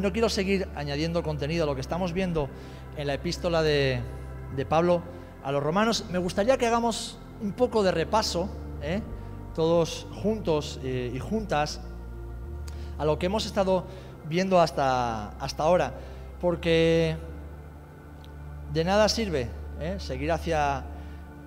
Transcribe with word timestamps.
no, 0.00 0.12
quiero 0.12 0.28
seguir 0.28 0.68
añadiendo 0.74 1.22
contenido 1.22 1.64
a 1.64 1.66
lo 1.66 1.74
que 1.74 1.80
estamos 1.80 2.12
viendo 2.12 2.48
en 2.96 3.06
la 3.06 3.14
epístola 3.14 3.62
de, 3.62 4.02
Pablo 4.68 5.02
a 5.42 5.52
los 5.52 5.62
romanos. 5.62 6.04
Me 6.10 6.18
gustaría 6.18 6.58
que 6.58 6.66
hagamos 6.66 7.18
un 7.40 7.52
poco 7.52 7.82
de 7.82 7.90
repaso, 7.92 8.48
¿eh? 8.82 9.00
todos 9.54 10.06
juntos 10.22 10.80
eh, 10.82 11.10
y 11.14 11.18
juntas, 11.18 11.80
a 12.98 13.04
lo 13.04 13.18
que 13.18 13.26
hemos 13.26 13.46
estado 13.46 13.84
viendo 14.28 14.60
hasta, 14.60 15.30
hasta 15.38 15.62
ahora, 15.62 15.94
porque 16.40 17.16
de 18.72 18.84
nada 18.84 19.08
sirve 19.08 19.48
¿eh? 19.80 19.96
seguir 19.98 20.30
hacia, 20.32 20.84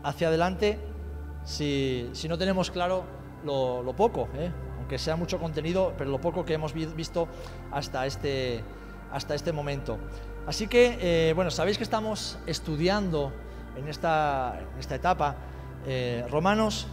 hacia 0.04 0.28
adelante 0.28 0.80
si, 1.46 2.10
si, 2.14 2.28
no 2.28 2.38
tenemos 2.38 2.72
claro 2.72 3.04
lo 3.46 3.94
poco, 3.96 4.28
aunque 4.84 5.00
sea 5.00 5.16
mucho 5.16 5.40
contenido, 5.40 5.94
pero 5.98 6.10
lo 6.10 6.20
poco 6.20 6.44
que 6.44 6.54
hemos 6.54 6.74
visto 6.74 7.30
hasta 7.72 8.06
este, 8.06 8.62
hasta 9.12 9.34
este 9.34 9.54
momento. 9.54 9.98
Así 10.46 10.68
que, 10.68 11.32
bueno, 11.36 11.50
sabéis 11.52 11.78
que 11.78 11.86
estamos 11.86 12.38
estudiando 12.46 13.32
en 13.78 13.88
esta, 13.88 14.60
en 14.74 14.80
esta 14.80 14.96
etapa 14.96 15.36
eh, 15.86 16.26
Romanos 16.30 16.88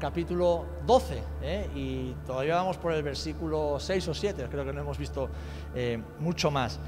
capítulo 0.00 0.66
12, 0.84 1.22
¿eh? 1.42 1.70
y 1.76 2.12
todavía 2.26 2.56
vamos 2.56 2.76
por 2.76 2.92
el 2.92 3.04
versículo 3.04 3.78
6 3.78 4.08
o 4.08 4.14
7, 4.14 4.48
creo 4.50 4.64
que 4.64 4.72
no 4.72 4.80
hemos 4.80 4.98
visto 4.98 5.28
eh, 5.76 6.02
mucho 6.18 6.50
más. 6.50 6.80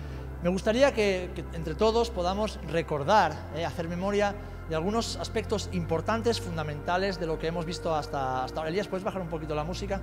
Me 0.43 0.51
gustaría 0.51 0.93
que, 0.93 1.31
entre 1.53 1.77
todos 1.77 2.11
podamos 2.11 2.59
recordar, 2.69 3.33
hacer 3.65 3.89
memoria 3.89 4.35
de 4.69 4.75
algunos 4.75 5.17
aspectos 5.17 5.69
importantes, 5.73 6.41
fundamentales 6.41 7.21
de 7.21 7.27
lo 7.27 7.39
que 7.39 7.47
hemos 7.47 7.65
visto 7.65 7.95
hasta, 7.95 8.45
hasta 8.45 8.59
ahora. 8.59 8.71
Elías, 8.71 8.89
¿puedes 8.89 9.05
bajar 9.05 9.23
un 9.23 9.29
poquito 9.29 9.55
la 9.55 9.65
música? 9.65 10.01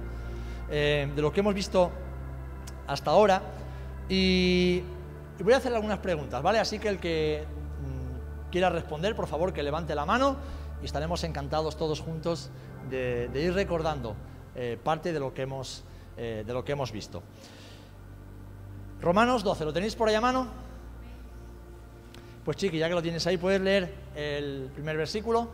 De 0.72 1.22
lo 1.22 1.32
que 1.32 1.42
hemos 1.42 1.54
visto 1.54 1.92
hasta 2.88 3.12
ahora. 3.12 3.42
Y, 4.10 4.84
y 5.42 5.44
voy 5.44 5.54
a 5.54 5.58
hacer 5.58 5.74
algunas 5.74 5.98
preguntas, 5.98 6.42
¿vale? 6.44 6.60
Así 6.60 6.78
que 6.78 6.88
el 6.88 7.00
que 7.00 7.44
mm, 7.46 8.52
quiera 8.52 8.70
responder, 8.70 9.16
por 9.16 9.26
favor, 9.26 9.54
que 9.54 9.64
levante 9.64 9.96
la 9.96 10.06
mano 10.06 10.38
y 10.82 10.86
estaremos 10.86 11.24
encantados 11.24 11.78
todos 11.78 12.00
juntos 12.00 12.52
de, 12.90 13.30
ir 13.34 13.54
recordando 13.54 14.16
eh, 14.56 14.78
parte 14.84 15.14
de 15.14 15.20
lo, 15.20 15.34
que 15.34 15.44
hemos, 15.44 15.84
eh, 16.16 16.44
de 16.46 16.54
lo 16.54 16.64
que 16.64 16.74
hemos 16.74 16.92
visto. 16.92 17.24
Romanos 19.02 19.44
12, 19.44 19.66
¿lo 19.66 19.74
tenéis 19.74 19.96
por 19.96 20.10
ahí 20.10 20.16
a 20.16 20.22
mano? 20.22 20.48
Pues 22.46 22.58
chiqui, 22.58 22.78
ya 22.78 22.88
que 22.88 22.94
lo 22.94 23.02
tienes 23.02 23.26
ahí, 23.26 23.38
¿puedes 23.38 23.62
leer 23.62 23.94
el 24.16 24.70
primer 24.74 24.96
versículo? 24.98 25.50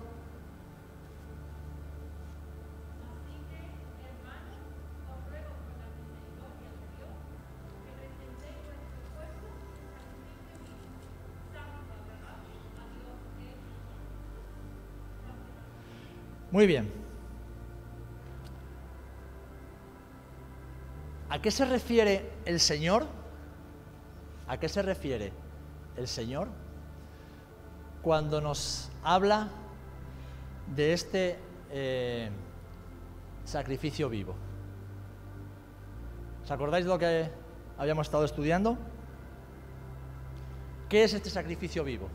Muy 16.58 16.66
bien. 16.66 16.92
¿A 21.30 21.40
qué 21.40 21.52
se 21.52 21.66
refiere 21.66 22.32
el 22.46 22.60
Señor? 22.60 23.06
¿A 24.48 24.60
qué 24.60 24.68
se 24.68 24.82
refiere 24.82 25.32
el 25.98 26.08
Señor 26.08 26.48
cuando 28.02 28.42
nos 28.42 28.90
habla 29.04 29.50
de 30.76 30.94
este 30.94 31.38
eh, 31.70 32.32
sacrificio 33.46 34.10
vivo? 34.10 34.34
¿Os 36.44 36.50
acordáis 36.50 36.86
de 36.86 36.90
lo 36.90 36.98
que 36.98 37.30
habíamos 37.78 38.08
estado 38.08 38.26
estudiando? 38.26 38.80
¿Qué 40.90 41.04
es 41.04 41.14
este 41.14 41.30
sacrificio 41.30 41.84
vivo? 41.84 42.10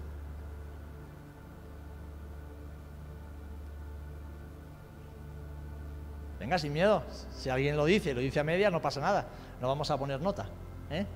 Venga, 6.43 6.59
sin 6.59 6.73
miedo. 6.73 7.05
Si 7.39 7.49
alguien 7.51 7.77
lo 7.77 7.85
dice, 7.85 8.13
lo 8.15 8.21
dice 8.21 8.41
a 8.41 8.43
media, 8.43 8.69
no 8.69 8.83
pasa 8.83 9.01
nada. 9.01 9.27
No 9.61 9.69
vamos 9.69 9.89
a 9.93 9.97
poner 9.97 10.21
nota. 10.21 10.45
¿eh? 10.91 11.07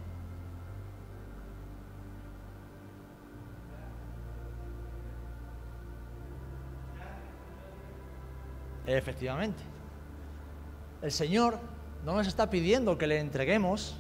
Efectivamente. 8.86 9.64
El 11.02 11.10
Señor 11.10 11.58
no 12.04 12.14
nos 12.14 12.28
está 12.28 12.48
pidiendo 12.48 12.96
que 12.96 13.08
le 13.08 13.18
entreguemos 13.18 13.96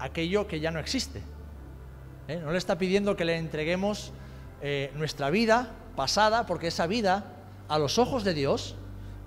aquello 0.00 0.48
que 0.48 0.58
ya 0.58 0.72
no 0.72 0.80
existe. 0.80 1.22
¿eh? 2.26 2.40
No 2.42 2.50
le 2.50 2.58
está 2.58 2.76
pidiendo 2.76 3.14
que 3.14 3.24
le 3.24 3.36
entreguemos 3.36 4.12
eh, 4.62 4.90
nuestra 4.96 5.30
vida 5.30 5.70
pasada, 5.94 6.44
porque 6.44 6.66
esa 6.66 6.88
vida, 6.88 7.36
a 7.68 7.78
los 7.78 8.00
ojos 8.00 8.24
de 8.24 8.34
Dios, 8.34 8.74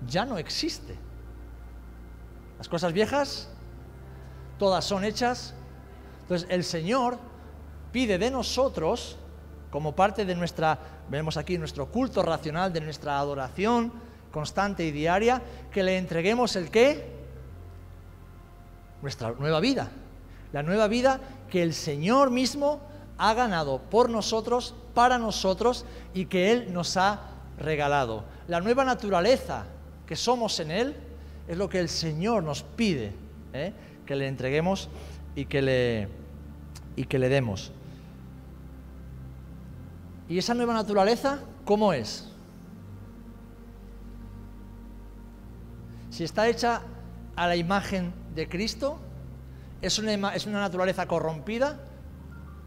ya 0.06 0.26
no 0.26 0.36
existe. 0.36 0.98
Las 2.60 2.68
cosas 2.68 2.92
viejas, 2.92 3.48
todas 4.58 4.84
son 4.84 5.02
hechas. 5.02 5.54
Entonces 6.20 6.46
el 6.50 6.62
Señor 6.62 7.16
pide 7.90 8.18
de 8.18 8.30
nosotros, 8.30 9.16
como 9.70 9.96
parte 9.96 10.26
de 10.26 10.34
nuestra, 10.34 10.78
vemos 11.08 11.38
aquí, 11.38 11.56
nuestro 11.56 11.86
culto 11.86 12.22
racional, 12.22 12.70
de 12.70 12.82
nuestra 12.82 13.18
adoración 13.18 13.90
constante 14.30 14.84
y 14.84 14.90
diaria, 14.90 15.40
que 15.72 15.82
le 15.82 15.96
entreguemos 15.96 16.54
el 16.54 16.70
qué? 16.70 17.10
Nuestra 19.00 19.32
nueva 19.38 19.60
vida. 19.60 19.90
La 20.52 20.62
nueva 20.62 20.86
vida 20.86 21.18
que 21.48 21.62
el 21.62 21.72
Señor 21.72 22.28
mismo 22.28 22.82
ha 23.16 23.32
ganado 23.32 23.78
por 23.78 24.10
nosotros, 24.10 24.74
para 24.92 25.16
nosotros 25.16 25.86
y 26.12 26.26
que 26.26 26.52
Él 26.52 26.74
nos 26.74 26.98
ha 26.98 27.20
regalado. 27.56 28.24
La 28.48 28.60
nueva 28.60 28.84
naturaleza 28.84 29.64
que 30.04 30.14
somos 30.14 30.60
en 30.60 30.70
Él 30.70 31.09
es 31.50 31.58
lo 31.58 31.68
que 31.68 31.80
el 31.80 31.88
Señor 31.88 32.44
nos 32.44 32.62
pide, 32.62 33.12
¿eh? 33.52 33.72
que 34.06 34.14
le 34.14 34.28
entreguemos 34.28 34.88
y 35.34 35.46
que 35.46 35.60
le, 35.60 36.08
y 36.94 37.06
que 37.06 37.18
le 37.18 37.28
demos. 37.28 37.72
¿Y 40.28 40.38
esa 40.38 40.54
nueva 40.54 40.74
naturaleza 40.74 41.40
cómo 41.64 41.92
es? 41.92 42.30
Si 46.10 46.22
está 46.22 46.46
hecha 46.46 46.82
a 47.34 47.48
la 47.48 47.56
imagen 47.56 48.12
de 48.36 48.48
Cristo, 48.48 49.00
¿es 49.82 49.98
una, 49.98 50.32
es 50.36 50.46
una 50.46 50.60
naturaleza 50.60 51.08
corrompida 51.08 51.80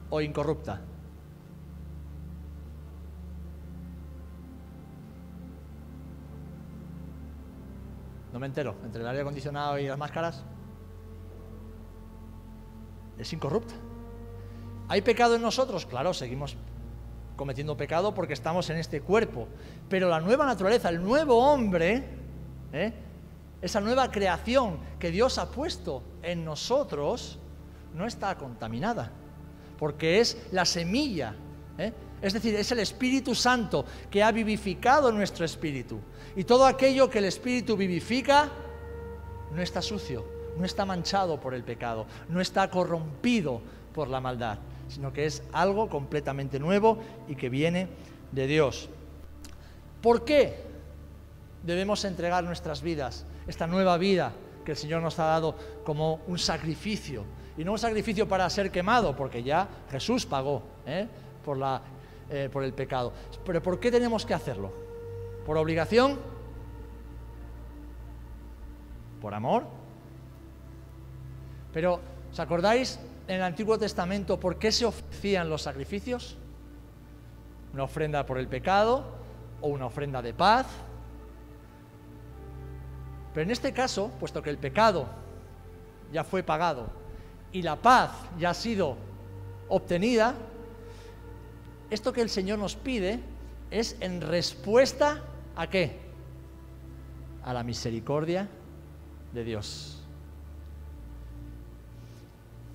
o 0.10 0.20
incorrupta? 0.20 0.82
No 8.34 8.40
me 8.40 8.48
entero. 8.48 8.76
Entre 8.84 9.02
el 9.02 9.08
aire 9.08 9.22
acondicionado 9.22 9.78
y 9.78 9.88
las 9.88 9.98
máscaras. 9.98 10.44
Es 13.18 13.32
incorrupta. 13.32 13.76
¿Hay 14.90 15.02
pecado 15.02 15.36
en 15.36 15.42
nosotros? 15.42 15.86
Claro, 15.86 16.14
seguimos 16.14 16.58
cometiendo 17.36 17.78
pecado 17.78 18.14
porque 18.14 18.34
estamos 18.34 18.70
en 18.72 18.78
este 18.78 19.02
cuerpo. 19.02 19.48
Pero 19.88 20.10
la 20.10 20.20
nueva 20.20 20.46
naturaleza, 20.48 20.90
el 20.90 21.02
nuevo 21.02 21.38
hombre, 21.38 22.04
¿eh? 22.74 22.94
esa 23.62 23.80
nueva 23.80 24.10
creación 24.12 24.80
que 25.00 25.12
Dios 25.12 25.38
ha 25.38 25.52
puesto 25.52 26.02
en 26.24 26.44
nosotros, 26.44 27.40
no 27.94 28.08
está 28.08 28.36
contaminada. 28.36 29.12
Porque 29.78 30.20
es 30.20 30.48
la 30.52 30.66
semilla. 30.66 31.36
¿eh? 31.78 31.94
Es 32.24 32.32
decir, 32.32 32.56
es 32.56 32.72
el 32.72 32.80
Espíritu 32.80 33.36
Santo 33.36 33.86
que 34.10 34.24
ha 34.24 34.32
vivificado 34.32 35.12
nuestro 35.12 35.44
espíritu. 35.44 36.00
Y 36.38 36.46
todo 36.46 36.66
aquello 36.66 37.10
que 37.10 37.20
el 37.20 37.26
Espíritu 37.26 37.76
vivifica 37.76 38.50
no 39.54 39.62
está 39.62 39.82
sucio, 39.82 40.26
no 40.58 40.64
está 40.64 40.86
manchado 40.86 41.42
por 41.42 41.54
el 41.54 41.66
pecado, 41.66 42.08
no 42.30 42.40
está 42.40 42.70
corrompido 42.70 43.62
por 43.94 44.08
la 44.08 44.22
maldad, 44.22 44.58
sino 44.88 45.12
que 45.12 45.26
es 45.26 45.44
algo 45.52 45.90
completamente 45.90 46.60
nuevo 46.60 46.98
y 47.28 47.36
que 47.36 47.50
viene 47.50 47.90
de 48.32 48.48
Dios. 48.48 48.90
¿Por 50.02 50.24
qué 50.24 50.64
debemos 51.62 52.06
entregar 52.06 52.46
nuestras 52.46 52.82
vidas, 52.82 53.26
esta 53.48 53.68
nueva 53.68 53.98
vida 53.98 54.32
que 54.64 54.72
el 54.72 54.78
Señor 54.78 55.02
nos 55.02 55.20
ha 55.20 55.26
dado 55.26 55.56
como 55.84 56.22
un 56.28 56.40
sacrificio? 56.40 57.26
Y 57.58 57.66
no 57.66 57.74
un 57.74 57.80
sacrificio 57.80 58.30
para 58.30 58.50
ser 58.50 58.72
quemado, 58.72 59.14
porque 59.14 59.44
ya 59.44 59.68
Jesús 59.92 60.26
pagó 60.26 60.64
¿eh? 60.88 61.08
por, 61.44 61.58
la, 61.58 61.82
eh, 62.34 62.50
por 62.52 62.64
el 62.64 62.74
pecado. 62.74 63.14
Pero 63.46 63.62
¿por 63.62 63.80
qué 63.80 63.92
tenemos 63.92 64.26
que 64.26 64.34
hacerlo? 64.34 64.74
¿Por 65.46 65.56
obligación? 65.56 66.18
¿Por 69.22 69.36
amor? 69.36 69.66
Pero, 71.72 72.00
¿os 72.32 72.40
acordáis 72.40 73.00
en 73.28 73.36
el 73.36 73.44
Antiguo 73.44 73.78
Testamento 73.78 74.40
por 74.40 74.58
qué 74.58 74.72
se 74.72 74.84
ofrecían 74.84 75.48
los 75.48 75.62
sacrificios? 75.62 76.36
¿Una 77.72 77.84
ofrenda 77.84 78.26
por 78.26 78.40
el 78.40 78.48
pecado 78.48 79.06
o 79.62 79.68
una 79.68 79.86
ofrenda 79.86 80.20
de 80.24 80.34
paz? 80.34 80.66
Pero 83.32 83.44
en 83.44 83.52
este 83.52 83.74
caso, 83.74 84.10
puesto 84.20 84.42
que 84.42 84.50
el 84.50 84.58
pecado 84.58 85.06
ya 86.12 86.24
fue 86.24 86.42
pagado 86.42 86.88
y 87.52 87.62
la 87.62 87.76
paz 87.76 88.10
ya 88.40 88.50
ha 88.50 88.54
sido 88.56 88.98
obtenida, 89.70 90.34
esto 91.94 92.12
que 92.12 92.22
el 92.22 92.30
Señor 92.30 92.60
nos 92.60 92.76
pide 92.76 93.20
es 93.70 93.96
en 94.00 94.22
respuesta 94.22 95.22
a 95.56 95.70
qué? 95.70 96.00
A 97.44 97.54
la 97.54 97.64
misericordia 97.64 98.48
de 99.34 99.44
Dios. 99.44 100.00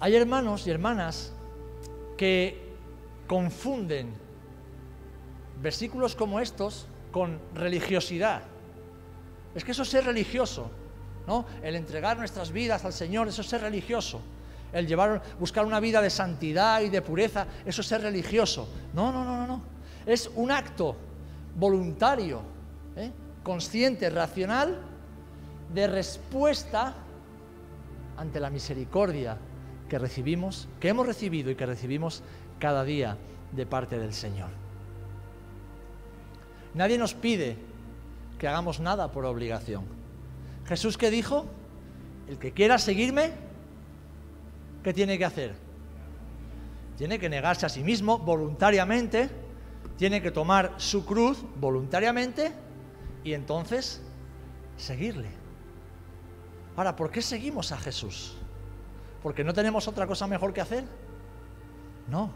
Hay 0.01 0.15
hermanos 0.15 0.67
y 0.67 0.71
hermanas 0.71 1.33
que 2.17 2.69
confunden 3.27 4.13
versículos 5.61 6.15
como 6.15 6.39
estos 6.41 6.87
con 7.11 7.41
religiosidad. 7.55 8.43
Es 9.55 9.65
que 9.65 9.73
eso 9.73 9.83
es 9.83 9.89
ser 9.89 10.05
religioso, 10.05 10.71
¿no? 11.27 11.45
El 11.63 11.75
entregar 11.75 12.17
nuestras 12.19 12.53
vidas 12.53 12.85
al 12.85 12.93
Señor, 12.93 13.27
eso 13.27 13.41
es 13.41 13.49
ser 13.49 13.63
religioso. 13.63 14.21
El 14.73 14.87
llevar, 14.87 15.23
buscar 15.39 15.65
una 15.65 15.81
vida 15.81 16.01
de 16.03 16.11
santidad 16.11 16.81
y 16.83 16.91
de 16.91 17.03
pureza, 17.03 17.47
eso 17.65 17.81
es 17.81 17.87
ser 17.87 18.03
religioso. 18.03 18.69
No, 18.93 19.13
no, 19.13 19.25
no, 19.25 19.37
no, 19.37 19.47
no. 19.47 19.63
Es 20.05 20.31
un 20.35 20.51
acto 20.51 20.97
voluntario, 21.57 22.43
¿eh? 22.97 23.11
consciente, 23.43 24.11
racional, 24.11 24.79
de 25.73 25.87
respuesta 25.87 26.95
ante 28.17 28.41
la 28.41 28.51
misericordia 28.51 29.39
que 29.89 29.99
recibimos, 29.99 30.69
que 30.81 30.89
hemos 30.89 31.07
recibido 31.07 31.51
y 31.51 31.55
que 31.55 31.67
recibimos 31.67 32.23
cada 32.59 32.85
día 32.85 33.17
de 33.53 33.67
parte 33.67 33.99
del 33.99 34.13
Señor. 34.13 34.51
Nadie 36.75 36.99
nos 36.99 37.15
pide 37.15 37.57
que 38.39 38.49
hagamos 38.49 38.81
nada 38.81 39.11
por 39.11 39.25
obligación. 39.25 39.85
Jesús 40.67 40.99
que 40.99 41.11
dijo, 41.11 41.47
el 42.29 42.39
que 42.39 42.53
quiera 42.53 42.79
seguirme, 42.79 43.33
¿qué 44.83 44.93
tiene 44.93 45.19
que 45.19 45.25
hacer? 45.25 45.55
Tiene 46.97 47.19
que 47.19 47.29
negarse 47.29 47.67
a 47.67 47.69
sí 47.69 47.83
mismo 47.83 48.19
voluntariamente, 48.19 49.31
tiene 49.97 50.21
que 50.21 50.31
tomar 50.31 50.75
su 50.77 51.05
cruz 51.05 51.45
voluntariamente 51.57 52.53
y 53.25 53.35
entonces 53.35 54.01
seguirle. 54.77 55.29
Ahora, 56.77 56.95
¿por 56.97 57.11
qué 57.11 57.23
seguimos 57.23 57.73
a 57.73 57.79
Jesús? 57.79 58.37
¿Porque 59.23 59.45
no 59.45 59.53
tenemos 59.53 59.89
otra 59.89 60.07
cosa 60.07 60.27
mejor 60.27 60.53
que 60.53 60.61
hacer? 60.61 60.85
No, 62.09 62.31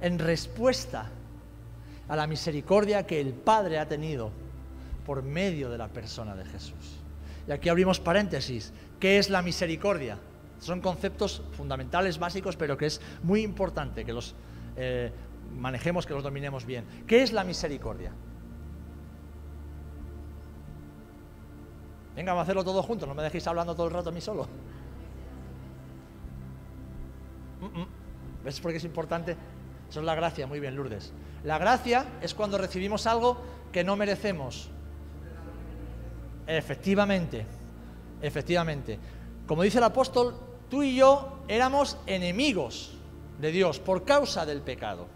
en 0.00 0.18
respuesta 0.18 1.10
a 2.08 2.16
la 2.16 2.26
misericordia 2.26 3.06
que 3.06 3.20
el 3.20 3.32
Padre 3.32 3.78
ha 3.78 3.88
tenido 3.88 4.30
por 5.06 5.22
medio 5.22 5.70
de 5.70 5.78
la 5.78 5.88
persona 5.88 6.34
de 6.34 6.44
Jesús. 6.44 7.00
Y 7.46 7.52
aquí 7.52 7.68
abrimos 7.68 8.00
paréntesis. 8.00 8.72
¿Qué 8.98 9.18
es 9.18 9.30
la 9.30 9.42
misericordia? 9.42 10.18
Son 10.64 10.80
conceptos 10.80 11.42
fundamentales, 11.52 12.18
básicos, 12.18 12.56
pero 12.56 12.78
que 12.78 12.86
es 12.86 12.98
muy 13.22 13.42
importante 13.42 14.02
que 14.02 14.14
los 14.14 14.34
eh, 14.76 15.12
manejemos, 15.54 16.06
que 16.06 16.14
los 16.14 16.22
dominemos 16.22 16.64
bien. 16.64 16.86
¿Qué 17.06 17.22
es 17.22 17.34
la 17.34 17.44
misericordia? 17.44 18.12
Venga, 22.16 22.32
vamos 22.32 22.40
a 22.40 22.42
hacerlo 22.44 22.64
todo 22.64 22.82
juntos, 22.82 23.06
no 23.06 23.14
me 23.14 23.22
dejéis 23.22 23.46
hablando 23.46 23.74
todo 23.74 23.88
el 23.88 23.92
rato 23.92 24.08
a 24.08 24.12
mí 24.12 24.22
solo. 24.22 24.48
Mm, 27.60 27.80
mm. 27.80 27.86
¿Ves 28.44 28.58
por 28.58 28.70
qué 28.70 28.78
es 28.78 28.84
importante? 28.84 29.36
Eso 29.90 30.00
es 30.00 30.06
la 30.06 30.14
gracia, 30.14 30.46
muy 30.46 30.60
bien, 30.60 30.74
Lourdes. 30.76 31.12
La 31.42 31.58
gracia 31.58 32.06
es 32.22 32.32
cuando 32.32 32.56
recibimos 32.56 33.06
algo 33.06 33.36
que 33.70 33.84
no 33.84 33.96
merecemos. 33.96 34.70
Efectivamente, 36.46 37.44
efectivamente. 38.22 38.98
Como 39.46 39.62
dice 39.62 39.76
el 39.76 39.84
apóstol, 39.84 40.53
tú 40.74 40.82
y 40.82 40.96
yo 40.96 41.38
éramos 41.46 41.96
enemigos 42.04 42.90
de 43.40 43.52
Dios 43.52 43.78
por 43.78 44.04
causa 44.04 44.44
del 44.44 44.60
pecado. 44.60 45.06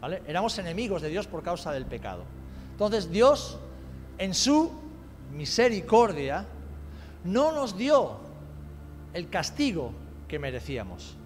¿Vale? 0.00 0.22
Éramos 0.26 0.56
enemigos 0.56 1.02
de 1.02 1.10
Dios 1.10 1.26
por 1.26 1.42
causa 1.42 1.72
del 1.72 1.84
pecado. 1.84 2.24
Entonces 2.70 3.10
Dios, 3.10 3.58
en 4.16 4.32
su 4.32 4.72
misericordia, 5.34 6.46
no 7.24 7.52
nos 7.52 7.76
dio 7.76 8.16
el 9.12 9.28
castigo 9.28 9.92
que 10.26 10.38
merecíamos 10.38 11.16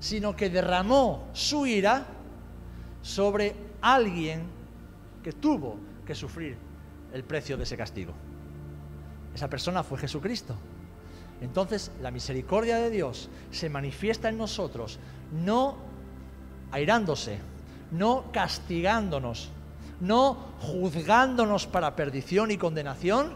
sino 0.00 0.34
que 0.34 0.50
derramó 0.50 1.28
su 1.32 1.64
ira 1.64 2.06
sobre 3.02 3.54
alguien 3.82 4.42
que 5.22 5.32
tuvo 5.32 5.76
que 6.04 6.16
sufrir 6.16 6.56
el 7.12 7.22
precio 7.22 7.56
de 7.56 7.62
ese 7.62 7.76
castigo. 7.76 8.12
Esa 9.32 9.48
persona 9.48 9.84
fue 9.84 9.96
Jesucristo. 9.96 10.56
Entonces 11.40 11.90
la 12.00 12.10
misericordia 12.10 12.76
de 12.78 12.90
Dios 12.90 13.28
se 13.50 13.68
manifiesta 13.68 14.28
en 14.28 14.38
nosotros, 14.38 14.98
no 15.32 15.76
airándose, 16.72 17.38
no 17.90 18.24
castigándonos, 18.32 19.50
no 20.00 20.36
juzgándonos 20.60 21.66
para 21.66 21.96
perdición 21.96 22.50
y 22.50 22.56
condenación, 22.56 23.34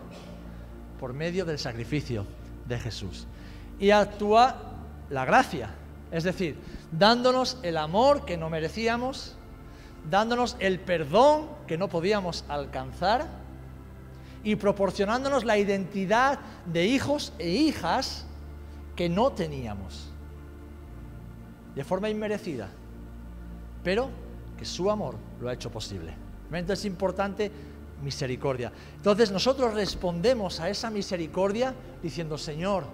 por 0.99 1.14
medio 1.14 1.47
del 1.47 1.58
sacrificio 1.58 2.26
de 2.67 2.79
Jesús. 2.79 3.26
Y 3.79 3.91
actúa 3.91 4.56
la 5.08 5.25
gracia, 5.25 5.70
es 6.12 6.25
decir, 6.25 6.58
dándonos 6.93 7.58
el 7.62 7.79
amor 7.79 8.26
que 8.26 8.37
no 8.37 8.50
merecíamos, 8.50 9.35
dándonos 10.11 10.56
el 10.58 10.79
perdón 10.79 11.49
que 11.67 11.79
no 11.79 11.88
podíamos 11.88 12.44
alcanzar 12.49 13.40
y 14.43 14.57
proporcionándonos 14.57 15.45
la 15.45 15.59
identidad 15.59 16.39
de 16.67 16.87
hijos 16.87 17.33
e 17.39 17.51
hijas 17.51 18.27
que 18.97 19.09
no 19.09 19.33
teníamos. 19.33 20.11
De 21.75 21.85
forma 21.85 22.09
inmerecida, 22.09 22.69
pero 23.85 24.11
que 24.59 24.65
su 24.65 24.91
amor 24.91 25.17
lo 25.41 25.49
ha 25.49 25.53
hecho 25.53 25.71
posible. 25.71 26.15
Entonces 26.53 26.81
es 26.81 26.85
importante 26.87 27.51
misericordia. 28.03 28.73
Entonces 28.97 29.31
nosotros 29.31 29.75
respondemos 29.75 30.59
a 30.61 30.69
esa 30.69 30.91
misericordia 30.91 31.75
diciendo, 32.03 32.37
Señor, 32.37 32.85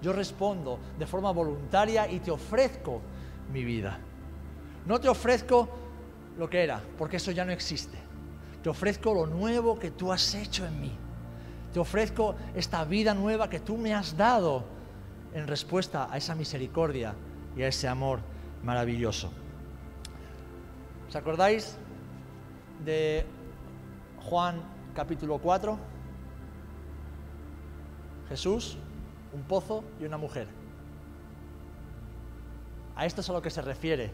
yo 0.00 0.12
respondo 0.12 0.78
de 0.98 1.06
forma 1.06 1.30
voluntaria 1.30 2.10
y 2.10 2.20
te 2.20 2.30
ofrezco 2.30 3.00
mi 3.52 3.64
vida. 3.64 3.98
No 4.86 5.00
te 5.00 5.08
ofrezco 5.08 5.68
lo 6.38 6.48
que 6.48 6.62
era, 6.62 6.82
porque 6.98 7.18
eso 7.18 7.30
ya 7.30 7.44
no 7.44 7.52
existe. 7.52 7.98
Te 8.62 8.68
ofrezco 8.68 9.12
lo 9.12 9.26
nuevo 9.26 9.78
que 9.78 9.90
tú 9.90 10.12
has 10.12 10.34
hecho 10.34 10.64
en 10.66 10.80
mí. 10.80 10.92
Te 11.72 11.80
ofrezco 11.80 12.36
esta 12.54 12.84
vida 12.84 13.14
nueva 13.14 13.48
que 13.48 13.60
tú 13.60 13.76
me 13.76 13.94
has 13.94 14.16
dado 14.16 14.64
en 15.34 15.46
respuesta 15.46 16.08
a 16.10 16.16
esa 16.16 16.34
misericordia 16.34 17.14
y 17.56 17.62
a 17.62 17.68
ese 17.68 17.88
amor 17.88 18.20
maravilloso. 18.62 19.32
¿Os 21.08 21.16
acordáis 21.16 21.76
de 22.84 23.26
Juan 24.20 24.62
capítulo 24.94 25.38
4? 25.38 25.78
Jesús 28.28 28.78
un 29.32 29.42
pozo 29.42 29.82
y 30.00 30.04
una 30.04 30.18
mujer. 30.18 30.46
A 32.94 33.06
esto 33.06 33.22
es 33.22 33.30
a 33.30 33.32
lo 33.32 33.42
que 33.42 33.50
se 33.50 33.62
refiere 33.62 34.12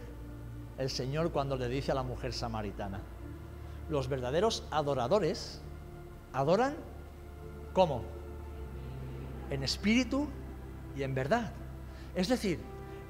el 0.79 0.91
Señor 0.91 1.33
cuando 1.33 1.57
le 1.57 1.69
dice 1.69 1.91
a 1.93 1.95
la 1.95 2.05
mujer 2.05 2.33
samaritana. 2.33 3.01
Los 3.89 4.09
verdaderos 4.09 4.65
adoradores 4.71 5.61
adoran 6.33 6.75
¿cómo? 7.73 8.03
En 9.51 9.63
espíritu 9.63 10.27
y 10.97 11.05
en 11.05 11.15
verdad. 11.15 11.53
Es 12.15 12.29
decir, 12.29 12.59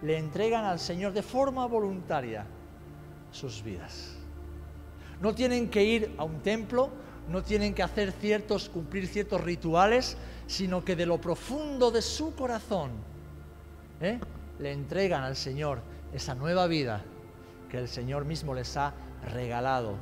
le 0.02 0.18
entregan 0.18 0.66
al 0.66 0.78
Señor 0.78 1.12
de 1.12 1.22
forma 1.22 1.66
voluntaria 1.66 2.44
sus 3.32 3.62
vidas. 3.62 4.14
No 5.20 5.34
tienen 5.34 5.70
que 5.70 5.82
ir 5.82 6.14
a 6.18 6.24
un 6.24 6.40
templo, 6.40 6.90
no 7.28 7.42
tienen 7.42 7.74
que 7.74 7.82
hacer 7.82 8.12
ciertos, 8.12 8.68
cumplir 8.68 9.06
ciertos 9.06 9.40
rituales, 9.40 10.16
sino 10.46 10.84
que 10.84 10.96
de 10.96 11.06
lo 11.06 11.18
profundo 11.18 11.90
de 11.90 12.02
su 12.02 12.34
corazón 12.34 12.90
¿eh? 14.00 14.20
le 14.58 14.72
entregan 14.72 15.22
al 15.22 15.36
Señor 15.36 15.80
esa 16.12 16.34
nueva 16.34 16.66
vida 16.66 17.02
que 17.70 17.78
el 17.78 17.88
Señor 17.88 18.24
mismo 18.24 18.54
les 18.54 18.76
ha 18.76 18.92
regalado. 19.32 19.96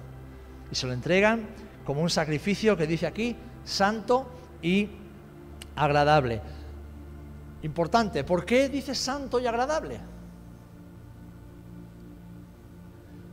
Y 0.70 0.75
se 0.75 0.87
lo 0.87 0.92
entregan 0.92 1.46
como 1.85 2.02
un 2.02 2.11
sacrificio 2.11 2.76
que 2.76 2.87
dice 2.87 3.06
aquí, 3.06 3.37
santo 3.64 4.28
y 4.62 4.88
agradable. 5.76 6.40
Importante, 7.62 8.25
¿por 8.25 8.44
qué 8.44 8.68
dice 8.68 8.94
santo 8.94 9.40
y 9.40 9.46
agradable? 9.46 10.00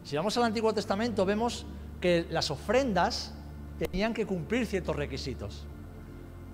Si 0.03 0.15
vamos 0.15 0.35
al 0.37 0.43
Antiguo 0.43 0.73
Testamento 0.73 1.25
vemos 1.25 1.65
que 2.01 2.27
las 2.29 2.51
ofrendas 2.51 3.33
tenían 3.77 4.13
que 4.13 4.25
cumplir 4.25 4.65
ciertos 4.65 4.95
requisitos. 4.95 5.65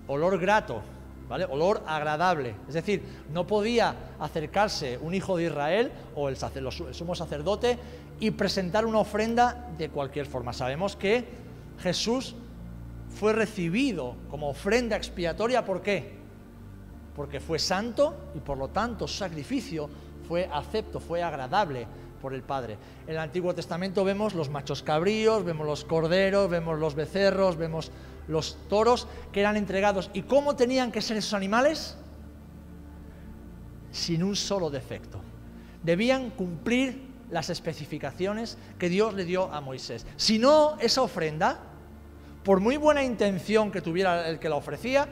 Olor 0.06 0.38
grato, 0.38 0.82
¿vale? 1.28 1.44
Olor 1.44 1.82
agradable. 1.86 2.54
Es 2.68 2.74
decir, 2.74 3.02
no 3.32 3.46
podía 3.46 3.94
acercarse 4.18 4.98
un 4.98 5.14
hijo 5.14 5.36
de 5.36 5.44
Israel 5.44 5.92
o 6.14 6.28
el, 6.28 6.36
sumo 6.36 7.14
sacerdote 7.14 7.78
y 8.20 8.30
presentar 8.30 8.86
una 8.86 8.98
ofrenda 8.98 9.68
de 9.76 9.88
cualquier 9.88 10.26
forma. 10.26 10.52
Sabemos 10.52 10.94
que 10.94 11.24
Jesús 11.80 12.36
fue 13.08 13.32
recibido 13.32 14.14
como 14.30 14.50
ofrenda 14.50 14.96
expiatoria, 14.96 15.64
¿por 15.64 15.82
qué? 15.82 16.20
porque 17.20 17.38
fue 17.38 17.58
santo 17.58 18.30
y 18.34 18.38
por 18.38 18.56
lo 18.56 18.68
tanto 18.68 19.06
su 19.06 19.18
sacrificio 19.18 19.90
fue 20.26 20.48
acepto, 20.50 21.00
fue 21.00 21.22
agradable 21.22 21.86
por 22.22 22.32
el 22.32 22.42
Padre. 22.42 22.78
En 23.06 23.12
el 23.12 23.18
Antiguo 23.18 23.54
Testamento 23.54 24.04
vemos 24.04 24.34
los 24.34 24.48
machos 24.48 24.82
cabríos, 24.82 25.44
vemos 25.44 25.66
los 25.66 25.84
corderos, 25.84 26.48
vemos 26.48 26.78
los 26.78 26.94
becerros, 26.94 27.58
vemos 27.58 27.90
los 28.26 28.56
toros 28.70 29.06
que 29.32 29.40
eran 29.40 29.58
entregados. 29.58 30.10
¿Y 30.14 30.22
cómo 30.22 30.56
tenían 30.56 30.90
que 30.90 31.02
ser 31.02 31.18
esos 31.18 31.34
animales? 31.34 31.96
Sin 33.90 34.22
un 34.22 34.34
solo 34.34 34.70
defecto. 34.70 35.20
Debían 35.82 36.30
cumplir 36.30 37.09
las 37.30 37.50
especificaciones 37.50 38.58
que 38.78 38.88
Dios 38.88 39.14
le 39.14 39.24
dio 39.24 39.52
a 39.52 39.60
Moisés. 39.60 40.06
Si 40.16 40.38
no, 40.38 40.76
esa 40.80 41.02
ofrenda, 41.02 41.58
por 42.44 42.60
muy 42.60 42.76
buena 42.76 43.02
intención 43.02 43.70
que 43.70 43.80
tuviera 43.80 44.28
el 44.28 44.38
que 44.38 44.48
la 44.48 44.56
ofrecía, 44.56 45.08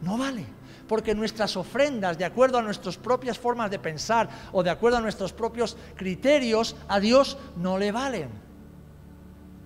no 0.00 0.18
vale. 0.18 0.44
Porque 0.88 1.14
nuestras 1.14 1.56
ofrendas, 1.56 2.18
de 2.18 2.24
acuerdo 2.24 2.58
a 2.58 2.62
nuestras 2.62 2.96
propias 2.96 3.38
formas 3.38 3.70
de 3.70 3.78
pensar 3.78 4.28
o 4.52 4.62
de 4.62 4.70
acuerdo 4.70 4.98
a 4.98 5.00
nuestros 5.00 5.32
propios 5.32 5.76
criterios, 5.96 6.76
a 6.88 7.00
Dios 7.00 7.38
no 7.56 7.78
le 7.78 7.92
valen. 7.92 8.28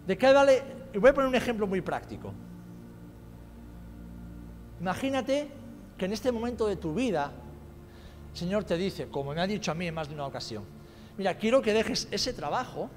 ¿De 0.06 0.16
qué 0.16 0.32
vale? 0.32 0.62
Voy 0.94 1.10
a 1.10 1.14
poner 1.14 1.28
un 1.28 1.34
ejemplo 1.34 1.66
muy 1.66 1.80
práctico. 1.80 2.32
Imagínate 4.80 5.48
que 5.96 6.04
en 6.04 6.12
este 6.12 6.30
momento 6.30 6.66
de 6.66 6.76
tu 6.76 6.94
vida, 6.94 7.32
el 8.32 8.38
Señor 8.38 8.64
te 8.64 8.76
dice, 8.76 9.08
como 9.08 9.34
me 9.34 9.40
ha 9.40 9.46
dicho 9.46 9.72
a 9.72 9.74
mí 9.74 9.86
en 9.86 9.94
más 9.94 10.08
de 10.08 10.14
una 10.14 10.26
ocasión, 10.26 10.75
mira, 11.16 11.34
quiero 11.34 11.62
que 11.62 11.72
dejes 11.72 12.08
ese 12.10 12.32
trabajo 12.32 12.90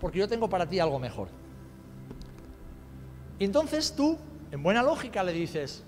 porque 0.00 0.18
yo 0.18 0.28
tengo 0.28 0.48
para 0.48 0.66
ti 0.66 0.78
algo 0.78 0.98
mejor. 0.98 1.28
Y 3.38 3.44
entonces 3.44 3.94
tú, 3.94 4.16
en 4.50 4.62
buena 4.62 4.82
lógica, 4.82 5.22
le 5.22 5.32
dices, 5.32 5.84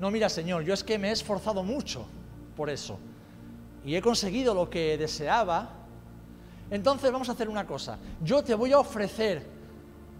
no, 0.00 0.10
mira, 0.10 0.28
Señor, 0.28 0.64
yo 0.64 0.74
es 0.74 0.84
que 0.84 0.98
me 0.98 1.08
he 1.08 1.12
esforzado 1.12 1.62
mucho 1.62 2.06
por 2.56 2.70
eso 2.70 2.98
y 3.84 3.94
he 3.94 4.02
conseguido 4.02 4.54
lo 4.54 4.68
que 4.68 4.96
deseaba. 4.98 5.70
Entonces 6.70 7.12
vamos 7.12 7.28
a 7.28 7.32
hacer 7.32 7.48
una 7.48 7.66
cosa, 7.66 7.98
yo 8.22 8.42
te 8.42 8.54
voy 8.54 8.72
a 8.72 8.78
ofrecer 8.78 9.46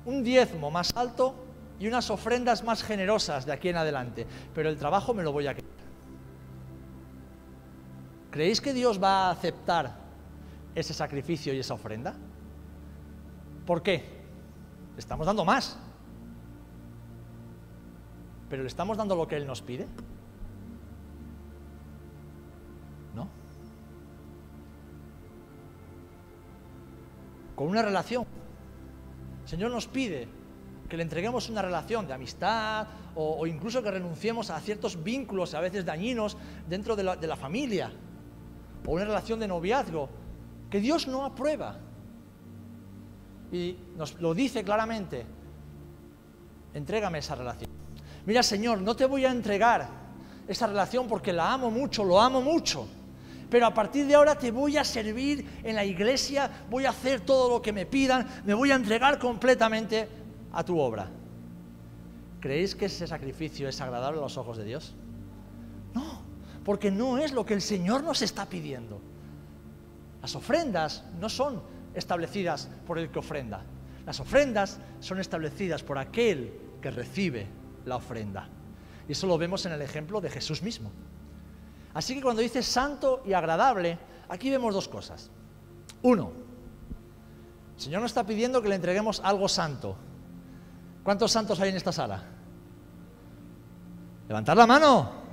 un 0.04 0.22
diezmo 0.22 0.70
más 0.70 0.94
alto 0.94 1.34
y 1.80 1.88
unas 1.88 2.10
ofrendas 2.10 2.62
más 2.62 2.82
generosas 2.82 3.46
de 3.46 3.52
aquí 3.52 3.70
en 3.70 3.76
adelante, 3.76 4.26
pero 4.54 4.68
el 4.68 4.76
trabajo 4.76 5.14
me 5.14 5.22
lo 5.22 5.32
voy 5.32 5.46
a 5.46 5.54
quedar. 5.54 5.64
¿Creéis 8.30 8.60
que 8.60 8.72
Dios 8.72 9.02
va 9.02 9.28
a 9.28 9.30
aceptar 9.30 10.03
ese 10.74 10.94
sacrificio 10.94 11.54
y 11.54 11.58
esa 11.58 11.74
ofrenda? 11.74 12.14
¿Por 13.66 13.82
qué? 13.82 14.04
Le 14.94 14.98
estamos 14.98 15.26
dando 15.26 15.44
más. 15.44 15.78
Pero 18.48 18.62
le 18.62 18.68
estamos 18.68 18.96
dando 18.96 19.16
lo 19.16 19.26
que 19.26 19.36
Él 19.36 19.46
nos 19.46 19.62
pide. 19.62 19.86
¿No? 23.14 23.28
Con 27.54 27.68
una 27.68 27.82
relación. 27.82 28.26
El 29.44 29.48
Señor 29.48 29.70
nos 29.70 29.86
pide 29.86 30.28
que 30.88 30.96
le 30.96 31.02
entreguemos 31.02 31.48
una 31.48 31.62
relación 31.62 32.06
de 32.06 32.12
amistad 32.12 32.86
o, 33.14 33.46
incluso 33.46 33.82
que 33.82 33.90
renunciemos 33.90 34.50
a 34.50 34.60
ciertos 34.60 35.02
vínculos 35.02 35.54
a 35.54 35.60
veces 35.60 35.84
dañinos 35.84 36.36
dentro 36.68 36.96
de 36.96 37.04
la, 37.04 37.16
de 37.16 37.26
la 37.26 37.36
familia 37.36 37.92
o 38.86 38.92
una 38.92 39.04
relación 39.04 39.40
de 39.40 39.48
noviazgo 39.48 40.08
que 40.74 40.80
Dios 40.80 41.06
no 41.06 41.24
aprueba. 41.24 41.76
Y 43.52 43.76
nos 43.96 44.20
lo 44.20 44.34
dice 44.34 44.64
claramente, 44.64 45.24
entrégame 46.74 47.18
esa 47.18 47.36
relación. 47.36 47.70
Mira 48.26 48.42
Señor, 48.42 48.80
no 48.80 48.96
te 48.96 49.06
voy 49.06 49.24
a 49.24 49.30
entregar 49.30 49.88
esa 50.48 50.66
relación 50.66 51.06
porque 51.06 51.32
la 51.32 51.52
amo 51.52 51.70
mucho, 51.70 52.02
lo 52.02 52.20
amo 52.20 52.42
mucho. 52.42 52.88
Pero 53.48 53.66
a 53.66 53.72
partir 53.72 54.08
de 54.08 54.16
ahora 54.16 54.36
te 54.36 54.50
voy 54.50 54.76
a 54.76 54.82
servir 54.82 55.60
en 55.62 55.76
la 55.76 55.84
iglesia, 55.84 56.50
voy 56.68 56.86
a 56.86 56.90
hacer 56.90 57.20
todo 57.20 57.48
lo 57.50 57.62
que 57.62 57.72
me 57.72 57.86
pidan, 57.86 58.26
me 58.44 58.52
voy 58.52 58.72
a 58.72 58.74
entregar 58.74 59.20
completamente 59.20 60.08
a 60.52 60.64
tu 60.64 60.80
obra. 60.80 61.08
¿Creéis 62.40 62.74
que 62.74 62.86
ese 62.86 63.06
sacrificio 63.06 63.68
es 63.68 63.80
agradable 63.80 64.18
a 64.18 64.22
los 64.22 64.36
ojos 64.36 64.56
de 64.56 64.64
Dios? 64.64 64.92
No, 65.94 66.20
porque 66.64 66.90
no 66.90 67.18
es 67.18 67.30
lo 67.30 67.46
que 67.46 67.54
el 67.54 67.62
Señor 67.62 68.02
nos 68.02 68.22
está 68.22 68.46
pidiendo. 68.46 69.13
Las 70.24 70.34
ofrendas 70.36 71.04
no 71.20 71.28
son 71.28 71.60
establecidas 71.92 72.70
por 72.86 72.98
el 72.98 73.10
que 73.10 73.18
ofrenda. 73.18 73.62
Las 74.06 74.20
ofrendas 74.20 74.78
son 74.98 75.20
establecidas 75.20 75.82
por 75.82 75.98
aquel 75.98 76.50
que 76.80 76.90
recibe 76.90 77.46
la 77.84 77.96
ofrenda. 77.96 78.48
Y 79.06 79.12
eso 79.12 79.26
lo 79.26 79.36
vemos 79.36 79.66
en 79.66 79.72
el 79.72 79.82
ejemplo 79.82 80.22
de 80.22 80.30
Jesús 80.30 80.62
mismo. 80.62 80.90
Así 81.92 82.14
que 82.14 82.22
cuando 82.22 82.40
dice 82.40 82.62
santo 82.62 83.22
y 83.26 83.34
agradable, 83.34 83.98
aquí 84.30 84.48
vemos 84.48 84.72
dos 84.72 84.88
cosas. 84.88 85.30
Uno, 86.00 86.32
el 87.76 87.82
Señor 87.82 88.00
nos 88.00 88.12
está 88.12 88.24
pidiendo 88.24 88.62
que 88.62 88.70
le 88.70 88.76
entreguemos 88.76 89.20
algo 89.22 89.46
santo, 89.46 89.94
¿Cuántos 91.02 91.30
santos 91.32 91.60
hay 91.60 91.68
en 91.68 91.76
esta 91.76 91.92
sala? 91.92 92.22
Levantar 94.26 94.56
la 94.56 94.66
mano. 94.66 95.23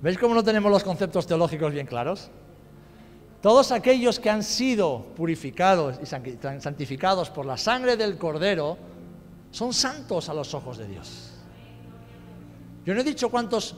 ¿Veis 0.00 0.18
cómo 0.18 0.34
no 0.34 0.44
tenemos 0.44 0.70
los 0.70 0.84
conceptos 0.84 1.26
teológicos 1.26 1.72
bien 1.72 1.86
claros? 1.86 2.30
Todos 3.40 3.72
aquellos 3.72 4.18
que 4.18 4.28
han 4.28 4.42
sido 4.42 5.06
purificados 5.14 5.98
y 6.02 6.06
santificados 6.06 7.30
por 7.30 7.46
la 7.46 7.56
sangre 7.56 7.96
del 7.96 8.18
Cordero 8.18 8.76
son 9.50 9.72
santos 9.72 10.28
a 10.28 10.34
los 10.34 10.52
ojos 10.52 10.78
de 10.78 10.86
Dios. 10.86 11.32
Yo 12.84 12.94
no 12.94 13.00
he 13.00 13.04
dicho 13.04 13.30
cuántos 13.30 13.74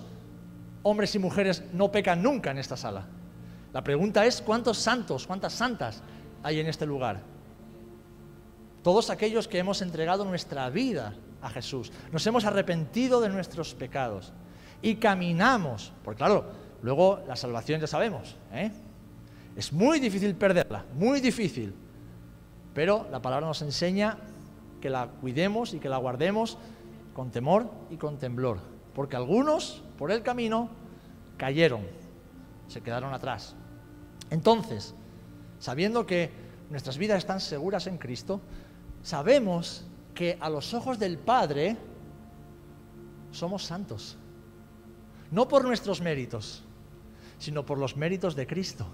hombres 0.82 1.14
y 1.14 1.18
mujeres 1.18 1.62
no 1.72 1.92
pecan 1.92 2.22
nunca 2.22 2.50
en 2.50 2.58
esta 2.58 2.76
sala. 2.76 3.06
La 3.72 3.84
pregunta 3.84 4.24
es 4.24 4.42
cuántos 4.42 4.78
santos, 4.78 5.26
cuántas 5.26 5.52
santas 5.52 6.02
hay 6.42 6.60
en 6.60 6.66
este 6.66 6.86
lugar. 6.86 7.20
Todos 8.82 9.10
aquellos 9.10 9.46
que 9.46 9.58
hemos 9.58 9.82
entregado 9.82 10.24
nuestra 10.24 10.68
vida 10.70 11.14
a 11.42 11.50
Jesús, 11.50 11.92
nos 12.10 12.26
hemos 12.26 12.44
arrepentido 12.44 13.20
de 13.20 13.28
nuestros 13.28 13.74
pecados 13.74 14.32
y 14.82 14.96
caminamos, 14.96 15.92
porque 16.04 16.18
claro, 16.18 16.44
luego 16.82 17.20
la 17.26 17.36
salvación 17.36 17.80
ya 17.80 17.86
sabemos, 17.86 18.36
¿eh? 18.52 18.70
es 19.56 19.72
muy 19.72 19.98
difícil 19.98 20.34
perderla, 20.34 20.84
muy 20.94 21.20
difícil, 21.20 21.74
pero 22.74 23.08
la 23.10 23.20
palabra 23.20 23.46
nos 23.46 23.62
enseña 23.62 24.18
que 24.80 24.90
la 24.90 25.08
cuidemos 25.08 25.74
y 25.74 25.80
que 25.80 25.88
la 25.88 25.96
guardemos 25.96 26.58
con 27.12 27.30
temor 27.30 27.70
y 27.90 27.96
con 27.96 28.18
temblor, 28.18 28.60
porque 28.94 29.16
algunos 29.16 29.82
por 29.98 30.12
el 30.12 30.22
camino 30.22 30.68
cayeron, 31.36 31.82
se 32.68 32.80
quedaron 32.80 33.12
atrás. 33.12 33.56
Entonces, 34.30 34.94
sabiendo 35.58 36.06
que 36.06 36.30
nuestras 36.70 36.98
vidas 36.98 37.18
están 37.18 37.40
seguras 37.40 37.86
en 37.86 37.98
Cristo, 37.98 38.40
sabemos 39.02 39.84
que 40.14 40.38
a 40.40 40.50
los 40.50 40.74
ojos 40.74 40.98
del 40.98 41.18
Padre 41.18 41.76
somos 43.32 43.64
santos. 43.64 44.16
No 45.30 45.48
por 45.48 45.64
nuestros 45.64 46.00
méritos, 46.00 46.62
sino 47.38 47.64
por 47.64 47.78
los 47.78 47.96
méritos 47.96 48.34
de 48.34 48.46
Cristo. 48.46 48.86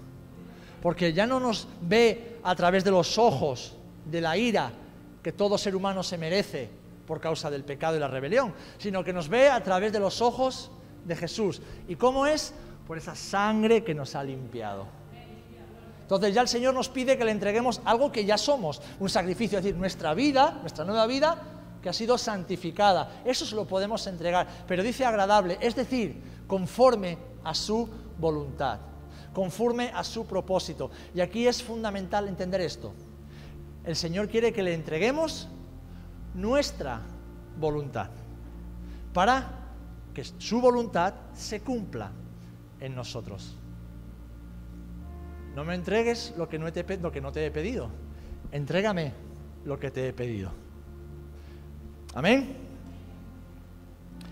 Porque 0.81 1.13
ya 1.13 1.25
no 1.25 1.39
nos 1.39 1.67
ve 1.81 2.37
a 2.43 2.55
través 2.55 2.83
de 2.83 2.91
los 2.91 3.17
ojos 3.17 3.75
de 4.05 4.21
la 4.21 4.37
ira 4.37 4.71
que 5.23 5.31
todo 5.31 5.57
ser 5.57 5.75
humano 5.75 6.03
se 6.03 6.17
merece 6.17 6.69
por 7.07 7.19
causa 7.19 7.49
del 7.49 7.63
pecado 7.63 7.97
y 7.97 7.99
la 7.99 8.07
rebelión, 8.07 8.53
sino 8.77 9.03
que 9.03 9.13
nos 9.13 9.29
ve 9.29 9.49
a 9.49 9.63
través 9.63 9.91
de 9.91 9.99
los 9.99 10.21
ojos 10.21 10.71
de 11.05 11.15
Jesús. 11.15 11.61
¿Y 11.87 11.95
cómo 11.95 12.27
es? 12.27 12.53
Por 12.87 12.97
esa 12.97 13.15
sangre 13.15 13.83
que 13.83 13.95
nos 13.95 14.15
ha 14.15 14.23
limpiado. 14.23 14.85
Entonces 16.01 16.35
ya 16.35 16.41
el 16.41 16.47
Señor 16.47 16.75
nos 16.75 16.89
pide 16.89 17.17
que 17.17 17.25
le 17.25 17.31
entreguemos 17.31 17.81
algo 17.83 18.11
que 18.11 18.25
ya 18.25 18.37
somos, 18.37 18.79
un 18.99 19.09
sacrificio, 19.09 19.57
es 19.57 19.63
decir, 19.63 19.79
nuestra 19.79 20.13
vida, 20.13 20.59
nuestra 20.61 20.85
nueva 20.85 21.07
vida 21.07 21.54
que 21.85 21.89
ha 21.89 21.93
sido 21.93 22.17
santificada. 22.17 23.21
Eso 23.23 23.45
se 23.45 23.55
lo 23.55 23.67
podemos 23.67 24.07
entregar, 24.07 24.47
pero 24.67 24.81
dice 24.81 25.05
agradable, 25.05 25.59
es 25.61 25.75
decir, 25.75 26.19
conforme 26.47 27.15
a 27.43 27.53
su 27.53 27.87
voluntad, 28.17 28.79
conforme 29.31 29.91
a 29.93 30.03
su 30.03 30.25
propósito. 30.25 30.89
Y 31.13 31.21
aquí 31.21 31.45
es 31.45 31.61
fundamental 31.61 32.27
entender 32.27 32.59
esto. 32.61 32.91
El 33.83 33.95
Señor 33.95 34.29
quiere 34.29 34.51
que 34.51 34.63
le 34.63 34.73
entreguemos 34.73 35.47
nuestra 36.33 37.03
voluntad 37.59 38.09
para 39.13 39.47
que 40.11 40.23
su 40.23 40.59
voluntad 40.59 41.13
se 41.35 41.61
cumpla 41.61 42.09
en 42.79 42.95
nosotros. 42.95 43.55
No 45.53 45.63
me 45.63 45.75
entregues 45.75 46.33
lo 46.35 46.49
que 46.49 46.57
no 46.57 46.73
te, 46.73 46.97
lo 46.97 47.11
que 47.11 47.21
no 47.21 47.31
te 47.31 47.45
he 47.45 47.51
pedido. 47.51 47.91
Entrégame 48.51 49.13
lo 49.65 49.79
que 49.79 49.91
te 49.91 50.07
he 50.07 50.13
pedido. 50.13 50.64
Amén. 52.15 52.55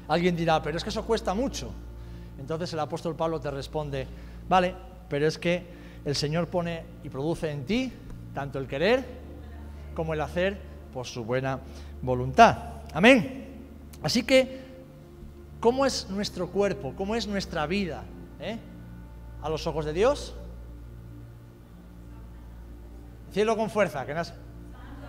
Alguien 0.07 0.35
dirá, 0.35 0.61
pero 0.63 0.77
es 0.77 0.83
que 0.83 0.89
eso 0.89 1.05
cuesta 1.05 1.33
mucho. 1.33 1.69
Entonces 2.39 2.71
el 2.73 2.79
apóstol 2.79 3.15
Pablo 3.15 3.39
te 3.39 3.51
responde, 3.51 4.07
vale, 4.49 4.75
pero 5.09 5.27
es 5.27 5.37
que 5.37 5.65
el 6.05 6.15
Señor 6.15 6.47
pone 6.47 6.83
y 7.03 7.09
produce 7.09 7.51
en 7.51 7.65
ti 7.65 7.91
tanto 8.33 8.57
el 8.57 8.67
querer 8.67 9.05
como 9.93 10.13
el 10.13 10.21
hacer 10.21 10.59
por 10.93 11.05
su 11.05 11.23
buena 11.23 11.59
voluntad. 12.01 12.57
Amén. 12.93 13.61
Así 14.01 14.23
que 14.23 14.63
¿cómo 15.59 15.85
es 15.85 16.09
nuestro 16.09 16.49
cuerpo? 16.49 16.93
¿Cómo 16.95 17.15
es 17.15 17.27
nuestra 17.27 17.65
vida? 17.67 18.03
¿eh? 18.39 18.57
A 19.41 19.49
los 19.49 19.67
ojos 19.67 19.85
de 19.85 19.93
Dios. 19.93 20.35
Cielo 23.31 23.57
con 23.57 23.69
fuerza, 23.69 24.05
que 24.05 24.15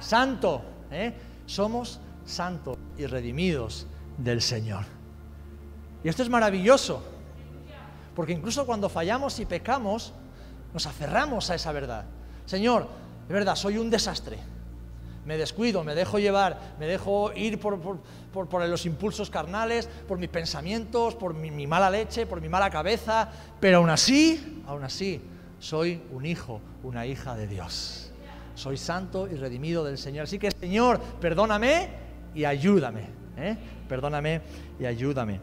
Santo, 0.00 0.62
¿eh? 0.90 1.12
somos 1.46 2.00
santos 2.24 2.78
y 2.96 3.06
redimidos 3.06 3.86
del 4.18 4.40
Señor. 4.40 4.84
Y 6.02 6.08
esto 6.08 6.22
es 6.22 6.28
maravilloso, 6.28 7.02
porque 8.14 8.32
incluso 8.32 8.66
cuando 8.66 8.88
fallamos 8.88 9.38
y 9.40 9.46
pecamos, 9.46 10.12
nos 10.72 10.86
aferramos 10.86 11.50
a 11.50 11.54
esa 11.54 11.72
verdad. 11.72 12.04
Señor, 12.46 12.88
de 13.26 13.34
verdad, 13.34 13.56
soy 13.56 13.78
un 13.78 13.90
desastre. 13.90 14.38
Me 15.24 15.38
descuido, 15.38 15.82
me 15.82 15.94
dejo 15.94 16.18
llevar, 16.18 16.74
me 16.78 16.86
dejo 16.86 17.32
ir 17.32 17.58
por, 17.58 17.78
los 18.68 18.84
impulsos 18.84 19.30
carnales, 19.30 19.88
por 20.06 20.18
mis 20.18 20.28
pensamientos, 20.28 21.14
por 21.14 21.32
mi, 21.32 21.50
mi 21.50 21.66
mala 21.66 21.88
leche, 21.88 22.26
por 22.26 22.42
mi 22.42 22.50
mala 22.50 22.68
cabeza, 22.68 23.30
pero 23.58 23.78
aún 23.78 23.88
así, 23.88 24.62
aún 24.66 24.84
así, 24.84 25.22
soy 25.58 26.02
un 26.12 26.26
hijo, 26.26 26.60
una 26.82 27.06
hija 27.06 27.34
de 27.34 27.46
Dios. 27.46 28.12
Soy 28.54 28.76
santo 28.76 29.26
y 29.26 29.36
redimido 29.36 29.82
del 29.82 29.96
Señor. 29.96 30.24
Así 30.24 30.38
que, 30.38 30.50
Señor, 30.50 31.00
perdóname 31.20 32.03
y 32.34 32.44
ayúdame. 32.44 33.08
¿eh? 33.36 33.56
Perdóname 33.88 34.40
y 34.78 34.86
ayúdame. 34.86 35.40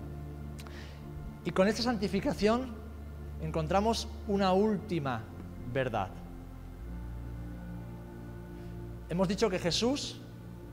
Y 1.45 1.51
con 1.51 1.67
esta 1.67 1.81
santificación 1.81 2.67
encontramos 3.41 4.07
una 4.27 4.53
última 4.53 5.21
verdad. 5.73 6.09
Hemos 9.09 9.27
dicho 9.27 9.49
que 9.49 9.59
Jesús, 9.59 10.21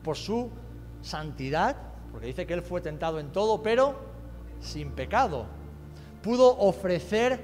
por 0.04 0.16
su 0.16 0.50
santidad, 1.02 1.76
porque 2.12 2.28
dice 2.28 2.46
que 2.46 2.54
Él 2.54 2.62
fue 2.62 2.80
tentado 2.80 3.18
en 3.18 3.32
todo, 3.32 3.62
pero 3.62 3.98
sin 4.60 4.90
pecado, 4.90 5.46
pudo 6.22 6.56
ofrecer 6.58 7.40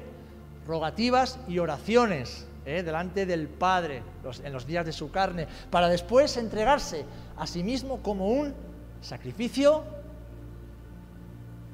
rogativas 0.67 1.39
y 1.49 1.59
oraciones 1.59 2.47
¿eh? 2.65 2.83
delante 2.83 3.27
del 3.27 3.49
Padre 3.49 4.03
en 4.43 4.53
los 4.53 4.67
días 4.67 4.87
de 4.87 4.93
su 4.93 5.11
carne, 5.11 5.47
para 5.71 5.89
después 5.89 6.37
entregarse 6.37 7.05
a 7.37 7.47
sí 7.47 7.63
mismo 7.63 8.03
como 8.03 8.29
un 8.29 8.55
sacrificio 9.01 9.85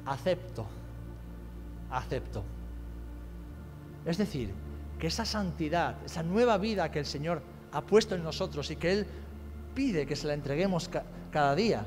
acepto, 0.05 0.65
acepto. 1.89 2.43
Es 4.05 4.17
decir, 4.17 4.53
que 4.99 5.07
esa 5.07 5.25
santidad, 5.25 5.95
esa 6.05 6.23
nueva 6.23 6.57
vida 6.57 6.91
que 6.91 6.99
el 6.99 7.05
Señor 7.05 7.41
ha 7.71 7.81
puesto 7.81 8.15
en 8.15 8.23
nosotros 8.23 8.69
y 8.71 8.75
que 8.75 8.91
Él 8.91 9.07
pide 9.73 10.05
que 10.05 10.15
se 10.15 10.27
la 10.27 10.33
entreguemos 10.33 10.89
cada 11.31 11.55
día, 11.55 11.85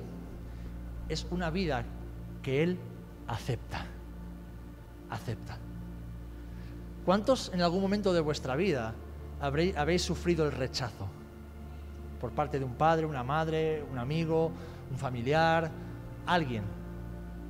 es 1.08 1.26
una 1.30 1.50
vida 1.50 1.84
que 2.42 2.62
Él 2.62 2.78
acepta, 3.26 3.86
acepta. 5.10 5.58
¿Cuántos 7.04 7.50
en 7.52 7.60
algún 7.60 7.82
momento 7.82 8.12
de 8.12 8.20
vuestra 8.20 8.56
vida 8.56 8.94
habréis, 9.40 9.76
habéis 9.76 10.02
sufrido 10.02 10.46
el 10.46 10.52
rechazo? 10.52 11.06
Por 12.20 12.30
parte 12.32 12.58
de 12.58 12.64
un 12.64 12.74
padre, 12.74 13.04
una 13.04 13.22
madre, 13.22 13.84
un 13.90 13.98
amigo, 13.98 14.50
un 14.90 14.98
familiar, 14.98 15.70
alguien. 16.26 16.64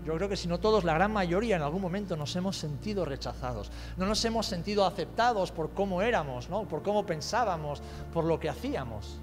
Yo 0.04 0.14
creo 0.16 0.28
que 0.28 0.37
si 0.37 0.49
no 0.49 0.58
todos, 0.58 0.82
la 0.84 0.94
gran 0.94 1.12
mayoría 1.12 1.57
en 1.57 1.62
algún 1.62 1.81
momento 1.81 2.16
nos 2.16 2.35
hemos 2.37 2.59
sentido 2.59 3.05
rechazados. 3.05 3.70
No 3.96 4.07
nos 4.07 4.22
hemos 4.24 4.44
sentido 4.46 4.85
aceptados 4.85 5.52
por 5.52 5.70
cómo 5.70 6.02
éramos, 6.02 6.50
¿no? 6.50 6.64
por 6.64 6.83
cómo 6.83 7.07
pensábamos, 7.07 7.81
por 8.12 8.24
lo 8.24 8.40
que 8.40 8.48
hacíamos. 8.48 9.18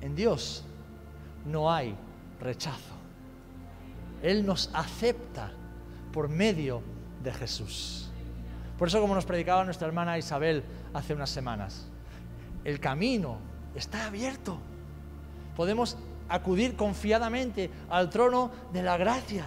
En 0.00 0.14
Dios 0.14 0.62
no 1.44 1.70
hay 1.70 1.96
rechazo. 2.40 2.94
Él 4.22 4.46
nos 4.46 4.70
acepta 4.72 5.50
por 6.12 6.28
medio 6.28 6.80
de 7.22 7.32
Jesús. 7.32 8.10
Por 8.78 8.88
eso, 8.88 9.00
como 9.00 9.14
nos 9.14 9.24
predicaba 9.24 9.64
nuestra 9.64 9.86
hermana 9.86 10.18
Isabel 10.18 10.62
hace 10.92 11.14
unas 11.14 11.30
semanas, 11.30 11.86
el 12.64 12.78
camino 12.80 13.38
está 13.74 14.06
abierto. 14.06 14.58
Podemos 15.56 15.96
acudir 16.28 16.76
confiadamente 16.76 17.70
al 17.88 18.10
trono 18.10 18.50
de 18.72 18.82
la 18.82 18.96
gracia. 18.96 19.46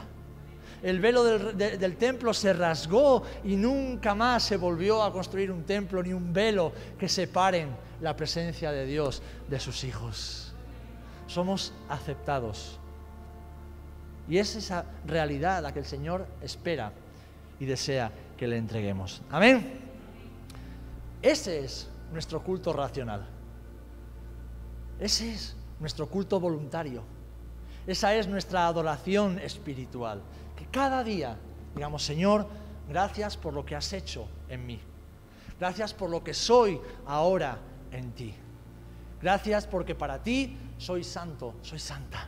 El 0.81 1.01
velo 1.01 1.23
del, 1.23 1.97
templo 1.97 2.33
se 2.33 2.53
rasgó 2.53 3.23
y 3.43 3.57
nunca 3.57 4.15
más 4.15 4.43
se 4.43 4.55
volvió 4.55 5.03
a 5.03 5.11
construir 5.11 5.51
un 5.51 5.63
templo 5.63 6.01
ni 6.01 6.13
un 6.13 6.31
velo 6.31 6.71
que 6.97 7.09
separen 7.09 7.75
la 7.99 8.15
presencia 8.15 8.71
de 8.71 8.85
Dios 8.85 9.21
de 9.49 9.59
sus 9.59 9.83
hijos. 9.83 10.53
Somos 11.27 11.73
aceptados. 11.89 12.79
Y 14.29 14.37
es 14.37 14.55
esa 14.55 14.85
realidad 15.05 15.61
la 15.61 15.73
que 15.73 15.79
el 15.79 15.85
Señor 15.85 16.25
espera 16.41 16.93
y 17.59 17.65
desea 17.65 18.11
que 18.37 18.47
le 18.47 18.57
entreguemos. 18.57 19.21
Amén. 19.29 19.79
Ese 21.21 21.59
es 21.65 21.89
nuestro 22.11 22.41
culto 22.41 22.73
racional. 22.73 23.27
Ese 24.99 25.33
es 25.33 25.55
nuestro 25.79 26.07
culto 26.07 26.39
voluntario. 26.39 27.03
Esa 27.85 28.13
es 28.15 28.27
nuestra 28.27 28.67
adoración 28.67 29.39
espiritual. 29.39 30.21
Que 30.55 30.65
cada 30.65 31.03
día 31.03 31.37
digamos, 31.75 32.03
Señor, 32.03 32.47
gracias 32.87 33.37
por 33.37 33.53
lo 33.53 33.65
que 33.65 33.75
has 33.75 33.93
hecho 33.93 34.27
en 34.47 34.65
mí. 34.65 34.79
Gracias 35.59 35.93
por 35.93 36.09
lo 36.09 36.23
que 36.23 36.33
soy 36.33 36.79
ahora 37.05 37.57
en 37.91 38.11
ti. 38.11 38.33
Gracias 39.21 39.67
porque 39.67 39.95
para 39.95 40.21
ti 40.21 40.57
soy 40.77 41.03
santo, 41.03 41.55
soy 41.61 41.79
santa. 41.79 42.27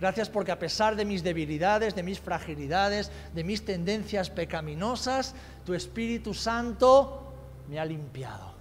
Gracias 0.00 0.28
porque 0.28 0.52
a 0.52 0.58
pesar 0.58 0.94
de 0.94 1.04
mis 1.04 1.24
debilidades, 1.24 1.94
de 1.94 2.04
mis 2.04 2.20
fragilidades, 2.20 3.10
de 3.34 3.42
mis 3.42 3.64
tendencias 3.64 4.30
pecaminosas, 4.30 5.34
tu 5.64 5.74
Espíritu 5.74 6.34
Santo 6.34 7.32
me 7.68 7.80
ha 7.80 7.84
limpiado. 7.84 8.54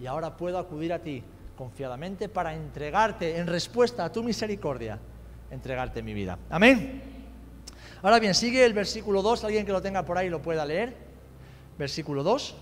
Y 0.00 0.06
ahora 0.06 0.36
puedo 0.36 0.58
acudir 0.58 0.92
a 0.92 1.00
ti 1.00 1.24
confiadamente 1.56 2.28
para 2.28 2.54
entregarte 2.54 3.36
en 3.38 3.46
respuesta 3.46 4.04
a 4.04 4.12
tu 4.12 4.22
misericordia, 4.22 4.98
entregarte 5.50 6.02
mi 6.02 6.14
vida. 6.14 6.38
Amén. 6.50 7.02
Ahora 8.02 8.20
bien, 8.20 8.34
sigue 8.34 8.64
el 8.64 8.74
versículo 8.74 9.22
2, 9.22 9.44
alguien 9.44 9.66
que 9.66 9.72
lo 9.72 9.82
tenga 9.82 10.04
por 10.04 10.18
ahí 10.18 10.28
lo 10.28 10.40
pueda 10.42 10.64
leer. 10.64 10.94
Versículo 11.78 12.22
2. 12.22 12.54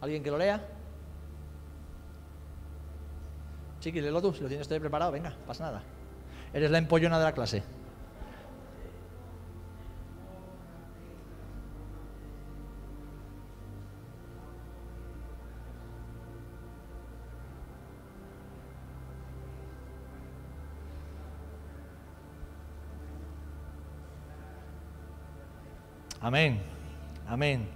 ¿Alguien 0.00 0.22
que 0.22 0.30
lo 0.30 0.38
lea? 0.38 0.64
Chiqui, 3.80 4.02
léelo 4.02 4.20
tú, 4.20 4.34
si 4.34 4.42
lo 4.42 4.48
tienes 4.48 4.68
todo 4.68 4.78
preparado, 4.78 5.10
venga, 5.10 5.34
pasa 5.46 5.64
nada. 5.64 5.82
Eres 6.52 6.70
la 6.70 6.78
empollona 6.78 7.18
de 7.18 7.24
la 7.24 7.32
clase. 7.32 7.62
Amén, 26.20 26.60
amén. 27.26 27.66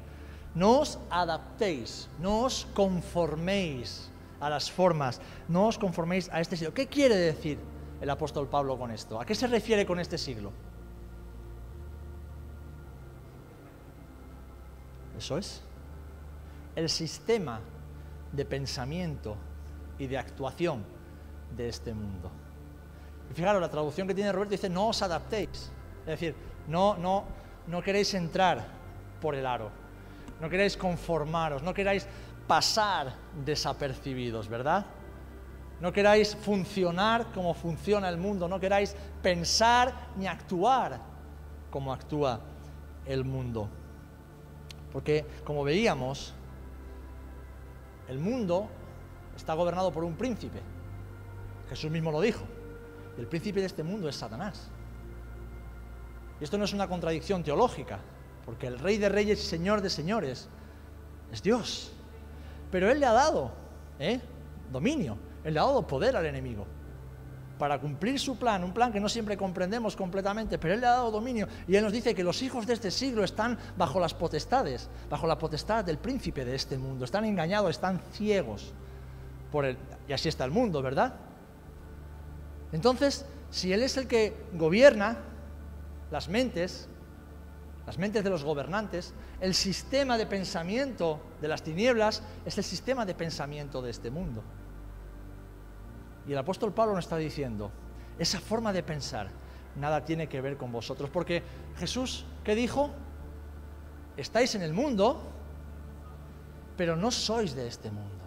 No 0.55 0.81
os 0.81 0.99
adaptéis, 1.09 2.11
no 2.21 2.45
os 2.45 2.69
conforméis 2.75 4.13
a 4.45 4.51
las 4.51 4.71
formas, 4.71 5.23
no 5.49 5.69
os 5.69 5.79
conforméis 5.79 6.29
a 6.29 6.39
este 6.39 6.55
siglo. 6.55 6.75
¿Qué 6.75 6.87
quiere 6.87 7.17
decir 7.17 7.59
el 7.99 8.11
apóstol 8.11 8.47
Pablo 8.47 8.77
con 8.77 8.91
esto? 8.91 9.19
¿A 9.19 9.25
qué 9.25 9.35
se 9.35 9.47
refiere 9.47 9.87
con 9.87 9.99
este 9.99 10.19
siglo? 10.19 10.53
Eso 15.17 15.39
es. 15.39 15.63
El 16.77 16.91
sistema 16.91 17.59
de 18.33 18.45
pensamiento 18.45 19.35
y 19.99 20.09
de 20.09 20.19
actuación 20.19 20.85
de 21.57 21.71
este 21.71 21.95
mundo. 21.95 22.31
Y 23.31 23.33
fijaros, 23.33 23.63
la 23.63 23.71
traducción 23.71 24.07
que 24.07 24.15
tiene 24.15 24.31
Roberto 24.31 24.51
dice, 24.51 24.69
no 24.69 24.89
os 24.89 25.01
adaptéis. 25.01 25.73
Es 26.01 26.07
decir, 26.07 26.35
no, 26.69 26.99
no, 26.99 27.25
no 27.67 27.83
queréis 27.83 28.13
entrar 28.13 28.63
por 29.23 29.35
el 29.35 29.47
aro, 29.47 29.71
no 30.39 30.51
queréis 30.51 30.77
conformaros, 30.77 31.63
no 31.63 31.73
queráis 31.73 32.07
pasar 32.47 33.15
desapercibidos, 33.45 34.49
¿verdad? 34.49 34.87
No 35.81 35.93
queráis 35.93 36.37
funcionar 36.37 37.33
como 37.33 37.55
funciona 37.55 38.09
el 38.09 38.17
mundo, 38.17 38.49
no 38.49 38.61
queráis 38.61 38.95
pensar 39.23 40.11
ni 40.17 40.27
actuar 40.27 41.01
como 41.71 41.93
actúa 41.93 42.41
el 43.07 43.25
mundo. 43.25 43.69
Porque, 44.93 45.27
como 45.45 45.65
veíamos, 45.65 46.33
el 48.09 48.19
mundo 48.19 48.69
está 49.37 49.55
gobernado 49.55 49.93
por 49.93 50.05
un 50.05 50.15
príncipe. 50.15 50.61
Jesús 51.69 51.91
mismo 51.91 52.13
lo 52.13 52.21
dijo. 52.21 52.45
El 53.19 53.27
príncipe 53.27 53.61
de 53.61 53.67
este 53.67 53.83
mundo 53.83 54.09
es 54.09 54.17
Satanás. 54.17 54.69
Y 56.41 56.45
esto 56.45 56.59
no 56.59 56.65
es 56.65 56.73
una 56.73 56.89
contradicción 56.89 57.43
teológica, 57.43 57.99
porque 58.45 58.67
el 58.67 58.79
rey 58.79 58.99
de 58.99 59.09
reyes 59.09 59.41
y 59.41 59.47
señor 59.47 59.81
de 59.81 59.91
señores 59.91 60.49
es 61.33 61.43
Dios. 61.43 61.93
Pero 62.75 62.91
Él 62.91 62.99
le 62.99 63.07
ha 63.07 63.13
dado 63.13 63.53
¿eh? 64.01 64.21
dominio, 64.73 65.17
Él 65.45 65.55
le 65.55 65.61
ha 65.61 65.63
dado 65.63 65.87
poder 65.87 66.17
al 66.17 66.27
enemigo. 66.27 66.67
para 67.57 67.79
cumplir 67.79 68.19
su 68.19 68.37
plan, 68.37 68.65
un 68.65 68.75
plan 68.75 68.93
que 68.93 68.99
no 68.99 69.09
siempre 69.09 69.37
comprendemos 69.37 69.95
completamente, 69.95 70.59
pero 70.59 70.75
Él 70.75 70.81
le 70.81 70.89
ha 70.89 70.95
dado 70.95 71.13
dominio 71.13 71.47
y 71.69 71.77
Él 71.77 71.85
nos 71.85 71.93
dice 71.93 72.17
que 72.17 72.25
los 72.25 72.43
hijos 72.43 72.67
de 72.67 72.73
este 72.73 72.91
siglo 72.91 73.23
están 73.23 73.57
bajo 73.77 74.01
las 74.01 74.13
potestades, 74.13 74.91
bajo 75.09 75.29
la 75.29 75.39
potestad 75.39 75.85
del 75.85 75.99
príncipe 75.99 76.45
de 76.45 76.57
este 76.57 76.77
mundo, 76.77 77.05
están 77.05 77.25
engañados, 77.25 77.71
están 77.71 78.01
ciegos 78.11 78.73
por. 79.53 79.65
Y 80.09 80.13
así 80.13 80.29
está 80.29 80.45
el 80.45 80.51
mundo, 80.51 80.83
¿verdad? 80.83 81.15
Entonces, 82.73 83.25
si 83.51 83.73
Él 83.73 83.85
es 83.85 83.97
el 83.99 84.09
que 84.09 84.35
gobierna 84.53 85.19
las 86.11 86.29
mentes, 86.29 86.89
las 87.87 87.99
mentes 87.99 88.25
de 88.25 88.31
los 88.31 88.45
gobernantes, 88.45 89.13
el 89.41 89.55
sistema 89.55 90.17
de 90.17 90.27
pensamiento 90.27 91.21
de 91.41 91.49
las 91.49 91.63
tinieblas 91.63 92.23
es 92.45 92.57
el 92.57 92.65
sistema 92.65 93.05
de 93.05 93.15
pensamiento 93.15 93.83
de 93.83 93.91
este 93.91 94.11
mundo. 94.11 94.43
Y 96.27 96.33
el 96.33 96.39
apóstol 96.39 96.73
Pablo 96.73 96.95
nos 96.95 97.05
está 97.05 97.19
diciendo, 97.19 97.71
esa 98.19 98.41
forma 98.41 98.73
de 98.73 98.83
pensar 98.83 99.29
nada 99.77 100.05
tiene 100.05 100.29
que 100.29 100.41
ver 100.41 100.57
con 100.57 100.73
vosotros, 100.73 101.11
porque 101.11 101.43
Jesús, 101.77 102.25
¿qué 102.43 102.55
dijo? 102.55 102.91
Estáis 104.17 104.55
en 104.55 104.63
el 104.63 104.73
mundo, 104.73 105.23
pero 106.77 106.97
no 106.97 107.11
sois 107.11 107.55
de 107.55 107.67
este 107.67 107.91
mundo. 107.91 108.25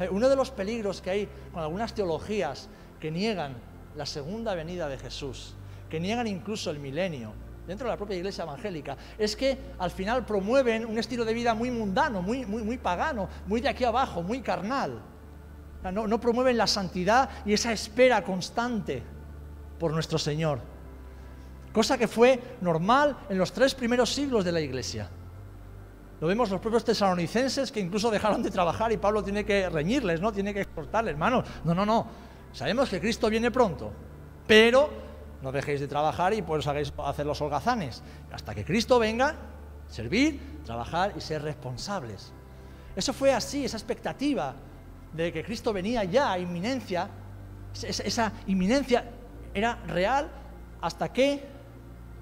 Eh, 0.00 0.08
uno 0.10 0.28
de 0.28 0.36
los 0.36 0.50
peligros 0.50 1.00
que 1.00 1.10
hay 1.10 1.28
con 1.52 1.62
algunas 1.62 1.94
teologías 1.94 2.68
que 2.98 3.10
niegan 3.10 3.54
la 3.96 4.06
segunda 4.06 4.54
venida 4.54 4.88
de 4.88 4.98
Jesús, 4.98 5.54
que 5.88 6.00
niegan 6.00 6.26
incluso 6.26 6.70
el 6.70 6.78
milenio, 6.78 7.32
dentro 7.66 7.86
de 7.86 7.92
la 7.92 7.96
propia 7.96 8.16
iglesia 8.16 8.44
evangélica, 8.44 8.96
es 9.18 9.36
que 9.36 9.56
al 9.78 9.90
final 9.90 10.24
promueven 10.24 10.84
un 10.86 10.98
estilo 10.98 11.24
de 11.24 11.34
vida 11.34 11.54
muy 11.54 11.70
mundano, 11.70 12.22
muy, 12.22 12.44
muy, 12.46 12.62
muy 12.62 12.78
pagano, 12.78 13.28
muy 13.46 13.60
de 13.60 13.68
aquí 13.68 13.84
abajo, 13.84 14.22
muy 14.22 14.40
carnal. 14.40 15.00
No, 15.92 16.20
promueven 16.20 16.58
la 16.58 16.66
santidad 16.66 17.30
y 17.46 17.54
esa 17.54 17.72
espera 17.72 18.22
constante 18.22 19.02
por 19.78 19.92
nuestro 19.92 20.18
Señor. 20.18 20.60
Cosa 21.72 21.96
que 21.96 22.06
fue 22.06 22.56
normal 22.60 23.16
en 23.30 23.38
los 23.38 23.52
tres 23.52 23.74
primeros 23.74 24.12
siglos 24.12 24.44
de 24.44 24.52
la 24.52 24.60
iglesia. 24.60 25.08
Lo 26.20 26.26
vemos 26.26 26.50
los 26.50 26.60
propios 26.60 26.84
tesalonicenses 26.84 27.72
que 27.72 27.80
incluso 27.80 28.10
dejaron 28.10 28.42
de 28.42 28.50
trabajar 28.50 28.92
y 28.92 28.98
Pablo 28.98 29.24
tiene 29.24 29.46
que 29.46 29.70
reñirles, 29.70 30.20
¿no? 30.20 30.32
Tiene 30.32 30.52
que 30.52 30.60
exhortarles, 30.62 31.12
hermanos. 31.12 31.46
No, 31.64 31.74
no, 31.74 31.86
no. 31.86 32.06
Sabemos 32.52 32.90
que 32.90 33.00
Cristo 33.00 33.30
viene 33.30 33.50
pronto, 33.50 33.90
pero 34.46 34.90
no 35.42 35.52
dejéis 35.52 35.80
de 35.80 35.88
trabajar 35.88 36.34
y 36.34 36.42
pues 36.42 36.66
hagáis 36.66 36.92
hacer 36.98 37.26
los 37.26 37.40
holgazanes. 37.40 38.02
Hasta 38.32 38.54
que 38.54 38.64
Cristo 38.64 38.98
venga, 38.98 39.36
servir, 39.88 40.60
trabajar 40.64 41.14
y 41.16 41.20
ser 41.20 41.42
responsables. 41.42 42.32
Eso 42.94 43.12
fue 43.12 43.32
así, 43.32 43.64
esa 43.64 43.76
expectativa 43.76 44.54
de 45.12 45.32
que 45.32 45.44
Cristo 45.44 45.72
venía 45.72 46.04
ya 46.04 46.32
a 46.32 46.38
inminencia, 46.38 47.08
esa, 47.82 48.32
inminencia 48.46 49.04
era 49.54 49.76
real 49.86 50.30
hasta 50.80 51.12
que 51.12 51.44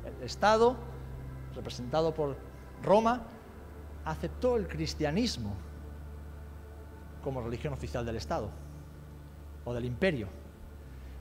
el 0.04 0.24
Estado, 0.24 0.76
representado 1.54 2.14
por 2.14 2.36
Roma, 2.82 3.22
aceptó 4.04 4.56
el 4.56 4.68
cristianismo 4.68 5.54
como 7.22 7.42
religión 7.42 7.72
oficial 7.72 8.06
del 8.06 8.16
Estado 8.16 8.50
o 9.64 9.74
del 9.74 9.84
imperio. 9.84 10.28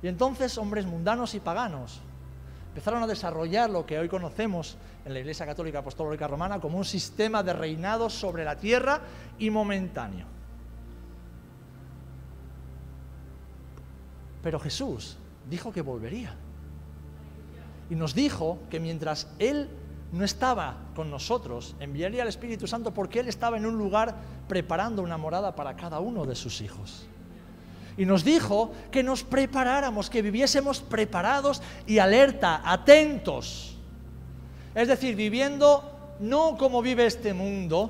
Y 0.07 0.09
entonces 0.09 0.57
hombres 0.57 0.85
mundanos 0.85 1.35
y 1.35 1.41
paganos 1.41 1.99
empezaron 2.69 3.03
a 3.03 3.07
desarrollar 3.07 3.69
lo 3.69 3.85
que 3.85 3.99
hoy 3.99 4.07
conocemos 4.07 4.77
en 5.03 5.11
la 5.11 5.19
Iglesia 5.19 5.45
Católica 5.45 5.79
Apostólica 5.79 6.29
Romana 6.29 6.61
como 6.61 6.77
un 6.77 6.85
sistema 6.85 7.43
de 7.43 7.51
reinado 7.51 8.09
sobre 8.09 8.45
la 8.45 8.55
tierra 8.55 9.01
y 9.37 9.49
momentáneo. 9.49 10.25
Pero 14.41 14.61
Jesús 14.61 15.17
dijo 15.49 15.73
que 15.73 15.81
volvería. 15.81 16.33
Y 17.89 17.95
nos 17.95 18.15
dijo 18.15 18.59
que 18.69 18.79
mientras 18.79 19.27
Él 19.39 19.69
no 20.13 20.23
estaba 20.23 20.77
con 20.95 21.11
nosotros, 21.11 21.75
enviaría 21.81 22.21
al 22.21 22.29
Espíritu 22.29 22.65
Santo 22.65 22.93
porque 22.93 23.19
Él 23.19 23.27
estaba 23.27 23.57
en 23.57 23.65
un 23.65 23.77
lugar 23.77 24.15
preparando 24.47 25.01
una 25.01 25.17
morada 25.17 25.53
para 25.53 25.75
cada 25.75 25.99
uno 25.99 26.25
de 26.25 26.35
sus 26.35 26.61
hijos. 26.61 27.09
Y 27.97 28.05
nos 28.05 28.23
dijo 28.23 28.71
que 28.91 29.01
nos 29.01 29.23
preparáramos, 29.23 30.09
que 30.09 30.21
viviésemos 30.21 30.81
preparados 30.81 31.61
y 31.87 31.97
alerta, 31.97 32.61
atentos. 32.63 33.75
Es 34.75 34.87
decir, 34.87 35.15
viviendo 35.15 36.15
no 36.19 36.57
como 36.57 36.81
vive 36.81 37.07
este 37.07 37.33
mundo, 37.33 37.89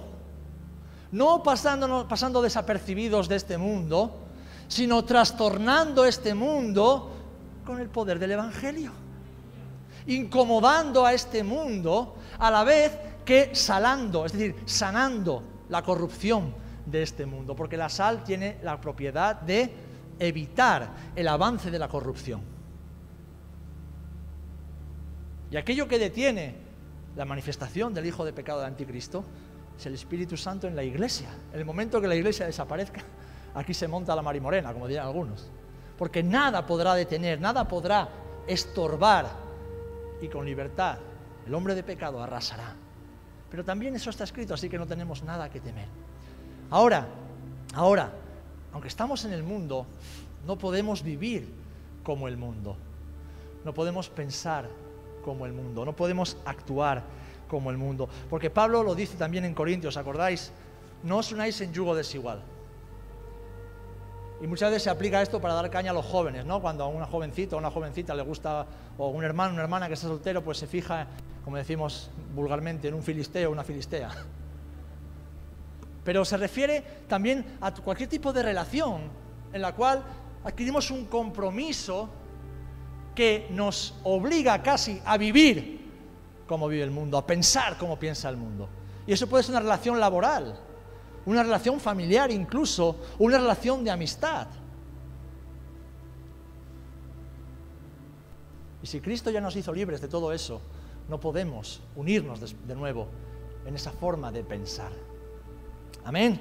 no 1.11 1.43
pasando 1.43 2.41
desapercibidos 2.41 3.27
de 3.27 3.35
este 3.35 3.57
mundo, 3.57 4.23
sino 4.67 5.03
trastornando 5.03 6.05
este 6.05 6.33
mundo 6.33 7.11
con 7.65 7.79
el 7.79 7.89
poder 7.89 8.19
del 8.19 8.31
Evangelio, 8.31 8.91
incomodando 10.07 11.05
a 11.05 11.13
este 11.13 11.43
mundo 11.43 12.15
a 12.39 12.49
la 12.51 12.63
vez 12.63 12.97
que 13.25 13.53
salando, 13.53 14.25
es 14.25 14.31
decir, 14.31 14.55
sanando 14.65 15.43
la 15.69 15.81
corrupción 15.83 16.53
de 16.85 17.03
este 17.03 17.25
mundo, 17.25 17.55
porque 17.55 17.75
la 17.75 17.89
sal 17.89 18.23
tiene 18.23 18.57
la 18.63 18.79
propiedad 18.79 19.35
de 19.41 19.86
evitar 20.19 20.89
el 21.15 21.27
avance 21.27 21.71
de 21.71 21.79
la 21.79 21.87
corrupción. 21.87 22.41
Y 25.49 25.57
aquello 25.57 25.87
que 25.87 25.99
detiene 25.99 26.55
la 27.15 27.25
manifestación 27.25 27.93
del 27.93 28.05
Hijo 28.05 28.25
de 28.25 28.33
Pecado 28.33 28.59
de 28.61 28.67
Anticristo 28.67 29.23
es 29.77 29.85
el 29.85 29.93
Espíritu 29.93 30.37
Santo 30.37 30.67
en 30.67 30.75
la 30.75 30.83
iglesia. 30.83 31.29
En 31.53 31.59
el 31.59 31.65
momento 31.65 32.01
que 32.01 32.07
la 32.07 32.15
iglesia 32.15 32.45
desaparezca, 32.45 33.01
aquí 33.55 33.73
se 33.73 33.87
monta 33.87 34.15
la 34.15 34.21
marimorena, 34.21 34.73
como 34.73 34.87
dirían 34.87 35.07
algunos. 35.07 35.49
Porque 35.97 36.21
nada 36.21 36.65
podrá 36.65 36.93
detener, 36.95 37.39
nada 37.39 37.67
podrá 37.67 38.09
estorbar 38.47 39.27
y 40.21 40.27
con 40.27 40.45
libertad 40.45 40.97
el 41.45 41.53
hombre 41.53 41.75
de 41.75 41.83
pecado 41.83 42.21
arrasará. 42.21 42.75
Pero 43.49 43.63
también 43.63 43.95
eso 43.95 44.09
está 44.09 44.25
escrito, 44.25 44.53
así 44.53 44.69
que 44.69 44.77
no 44.77 44.85
tenemos 44.85 45.23
nada 45.23 45.49
que 45.49 45.61
temer. 45.61 45.87
Ahora, 46.69 47.07
ahora, 47.73 48.11
aunque 48.73 48.87
estamos 48.87 49.25
en 49.25 49.33
el 49.33 49.43
mundo, 49.43 49.85
no 50.45 50.57
podemos 50.57 51.03
vivir 51.03 51.47
como 52.03 52.27
el 52.27 52.37
mundo. 52.37 52.77
No 53.65 53.73
podemos 53.73 54.09
pensar 54.09 54.69
como 55.23 55.45
el 55.45 55.53
mundo, 55.53 55.83
no 55.83 55.93
podemos 55.93 56.37
actuar 56.45 57.03
como 57.49 57.69
el 57.69 57.77
mundo. 57.77 58.07
Porque 58.29 58.49
Pablo 58.49 58.83
lo 58.83 58.95
dice 58.95 59.17
también 59.17 59.45
en 59.45 59.53
Corintios, 59.53 59.97
¿acordáis? 59.97 60.51
No 61.03 61.17
os 61.17 61.31
unáis 61.31 61.59
en 61.61 61.73
yugo 61.73 61.95
desigual. 61.95 62.41
Y 64.41 64.47
muchas 64.47 64.69
veces 64.69 64.83
se 64.83 64.89
aplica 64.89 65.21
esto 65.21 65.41
para 65.41 65.55
dar 65.55 65.69
caña 65.69 65.91
a 65.91 65.93
los 65.93 66.05
jóvenes, 66.05 66.45
¿no? 66.45 66.61
Cuando 66.61 66.83
a 66.83 66.87
una 66.87 67.07
jovencita 67.07 67.55
o 67.55 67.59
una 67.59 67.71
jovencita 67.71 68.13
le 68.13 68.21
gusta, 68.21 68.65
o 68.97 69.09
un 69.09 69.23
hermano, 69.23 69.53
una 69.53 69.63
hermana 69.63 69.87
que 69.87 69.95
está 69.95 70.07
soltero, 70.07 70.43
pues 70.43 70.59
se 70.59 70.67
fija, 70.67 71.07
como 71.43 71.57
decimos 71.57 72.11
vulgarmente, 72.35 72.87
en 72.87 72.93
un 72.93 73.03
filisteo 73.03 73.49
o 73.49 73.51
una 73.51 73.63
filistea. 73.63 74.09
Pero 76.07 76.23
se 76.23 76.37
refiere 76.37 76.81
también 77.05 77.57
a 77.59 77.73
cualquier 77.73 78.07
tipo 78.07 78.31
de 78.31 78.41
relación 78.41 79.01
en 79.51 79.61
la 79.61 79.75
cual 79.75 80.01
adquirimos 80.45 80.89
un 80.89 81.03
compromiso 81.07 82.07
que 83.13 83.49
nos 83.49 83.93
obliga 84.05 84.63
casi 84.63 85.01
a 85.03 85.17
vivir 85.17 85.85
como 86.47 86.69
vive 86.69 86.83
el 86.83 86.91
mundo, 86.91 87.17
a 87.17 87.27
pensar 87.27 87.77
como 87.77 87.99
piensa 87.99 88.29
el 88.29 88.37
mundo. 88.37 88.69
Y 89.05 89.11
eso 89.11 89.27
puede 89.27 89.43
ser 89.43 89.51
una 89.51 89.59
relación 89.59 89.99
laboral, 89.99 90.57
una 91.25 91.43
relación 91.43 91.77
familiar 91.77 92.31
incluso, 92.31 93.01
una 93.19 93.37
relación 93.37 93.83
de 93.83 93.91
amistad. 93.91 94.47
Y 98.81 98.87
si 98.87 99.01
Cristo 99.01 99.29
ya 99.29 99.41
nos 99.41 99.57
hizo 99.57 99.73
libres 99.73 99.99
de 99.99 100.07
todo 100.07 100.31
eso, 100.31 100.61
no 101.09 101.19
podemos 101.19 101.81
unirnos 101.97 102.39
de, 102.65 102.75
nuevo 102.77 103.09
en 103.65 103.75
esa 103.75 103.91
forma 103.91 104.31
de 104.31 104.45
pensar. 104.45 105.16
Amén. 106.07 106.39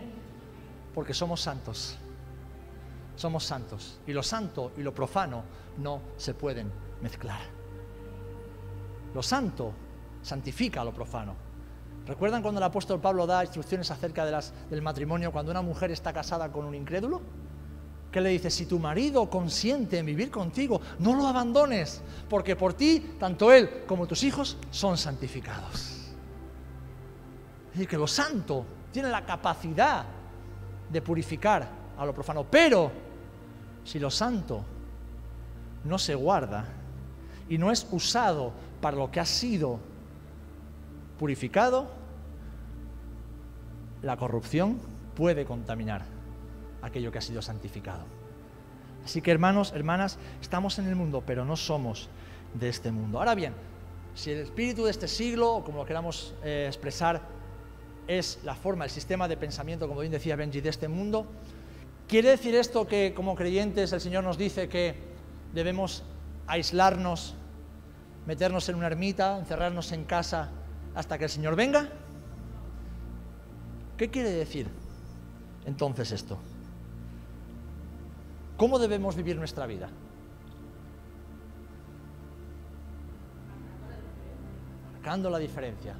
Porque 0.94 1.12
somos 1.12 1.40
santos. 1.40 1.96
Somos 3.16 3.42
santos. 3.42 3.98
Y 4.06 4.12
lo 4.12 4.22
santo 4.22 4.70
y 4.76 4.82
lo 4.82 4.94
profano 4.94 5.42
no 5.78 6.02
se 6.16 6.34
pueden 6.34 6.70
mezclar. 7.02 7.40
Lo 9.12 9.24
santo 9.24 9.72
santifica 10.22 10.82
a 10.82 10.84
lo 10.84 10.94
profano. 10.94 11.34
¿Recuerdan 12.06 12.42
cuando 12.42 12.60
el 12.60 12.64
apóstol 12.64 13.00
Pablo 13.00 13.26
da 13.26 13.42
instrucciones 13.42 13.90
acerca 13.90 14.24
de 14.24 14.30
las, 14.30 14.54
del 14.70 14.82
matrimonio 14.82 15.32
cuando 15.32 15.50
una 15.50 15.62
mujer 15.62 15.90
está 15.90 16.12
casada 16.12 16.52
con 16.52 16.64
un 16.64 16.76
incrédulo? 16.76 17.20
Que 18.12 18.20
le 18.20 18.28
dice, 18.28 18.52
si 18.52 18.66
tu 18.66 18.78
marido 18.78 19.28
consiente 19.28 19.98
en 19.98 20.06
vivir 20.06 20.30
contigo, 20.30 20.80
no 21.00 21.16
lo 21.16 21.26
abandones, 21.26 22.02
porque 22.30 22.54
por 22.54 22.74
ti, 22.74 23.16
tanto 23.18 23.52
él 23.52 23.82
como 23.84 24.06
tus 24.06 24.22
hijos 24.22 24.58
son 24.70 24.96
santificados. 24.96 26.12
Es 27.66 27.72
decir, 27.72 27.88
que 27.88 27.98
lo 27.98 28.06
santo 28.06 28.64
tiene 28.96 29.10
la 29.10 29.26
capacidad 29.26 30.06
de 30.90 31.02
purificar 31.02 31.68
a 31.98 32.06
lo 32.06 32.14
profano, 32.14 32.46
pero 32.50 32.90
si 33.84 33.98
lo 33.98 34.10
santo 34.10 34.64
no 35.84 35.98
se 35.98 36.14
guarda 36.14 36.64
y 37.46 37.58
no 37.58 37.70
es 37.70 37.86
usado 37.90 38.54
para 38.80 38.96
lo 38.96 39.10
que 39.10 39.20
ha 39.20 39.26
sido 39.26 39.80
purificado, 41.18 41.90
la 44.00 44.16
corrupción 44.16 44.78
puede 45.14 45.44
contaminar 45.44 46.06
aquello 46.80 47.12
que 47.12 47.18
ha 47.18 47.20
sido 47.20 47.42
santificado. 47.42 48.04
Así 49.04 49.20
que 49.20 49.30
hermanos, 49.30 49.74
hermanas, 49.74 50.18
estamos 50.40 50.78
en 50.78 50.86
el 50.86 50.96
mundo, 50.96 51.22
pero 51.26 51.44
no 51.44 51.56
somos 51.56 52.08
de 52.54 52.70
este 52.70 52.90
mundo. 52.92 53.18
Ahora 53.18 53.34
bien, 53.34 53.52
si 54.14 54.30
el 54.30 54.38
espíritu 54.38 54.86
de 54.86 54.90
este 54.90 55.06
siglo, 55.06 55.56
o 55.56 55.64
como 55.64 55.80
lo 55.80 55.84
queramos 55.84 56.34
eh, 56.42 56.64
expresar, 56.66 57.35
es 58.06 58.38
la 58.44 58.54
forma, 58.54 58.84
el 58.84 58.90
sistema 58.90 59.28
de 59.28 59.36
pensamiento, 59.36 59.88
como 59.88 60.00
bien 60.00 60.12
decía 60.12 60.36
Benji, 60.36 60.60
de 60.60 60.68
este 60.68 60.88
mundo, 60.88 61.26
¿quiere 62.08 62.30
decir 62.30 62.54
esto 62.54 62.86
que 62.86 63.12
como 63.14 63.34
creyentes 63.34 63.92
el 63.92 64.00
Señor 64.00 64.24
nos 64.24 64.38
dice 64.38 64.68
que 64.68 64.94
debemos 65.52 66.04
aislarnos, 66.46 67.34
meternos 68.26 68.68
en 68.68 68.76
una 68.76 68.86
ermita, 68.86 69.38
encerrarnos 69.38 69.92
en 69.92 70.04
casa 70.04 70.50
hasta 70.94 71.18
que 71.18 71.24
el 71.24 71.30
Señor 71.30 71.56
venga? 71.56 71.88
¿Qué 73.96 74.10
quiere 74.10 74.30
decir 74.30 74.68
entonces 75.64 76.12
esto? 76.12 76.38
¿Cómo 78.56 78.78
debemos 78.78 79.16
vivir 79.16 79.36
nuestra 79.36 79.66
vida? 79.66 79.88
Marcando 84.92 85.30
la 85.30 85.38
diferencia. 85.38 85.94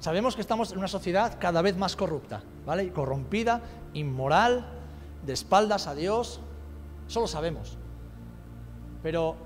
Sabemos 0.00 0.36
que 0.36 0.40
estamos 0.40 0.70
en 0.72 0.78
una 0.78 0.88
sociedad 0.88 1.38
cada 1.40 1.60
vez 1.60 1.76
más 1.76 1.96
corrupta, 1.96 2.42
¿vale? 2.64 2.92
corrompida, 2.92 3.62
inmoral, 3.94 4.66
de 5.26 5.32
espaldas 5.32 5.86
a 5.86 5.94
Dios. 5.94 6.40
Eso 7.08 7.20
lo 7.20 7.26
sabemos. 7.26 7.76
Pero 9.02 9.36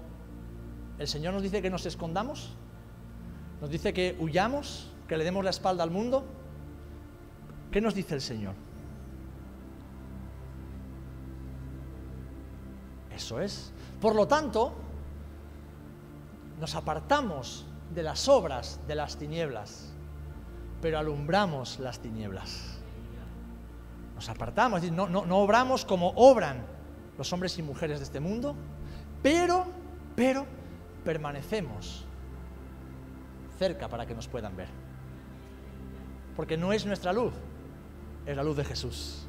el 0.98 1.08
Señor 1.08 1.32
nos 1.32 1.42
dice 1.42 1.62
que 1.62 1.70
nos 1.70 1.86
escondamos, 1.86 2.54
nos 3.60 3.70
dice 3.70 3.94
que 3.94 4.16
huyamos, 4.18 4.90
que 5.08 5.16
le 5.16 5.24
demos 5.24 5.42
la 5.42 5.50
espalda 5.50 5.84
al 5.84 5.90
mundo. 5.90 6.24
¿Qué 7.70 7.80
nos 7.80 7.94
dice 7.94 8.14
el 8.14 8.20
Señor? 8.20 8.54
Eso 13.14 13.40
es. 13.40 13.72
Por 14.00 14.14
lo 14.14 14.26
tanto, 14.26 14.72
nos 16.60 16.74
apartamos 16.74 17.66
de 17.94 18.02
las 18.02 18.28
obras 18.28 18.80
de 18.86 18.94
las 18.94 19.16
tinieblas, 19.16 19.91
pero 20.82 20.98
alumbramos 20.98 21.78
las 21.78 22.00
tinieblas. 22.00 22.78
Nos 24.16 24.28
apartamos, 24.28 24.82
no, 24.90 25.08
no, 25.08 25.24
no 25.24 25.38
obramos 25.38 25.84
como 25.84 26.08
obran 26.16 26.66
los 27.16 27.32
hombres 27.32 27.56
y 27.58 27.62
mujeres 27.62 28.00
de 28.00 28.04
este 28.04 28.18
mundo, 28.18 28.56
pero, 29.22 29.64
pero 30.16 30.44
permanecemos 31.04 32.04
cerca 33.58 33.88
para 33.88 34.06
que 34.06 34.14
nos 34.14 34.26
puedan 34.26 34.56
ver. 34.56 34.68
Porque 36.34 36.56
no 36.56 36.72
es 36.72 36.84
nuestra 36.84 37.12
luz, 37.12 37.32
es 38.26 38.36
la 38.36 38.42
luz 38.42 38.56
de 38.56 38.64
Jesús, 38.64 39.24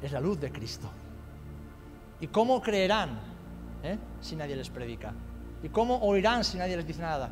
es 0.00 0.12
la 0.12 0.20
luz 0.20 0.38
de 0.38 0.52
Cristo. 0.52 0.88
¿Y 2.20 2.28
cómo 2.28 2.62
creerán 2.62 3.18
eh, 3.82 3.98
si 4.20 4.36
nadie 4.36 4.54
les 4.54 4.70
predica? 4.70 5.12
¿Y 5.60 5.70
cómo 5.70 5.98
oirán 5.98 6.44
si 6.44 6.56
nadie 6.56 6.76
les 6.76 6.86
dice 6.86 7.02
nada? 7.02 7.30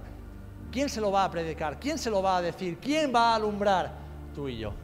¿Quién 0.76 0.90
se 0.90 1.00
lo 1.00 1.10
va 1.10 1.24
a 1.24 1.30
predicar? 1.30 1.80
¿Quién 1.80 1.96
se 1.96 2.10
lo 2.10 2.20
va 2.20 2.36
a 2.36 2.42
decir? 2.42 2.76
¿Quién 2.76 3.10
va 3.10 3.32
a 3.32 3.36
alumbrar? 3.36 3.94
Tú 4.34 4.46
y 4.46 4.58
yo. 4.58 4.74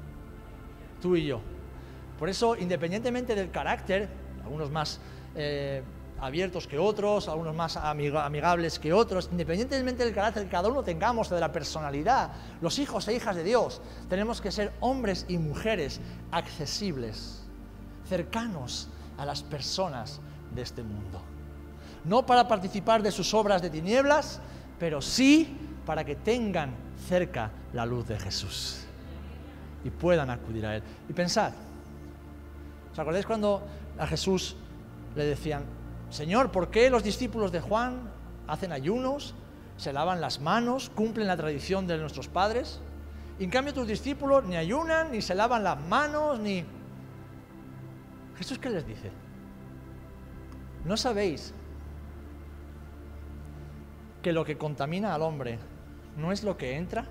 Tú 1.03 1.17
y 1.17 1.27
yo. 1.27 1.43
Por 2.19 2.31
eso, 2.31 2.57
independientemente 2.57 3.35
del 3.35 3.51
carácter, 3.51 4.09
algunos 4.43 4.71
más 4.71 5.01
eh, 5.35 5.83
abiertos 6.19 6.67
que 6.67 6.79
otros, 6.79 7.29
algunos 7.29 7.55
más 7.55 7.77
amigables 7.77 8.79
que 8.79 8.91
otros, 8.95 9.29
independientemente 9.33 10.03
del 10.03 10.15
carácter 10.15 10.45
que 10.45 10.49
cada 10.49 10.71
uno 10.71 10.83
tengamos, 10.83 11.29
de 11.29 11.39
la 11.39 11.53
personalidad, 11.53 12.33
los 12.63 12.79
hijos 12.79 13.07
e 13.09 13.15
hijas 13.15 13.37
de 13.37 13.45
Dios, 13.45 13.83
tenemos 14.09 14.41
que 14.41 14.51
ser 14.51 14.73
hombres 14.81 15.27
y 15.29 15.37
mujeres 15.37 16.01
accesibles, 16.31 17.43
cercanos 18.09 18.89
a 19.19 19.27
las 19.27 19.43
personas 19.43 20.23
de 20.55 20.63
este 20.63 20.83
mundo. 20.83 21.21
No 22.07 22.25
para 22.25 22.49
participar 22.49 23.03
de 23.03 23.13
sus 23.13 23.35
obras 23.35 23.61
de 23.61 23.69
tinieblas, 23.69 24.41
pero 24.79 25.03
sí 25.03 25.62
para 25.85 26.05
que 26.05 26.17
tengan 26.17 26.75
cerca 27.09 27.51
la 27.73 27.87
luz 27.87 28.07
de 28.07 28.19
Jesús 28.19 28.85
y 29.85 29.91
puedan 29.91 30.31
acudir 30.31 30.65
a 30.67 30.77
Él. 30.77 30.83
Y 31.09 31.13
pensad, 31.13 31.53
¿os 32.93 32.99
acordáis 32.99 33.27
cuando 33.27 33.63
a 33.99 34.07
Jesús 34.07 34.57
le 35.17 35.25
decían, 35.25 35.65
Señor, 36.11 36.51
¿por 36.51 36.71
qué 36.71 36.91
los 36.91 37.03
discípulos 37.03 37.53
de 37.53 37.61
Juan 37.61 38.11
hacen 38.47 38.73
ayunos, 38.73 39.35
se 39.77 39.93
lavan 39.93 40.21
las 40.21 40.41
manos, 40.41 40.91
cumplen 40.95 41.27
la 41.27 41.37
tradición 41.37 41.87
de 41.87 41.99
nuestros 41.99 42.29
padres? 42.29 42.81
Y 43.39 43.45
en 43.45 43.51
cambio 43.51 43.75
tus 43.75 43.89
discípulos 43.89 44.45
ni 44.45 44.57
ayunan, 44.57 45.11
ni 45.11 45.23
se 45.23 45.35
lavan 45.35 45.65
las 45.65 45.81
manos, 45.81 46.39
ni... 46.39 46.65
Jesús 48.37 48.59
qué 48.59 48.71
les 48.71 48.87
dice? 48.87 49.11
¿No 50.85 50.97
sabéis 50.97 51.55
que 54.21 54.33
lo 54.33 54.45
que 54.45 54.57
contamina 54.57 55.15
al 55.15 55.23
hombre 55.23 55.59
no 56.17 56.33
es 56.33 56.43
lo 56.43 56.57
que 56.57 56.77
entra? 56.77 57.07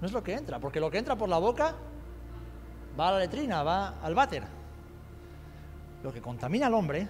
No 0.00 0.06
es 0.06 0.12
lo 0.12 0.22
que 0.22 0.34
entra, 0.34 0.58
porque 0.58 0.80
lo 0.80 0.90
que 0.90 0.98
entra 0.98 1.16
por 1.16 1.28
la 1.28 1.38
boca 1.38 1.74
va 2.98 3.08
a 3.08 3.12
la 3.12 3.18
letrina, 3.18 3.62
va 3.62 4.00
al 4.02 4.14
váter. 4.14 4.42
Lo 6.02 6.12
que 6.12 6.20
contamina 6.20 6.66
al 6.66 6.74
hombre 6.74 7.08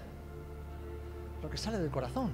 lo 1.43 1.51
que 1.51 1.59
sale 1.59 1.79
del 1.79 1.91
corazón. 1.91 2.33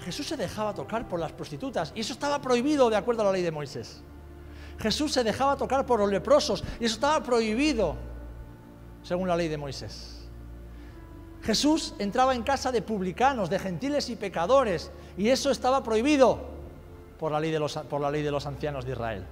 Jesús 0.00 0.26
se 0.26 0.36
dejaba 0.36 0.74
tocar 0.74 1.08
por 1.08 1.20
las 1.20 1.32
prostitutas 1.32 1.92
y 1.94 2.00
eso 2.00 2.12
estaba 2.12 2.40
prohibido 2.40 2.88
de 2.88 2.96
acuerdo 2.96 3.22
a 3.22 3.26
la 3.26 3.32
ley 3.32 3.42
de 3.42 3.50
Moisés. 3.50 4.02
Jesús 4.78 5.12
se 5.12 5.24
dejaba 5.24 5.56
tocar 5.56 5.84
por 5.86 6.00
los 6.00 6.10
leprosos 6.10 6.64
y 6.80 6.84
eso 6.84 6.94
estaba 6.94 7.22
prohibido 7.22 7.96
según 9.02 9.28
la 9.28 9.36
ley 9.36 9.48
de 9.48 9.56
Moisés. 9.56 10.17
Jesús 11.42 11.94
entraba 11.98 12.34
en 12.34 12.42
casa 12.42 12.72
de 12.72 12.82
publicanos, 12.82 13.48
de 13.48 13.58
gentiles 13.58 14.10
y 14.10 14.16
pecadores, 14.16 14.90
y 15.16 15.28
eso 15.28 15.50
estaba 15.50 15.82
prohibido 15.82 16.40
por 17.18 17.32
la 17.32 17.40
ley 17.40 17.50
de 17.50 17.58
los, 17.58 17.76
por 17.76 18.00
la 18.00 18.10
ley 18.10 18.22
de 18.22 18.30
los 18.30 18.46
ancianos 18.46 18.84
de 18.84 18.92
Israel. 18.92 19.24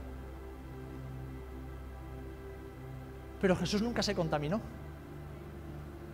Pero 3.40 3.56
Jesús 3.56 3.82
nunca 3.82 4.02
se 4.02 4.14
contaminó. 4.14 4.60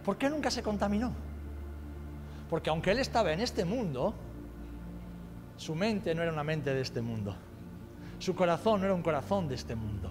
¿Por 0.04 0.16
qué 0.16 0.28
nunca 0.28 0.50
se 0.50 0.62
contaminó? 0.62 1.12
Porque 2.50 2.70
aunque 2.70 2.90
Él 2.90 2.98
estaba 2.98 3.32
en 3.32 3.40
este 3.40 3.64
mundo, 3.64 4.14
su 5.56 5.74
mente 5.74 6.14
no 6.14 6.22
era 6.22 6.32
una 6.32 6.44
mente 6.44 6.74
de 6.74 6.80
este 6.80 7.00
mundo. 7.00 7.36
Su 8.18 8.34
corazón 8.34 8.80
no 8.80 8.86
era 8.86 8.94
un 8.94 9.02
corazón 9.02 9.48
de 9.48 9.54
este 9.54 9.74
mundo. 9.74 10.10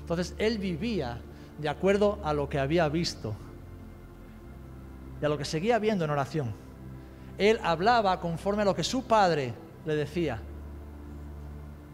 Entonces 0.00 0.34
Él 0.38 0.58
vivía 0.58 1.20
de 1.58 1.68
acuerdo 1.68 2.18
a 2.24 2.32
lo 2.32 2.48
que 2.48 2.58
había 2.58 2.88
visto 2.88 3.34
y 5.22 5.24
a 5.24 5.28
lo 5.28 5.38
que 5.38 5.44
seguía 5.44 5.78
viendo 5.78 6.04
en 6.04 6.10
oración. 6.10 6.52
Él 7.38 7.60
hablaba 7.62 8.18
conforme 8.18 8.62
a 8.62 8.64
lo 8.64 8.74
que 8.74 8.82
su 8.82 9.04
padre 9.04 9.54
le 9.86 9.94
decía. 9.94 10.40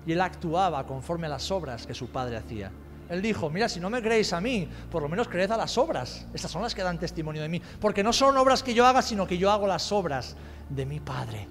Y 0.06 0.12
él 0.12 0.20
actuaba 0.22 0.86
conforme 0.86 1.26
a 1.26 1.30
las 1.30 1.50
obras 1.50 1.86
que 1.86 1.92
su 1.92 2.08
padre 2.08 2.38
hacía. 2.38 2.72
Él 3.10 3.20
dijo, 3.20 3.50
mira, 3.50 3.68
si 3.68 3.80
no 3.80 3.90
me 3.90 4.02
creéis 4.02 4.32
a 4.32 4.40
mí, 4.40 4.66
por 4.90 5.02
lo 5.02 5.08
menos 5.08 5.28
creed 5.28 5.50
a 5.50 5.58
las 5.58 5.76
obras. 5.76 6.26
Estas 6.32 6.50
son 6.50 6.62
las 6.62 6.74
que 6.74 6.82
dan 6.82 6.98
testimonio 6.98 7.42
de 7.42 7.48
mí. 7.48 7.60
Porque 7.80 8.02
no 8.02 8.14
son 8.14 8.36
obras 8.38 8.62
que 8.62 8.72
yo 8.72 8.86
haga, 8.86 9.02
sino 9.02 9.26
que 9.26 9.36
yo 9.36 9.50
hago 9.50 9.66
las 9.66 9.92
obras 9.92 10.34
de 10.70 10.86
mi 10.86 10.98
Padre. 10.98 11.46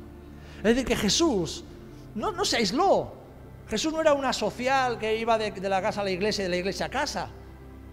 Es 0.58 0.64
decir, 0.64 0.86
que 0.86 0.96
Jesús 0.96 1.64
no, 2.16 2.32
no 2.32 2.44
se 2.44 2.58
aisló. 2.58 3.14
Jesús 3.70 3.94
no 3.94 4.02
era 4.02 4.14
una 4.14 4.34
social 4.34 4.98
que 4.98 5.16
iba 5.16 5.38
de, 5.38 5.52
de 5.52 5.70
la 5.70 5.82
casa 5.82 6.02
a 6.02 6.04
la 6.04 6.12
iglesia 6.12 6.42
y 6.42 6.46
de 6.46 6.50
la 6.50 6.58
iglesia 6.58 6.88
a 6.88 6.90
casa. 6.90 7.30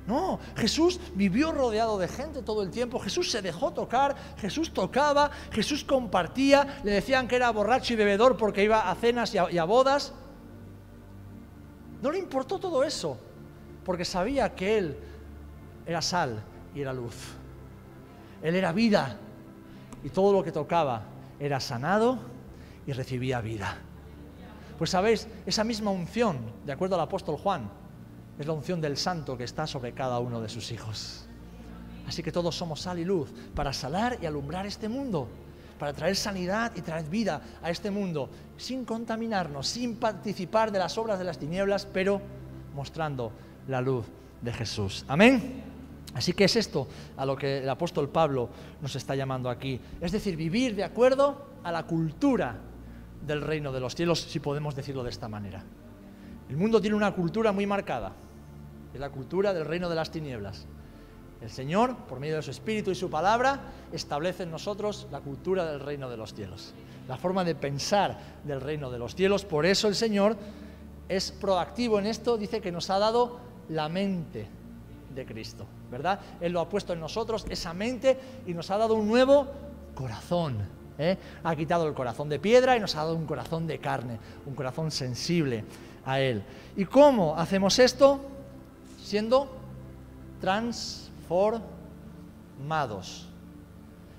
No, 0.06 0.38
Jesús 0.56 1.00
vivió 1.14 1.50
rodeado 1.52 1.98
de 1.98 2.08
gente 2.08 2.42
todo 2.42 2.62
el 2.62 2.70
tiempo, 2.70 2.98
Jesús 2.98 3.30
se 3.30 3.40
dejó 3.40 3.72
tocar, 3.72 4.14
Jesús 4.36 4.72
tocaba, 4.72 5.30
Jesús 5.50 5.82
compartía, 5.82 6.80
le 6.84 6.92
decían 6.92 7.26
que 7.26 7.36
era 7.36 7.50
borracho 7.50 7.94
y 7.94 7.96
bebedor 7.96 8.36
porque 8.36 8.62
iba 8.62 8.90
a 8.90 8.94
cenas 8.96 9.34
y 9.34 9.38
a, 9.38 9.64
bodas. 9.64 10.12
No 12.02 12.10
le 12.10 12.18
importó 12.18 12.58
todo 12.58 12.84
eso, 12.84 13.18
porque 13.82 14.04
sabía 14.04 14.54
que 14.54 14.76
Él 14.76 14.98
era 15.86 16.02
sal 16.02 16.42
y 16.74 16.82
era 16.82 16.92
luz. 16.92 17.16
Él 18.42 18.56
era 18.56 18.72
vida 18.72 19.16
y 20.02 20.10
todo 20.10 20.34
lo 20.34 20.44
que 20.44 20.52
tocaba 20.52 21.04
era 21.40 21.60
sanado 21.60 22.18
y 22.86 22.92
recibía 22.92 23.40
vida. 23.40 23.78
Pues 24.76 24.90
sabéis, 24.90 25.28
esa 25.46 25.64
misma 25.64 25.90
unción, 25.92 26.40
de 26.66 26.72
acuerdo 26.72 26.96
al 26.96 27.00
apóstol 27.00 27.38
Juan, 27.38 27.70
es 28.38 28.46
la 28.46 28.52
unción 28.52 28.80
del 28.80 28.96
santo 28.96 29.36
que 29.36 29.44
está 29.44 29.66
sobre 29.66 29.92
cada 29.92 30.18
uno 30.18 30.40
de 30.40 30.48
sus 30.48 30.72
hijos. 30.72 31.26
Así 32.06 32.22
que 32.22 32.32
todos 32.32 32.54
somos 32.54 32.80
sal 32.80 32.98
y 32.98 33.04
luz 33.04 33.30
para 33.54 33.72
salar 33.72 34.18
y 34.20 34.26
alumbrar 34.26 34.66
este 34.66 34.88
mundo, 34.88 35.28
para 35.78 35.92
traer 35.92 36.16
sanidad 36.16 36.72
y 36.74 36.82
traer 36.82 37.08
vida 37.08 37.40
a 37.62 37.70
este 37.70 37.90
mundo, 37.90 38.28
sin 38.56 38.84
contaminarnos, 38.84 39.66
sin 39.66 39.96
participar 39.96 40.70
de 40.70 40.78
las 40.78 40.98
obras 40.98 41.18
de 41.18 41.24
las 41.24 41.38
tinieblas, 41.38 41.86
pero 41.86 42.20
mostrando 42.74 43.32
la 43.68 43.80
luz 43.80 44.04
de 44.42 44.52
Jesús. 44.52 45.04
Amén. 45.08 45.62
Así 46.14 46.32
que 46.32 46.44
es 46.44 46.54
esto 46.56 46.86
a 47.16 47.26
lo 47.26 47.36
que 47.36 47.58
el 47.58 47.68
apóstol 47.68 48.08
Pablo 48.08 48.48
nos 48.80 48.94
está 48.94 49.16
llamando 49.16 49.50
aquí. 49.50 49.80
Es 50.00 50.12
decir, 50.12 50.36
vivir 50.36 50.76
de 50.76 50.84
acuerdo 50.84 51.46
a 51.64 51.72
la 51.72 51.84
cultura 51.84 52.56
del 53.26 53.40
reino 53.40 53.72
de 53.72 53.80
los 53.80 53.94
cielos, 53.94 54.20
si 54.20 54.38
podemos 54.38 54.76
decirlo 54.76 55.02
de 55.02 55.10
esta 55.10 55.28
manera. 55.28 55.64
El 56.48 56.56
mundo 56.56 56.80
tiene 56.80 56.96
una 56.96 57.12
cultura 57.12 57.52
muy 57.52 57.66
marcada. 57.66 58.12
Es 58.92 59.00
la 59.00 59.10
cultura 59.10 59.52
del 59.52 59.64
reino 59.64 59.88
de 59.88 59.94
las 59.94 60.10
tinieblas. 60.10 60.66
El 61.40 61.50
Señor, 61.50 61.96
por 62.08 62.20
medio 62.20 62.36
de 62.36 62.42
su 62.42 62.50
Espíritu 62.50 62.90
y 62.90 62.94
su 62.94 63.10
palabra, 63.10 63.60
establece 63.92 64.44
en 64.44 64.50
nosotros 64.50 65.06
la 65.10 65.20
cultura 65.20 65.70
del 65.70 65.80
reino 65.80 66.08
de 66.08 66.16
los 66.16 66.32
cielos, 66.32 66.72
la 67.06 67.16
forma 67.16 67.44
de 67.44 67.54
pensar 67.54 68.18
del 68.44 68.60
reino 68.60 68.90
de 68.90 68.98
los 68.98 69.14
cielos. 69.14 69.44
Por 69.44 69.66
eso 69.66 69.88
el 69.88 69.94
Señor 69.94 70.36
es 71.08 71.32
proactivo 71.32 71.98
en 71.98 72.06
esto, 72.06 72.38
dice 72.38 72.60
que 72.60 72.72
nos 72.72 72.88
ha 72.88 72.98
dado 72.98 73.40
la 73.68 73.88
mente 73.88 74.46
de 75.14 75.26
Cristo, 75.26 75.66
¿verdad? 75.90 76.20
Él 76.40 76.52
lo 76.52 76.60
ha 76.60 76.68
puesto 76.68 76.92
en 76.92 77.00
nosotros, 77.00 77.44
esa 77.50 77.74
mente, 77.74 78.18
y 78.46 78.54
nos 78.54 78.70
ha 78.70 78.78
dado 78.78 78.94
un 78.94 79.06
nuevo 79.06 79.46
corazón. 79.94 80.58
¿eh? 80.98 81.18
Ha 81.42 81.54
quitado 81.54 81.86
el 81.86 81.94
corazón 81.94 82.28
de 82.28 82.38
piedra 82.38 82.76
y 82.76 82.80
nos 82.80 82.94
ha 82.96 83.00
dado 83.00 83.16
un 83.16 83.26
corazón 83.26 83.66
de 83.66 83.78
carne, 83.80 84.18
un 84.46 84.54
corazón 84.54 84.90
sensible 84.90 85.64
a 86.04 86.20
Él. 86.20 86.44
¿Y 86.76 86.84
cómo 86.84 87.36
hacemos 87.36 87.78
esto? 87.78 88.20
Siendo 89.02 89.50
transformados. 90.40 93.28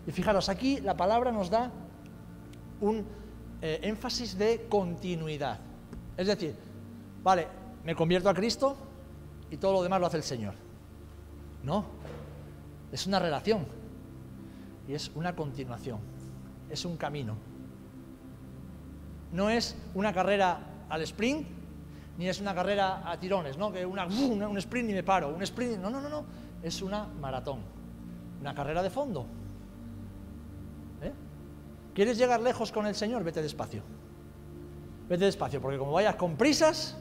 Y 0.07 0.11
fijaros, 0.11 0.49
aquí 0.49 0.79
la 0.81 0.95
palabra 0.95 1.31
nos 1.31 1.49
da 1.49 1.71
un 2.81 3.05
eh, 3.61 3.79
énfasis 3.83 4.37
de 4.37 4.67
continuidad. 4.69 5.59
Es 6.17 6.27
decir, 6.27 6.55
vale, 7.23 7.47
me 7.83 7.95
convierto 7.95 8.29
a 8.29 8.33
Cristo 8.33 8.75
y 9.49 9.57
todo 9.57 9.73
lo 9.73 9.83
demás 9.83 9.99
lo 9.99 10.07
hace 10.07 10.17
el 10.17 10.23
Señor. 10.23 10.53
No, 11.63 11.85
es 12.91 13.07
una 13.07 13.19
relación 13.19 13.65
y 14.87 14.93
es 14.93 15.11
una 15.15 15.35
continuación, 15.35 15.99
es 16.69 16.85
un 16.85 16.97
camino. 16.97 17.35
No 19.31 19.49
es 19.49 19.75
una 19.95 20.13
carrera 20.13 20.59
al 20.87 21.01
sprint, 21.01 21.47
ni 22.17 22.27
es 22.27 22.39
una 22.39 22.55
carrera 22.55 23.09
a 23.09 23.19
tirones, 23.19 23.57
¿no? 23.57 23.71
Que 23.71 23.85
una, 23.85 24.05
un 24.05 24.57
sprint 24.57 24.89
y 24.89 24.93
me 24.93 25.03
paro, 25.03 25.29
un 25.29 25.41
sprint, 25.43 25.77
no, 25.79 25.89
no, 25.89 26.01
no, 26.01 26.09
no, 26.09 26.25
es 26.63 26.81
una 26.81 27.05
maratón, 27.05 27.59
una 28.39 28.55
carrera 28.55 28.81
de 28.81 28.89
fondo. 28.89 29.25
¿Eh? 31.01 31.11
¿Quieres 31.93 32.17
llegar 32.17 32.41
lejos 32.41 32.71
con 32.71 32.85
el 32.87 32.95
Señor? 32.95 33.23
Vete 33.23 33.41
despacio. 33.41 33.83
Vete 35.09 35.25
despacio, 35.25 35.61
porque 35.61 35.77
como 35.77 35.91
vayas 35.91 36.15
con 36.15 36.35
prisas, 36.35 36.97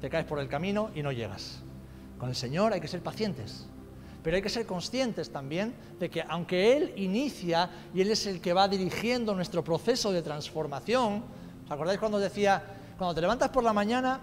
te 0.00 0.10
caes 0.10 0.26
por 0.26 0.38
el 0.38 0.48
camino 0.48 0.90
y 0.94 1.02
no 1.02 1.12
llegas. 1.12 1.62
Con 2.18 2.28
el 2.28 2.36
Señor 2.36 2.72
hay 2.72 2.80
que 2.80 2.88
ser 2.88 3.02
pacientes. 3.02 3.66
Pero 4.22 4.36
hay 4.36 4.42
que 4.42 4.48
ser 4.48 4.64
conscientes 4.64 5.30
también 5.30 5.74
de 5.98 6.08
que 6.08 6.22
aunque 6.26 6.76
Él 6.76 6.92
inicia 6.96 7.70
y 7.92 8.00
Él 8.00 8.10
es 8.10 8.26
el 8.26 8.40
que 8.40 8.52
va 8.52 8.68
dirigiendo 8.68 9.34
nuestro 9.34 9.62
proceso 9.62 10.12
de 10.12 10.22
transformación, 10.22 11.22
¿os 11.64 11.70
acordáis 11.70 11.98
cuando 11.98 12.18
decía, 12.18 12.62
cuando 12.98 13.14
te 13.14 13.20
levantas 13.20 13.50
por 13.50 13.64
la 13.64 13.72
mañana 13.72 14.20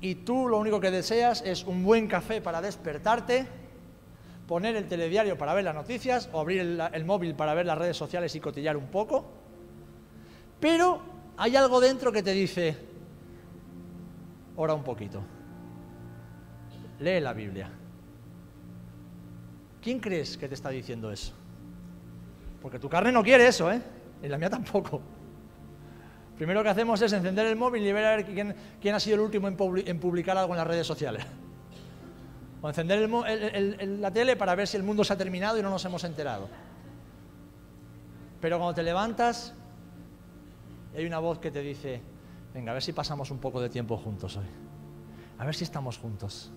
y 0.00 0.16
tú 0.16 0.48
lo 0.48 0.58
único 0.58 0.80
que 0.80 0.90
deseas 0.90 1.42
es 1.42 1.64
un 1.64 1.84
buen 1.84 2.06
café 2.06 2.40
para 2.40 2.60
despertarte, 2.60 3.46
poner 4.46 4.76
el 4.76 4.88
telediario 4.88 5.36
para 5.36 5.54
ver 5.54 5.64
las 5.64 5.74
noticias 5.74 6.28
o 6.32 6.40
abrir 6.40 6.80
el, 6.92 7.04
móvil 7.04 7.34
para 7.34 7.54
ver 7.54 7.66
las 7.66 7.78
redes 7.78 7.96
sociales 7.96 8.34
y 8.34 8.40
cotillar 8.40 8.76
un 8.76 8.86
poco? 8.86 9.24
Pero 10.60 11.00
hay 11.36 11.56
algo 11.56 11.80
dentro 11.80 12.12
que 12.12 12.22
te 12.22 12.32
dice, 12.32 12.76
ora 14.56 14.74
un 14.74 14.84
poquito, 14.84 15.22
lee 17.00 17.20
la 17.20 17.32
Biblia 17.32 17.70
¿Quién 19.82 20.00
crees 20.00 20.36
que 20.36 20.48
te 20.48 20.54
está 20.54 20.70
diciendo 20.70 21.10
eso? 21.10 21.32
Porque 22.60 22.78
tu 22.78 22.88
carne 22.88 23.12
no 23.12 23.22
quiere 23.22 23.46
eso, 23.46 23.70
¿eh? 23.70 23.80
Y 24.22 24.28
la 24.28 24.36
mía 24.36 24.50
tampoco. 24.50 25.00
Primero 26.38 26.62
que 26.62 26.70
hacemos 26.70 27.02
es 27.02 27.12
encender 27.12 27.46
el 27.46 27.56
móvil 27.56 27.84
y 27.84 27.92
ver 27.92 28.04
a 28.04 28.16
ver 28.16 28.24
quién, 28.24 28.94
ha 28.94 29.00
sido 29.00 29.16
el 29.16 29.20
último 29.20 29.48
en, 29.48 30.00
publicar 30.00 30.38
algo 30.38 30.54
en 30.54 30.58
las 30.58 30.66
redes 30.66 30.86
sociales. 30.86 31.24
O 32.60 32.68
encender 32.68 33.08
la 33.08 34.10
tele 34.10 34.34
para 34.34 34.56
ver 34.56 34.66
si 34.66 34.76
el 34.76 34.82
mundo 34.82 35.04
se 35.04 35.12
ha 35.12 35.16
terminado 35.16 35.56
y 35.60 35.62
no 35.62 35.70
nos 35.70 35.84
hemos 35.84 36.02
enterado. 36.02 36.48
Pero 38.40 38.58
cuando 38.58 38.74
te 38.74 38.82
levantas, 38.82 39.54
hay 40.92 41.06
una 41.06 41.20
voz 41.20 41.38
que 41.38 41.52
te 41.52 41.60
dice, 41.60 42.02
venga, 42.52 42.72
a 42.72 42.74
ver 42.74 42.82
si 42.82 42.92
pasamos 42.92 43.30
un 43.30 43.38
poco 43.38 43.60
de 43.60 43.68
tiempo 43.68 43.96
juntos 43.96 44.36
hoy. 44.36 44.46
A 45.38 45.44
ver 45.44 45.54
si 45.54 45.62
estamos 45.62 45.98
juntos. 45.98 46.50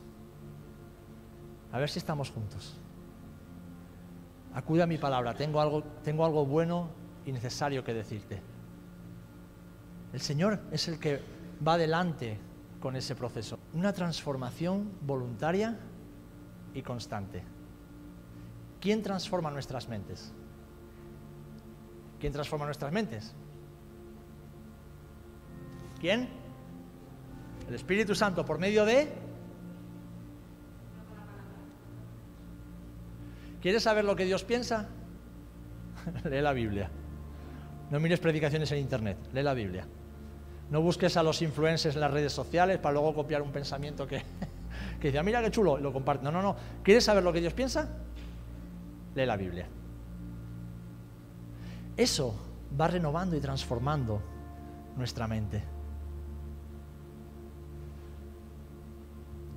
A 1.72 1.78
ver 1.78 1.88
si 1.88 2.00
estamos 2.00 2.32
juntos 2.32 2.82
acude 4.54 4.84
a 4.84 4.88
mi 4.88 4.98
palabra, 4.98 5.34
tengo 5.34 5.62
algo, 5.62 5.84
tengo 6.04 6.26
algo 6.26 6.46
bueno 6.46 6.90
y 7.26 7.32
necesario 7.32 7.84
que 7.84 7.94
decirte. 7.94 8.42
El 10.14 10.22
Señor 10.22 10.60
es 10.72 10.88
el 10.88 11.00
que 11.00 11.22
va 11.66 11.74
adelante 11.74 12.38
con 12.80 12.96
ese 12.96 13.16
proceso. 13.16 13.60
Una 13.74 13.94
transformación 13.94 14.92
voluntaria 15.02 15.78
y 16.74 16.82
constante. 16.82 17.44
¿Quién 18.80 19.02
transforma 19.04 19.52
nuestras 19.52 19.88
mentes? 19.88 20.34
¿Quién 22.20 22.34
transforma 22.34 22.66
nuestras 22.66 22.92
mentes? 22.92 23.34
¿Quién? 26.00 26.30
El 27.68 27.76
Espíritu 27.76 28.16
Santo 28.16 28.44
por 28.44 28.58
medio 28.58 28.86
de 28.86 29.14
¿Quieres 33.62 33.84
saber 33.84 34.04
lo 34.04 34.16
que 34.16 34.26
Dios 34.26 34.44
piensa? 34.44 34.90
lee 36.24 36.42
la 36.42 36.52
Biblia. 36.52 36.90
No 37.92 38.00
mires 38.00 38.20
predicaciones 38.20 38.72
en 38.72 38.80
Internet, 38.80 39.18
lee 39.34 39.44
la 39.44 39.54
Biblia. 39.54 39.86
No 40.72 40.82
busques 40.82 41.16
a 41.18 41.24
los 41.24 41.44
influencers 41.44 41.94
en 41.96 42.02
las 42.02 42.10
redes 42.10 42.34
sociales 42.34 42.80
para 42.80 42.94
luego 42.94 43.14
copiar 43.14 43.44
un 43.44 43.52
pensamiento 43.52 44.08
que, 44.08 44.24
que 45.00 45.08
dice, 45.10 45.20
ah, 45.20 45.24
mira 45.24 45.42
qué 45.44 45.52
chulo, 45.52 45.78
y 45.78 45.82
lo 45.84 45.94
comparte. 45.94 46.24
No, 46.24 46.32
no, 46.32 46.42
no. 46.42 46.56
¿Quieres 46.82 47.04
saber 47.04 47.24
lo 47.24 47.32
que 47.32 47.42
Dios 47.42 47.54
piensa? 47.54 47.88
Lee 49.14 49.26
la 49.28 49.38
Biblia. 49.38 49.68
Eso 51.96 52.34
va 52.80 52.88
renovando 52.88 53.36
y 53.36 53.40
transformando 53.40 54.20
nuestra 54.98 55.28
mente. 55.28 55.64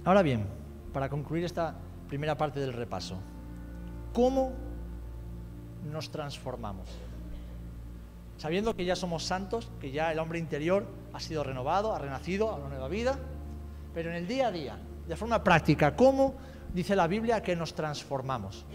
Ahora 0.05 0.20
bien, 0.20 0.44
para 0.92 1.09
concluir 1.09 1.44
esta 1.44 1.74
primera 2.09 2.37
parte 2.37 2.61
del 2.61 2.74
repaso, 2.74 3.18
¿Cómo 4.14 4.53
nos 5.90 6.09
transformamos? 6.11 6.88
Sabiendo 8.36 8.74
que 8.74 8.84
ya 8.84 8.96
somos 8.96 9.24
santos, 9.24 9.70
que 9.80 9.90
ya 9.90 10.10
el 10.12 10.18
hombre 10.18 10.38
interior 10.38 10.86
ha 11.12 11.20
sido 11.20 11.44
renovado, 11.44 11.94
ha 11.94 11.98
renacido 11.98 12.50
a 12.50 12.56
una 12.56 12.68
nueva 12.68 12.88
vida, 12.88 13.18
pero 13.94 14.10
en 14.10 14.16
el 14.16 14.26
día 14.26 14.48
a 14.48 14.52
día, 14.52 14.78
de 15.06 15.16
forma 15.16 15.42
práctica, 15.44 15.94
¿cómo 15.94 16.34
dice 16.72 16.96
la 16.96 17.06
Biblia 17.06 17.42
que 17.42 17.54
nos 17.54 17.74
transformamos? 17.74 18.66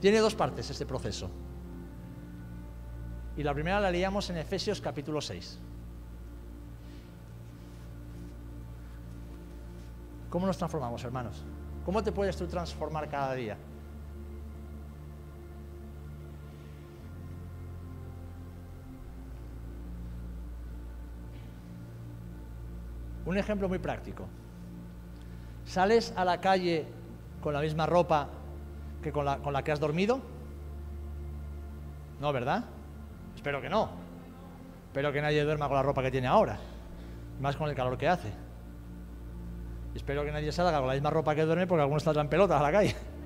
Tiene 0.00 0.18
dos 0.18 0.34
partes 0.34 0.68
este 0.68 0.84
proceso. 0.84 1.30
Y 3.36 3.42
la 3.42 3.54
primera 3.54 3.80
la 3.80 3.90
leíamos 3.90 4.28
en 4.30 4.38
Efesios 4.38 4.80
capítulo 4.80 5.20
6. 5.20 5.58
¿Cómo 10.30 10.46
nos 10.46 10.58
transformamos, 10.58 11.02
hermanos? 11.04 11.44
¿Cómo 11.84 12.02
te 12.02 12.12
puedes 12.12 12.36
tú 12.36 12.46
transformar 12.46 13.08
cada 13.08 13.34
día? 13.34 13.56
Un 23.26 23.36
ejemplo 23.36 23.68
muy 23.68 23.78
práctico. 23.78 24.26
¿Sales 25.66 26.14
a 26.16 26.24
la 26.24 26.40
calle 26.40 26.86
con 27.42 27.52
la 27.52 27.60
misma 27.60 27.84
ropa 27.86 28.28
que 29.02 29.12
con 29.12 29.24
la, 29.24 29.38
con 29.38 29.52
la 29.52 29.62
que 29.62 29.72
has 29.72 29.80
dormido? 29.80 30.20
No, 32.20 32.32
¿verdad? 32.32 32.64
Espero 33.34 33.60
que 33.60 33.68
no. 33.68 33.90
Espero 34.86 35.12
que 35.12 35.20
nadie 35.20 35.42
duerma 35.44 35.66
con 35.66 35.76
la 35.76 35.82
ropa 35.82 36.02
que 36.02 36.10
tiene 36.10 36.28
ahora, 36.28 36.56
más 37.40 37.56
con 37.56 37.68
el 37.68 37.74
calor 37.74 37.98
que 37.98 38.08
hace. 38.08 38.32
espero 39.94 40.24
que 40.24 40.32
nadie 40.32 40.52
salga 40.52 40.78
con 40.78 40.86
la 40.86 40.94
misma 40.94 41.10
ropa 41.10 41.34
que 41.34 41.42
duerme 41.42 41.66
porque 41.66 41.82
algunos 41.82 42.02
saldrán 42.02 42.28
pelotas 42.28 42.60
a 42.60 42.62
la 42.62 42.72
calle. 42.72 42.94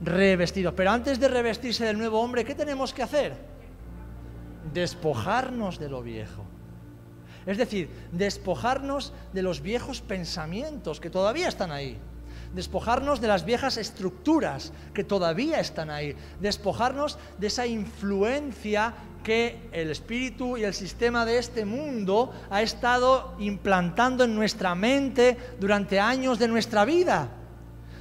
Revestidos. 0.00 0.72
Pero 0.74 0.92
antes 0.92 1.18
de 1.18 1.28
revestirse 1.28 1.84
del 1.84 1.98
nuevo 1.98 2.20
hombre, 2.20 2.44
¿qué 2.44 2.54
tenemos 2.54 2.94
que 2.94 3.02
hacer? 3.02 3.53
Despojarnos 4.72 5.78
de 5.78 5.88
lo 5.88 6.02
viejo. 6.02 6.44
Es 7.46 7.58
decir, 7.58 7.90
despojarnos 8.12 9.12
de 9.32 9.42
los 9.42 9.60
viejos 9.60 10.00
pensamientos 10.00 11.00
que 11.00 11.10
todavía 11.10 11.48
están 11.48 11.70
ahí. 11.70 11.98
Despojarnos 12.54 13.20
de 13.20 13.28
las 13.28 13.44
viejas 13.44 13.76
estructuras 13.76 14.72
que 14.94 15.04
todavía 15.04 15.60
están 15.60 15.90
ahí. 15.90 16.16
Despojarnos 16.40 17.18
de 17.38 17.48
esa 17.48 17.66
influencia 17.66 18.94
que 19.24 19.68
el 19.72 19.90
espíritu 19.90 20.56
y 20.56 20.64
el 20.64 20.74
sistema 20.74 21.24
de 21.24 21.38
este 21.38 21.64
mundo 21.64 22.32
ha 22.50 22.62
estado 22.62 23.34
implantando 23.38 24.24
en 24.24 24.34
nuestra 24.34 24.74
mente 24.74 25.36
durante 25.58 25.98
años 25.98 26.38
de 26.38 26.48
nuestra 26.48 26.84
vida. 26.84 27.28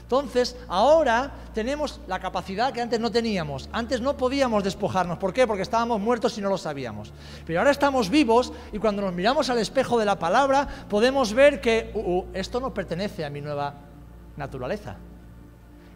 Entonces, 0.04 0.56
ahora 0.68 1.32
tenemos 1.54 1.99
la 2.08 2.20
capacidad 2.20 2.72
que 2.72 2.82
antes 2.82 2.99
no 2.99 3.10
teníamos. 3.12 3.70
Antes 3.72 4.01
no 4.01 4.16
podíamos 4.16 4.64
despojarnos. 4.64 5.18
¿Por 5.18 5.34
qué? 5.34 5.47
Porque 5.47 5.64
estábamos 5.64 5.99
muertos 5.99 6.38
y 6.38 6.41
no 6.41 6.49
lo 6.49 6.58
sabíamos. 6.58 7.12
Pero 7.45 7.60
ahora 7.60 7.72
estamos 7.72 8.10
vivos 8.10 8.54
y 8.72 8.80
cuando 8.80 9.01
nos 9.01 9.14
miramos 9.14 9.49
al 9.49 9.60
espejo 9.60 9.97
de 9.97 10.06
la 10.06 10.20
palabra 10.20 10.68
podemos 10.89 11.34
ver 11.34 11.62
que 11.62 11.91
uh, 11.93 11.99
uh, 11.99 12.26
esto 12.34 12.60
no 12.60 12.74
pertenece 12.74 13.26
a 13.26 13.30
mi 13.30 13.41
nueva 13.41 13.74
naturaleza. 14.36 14.97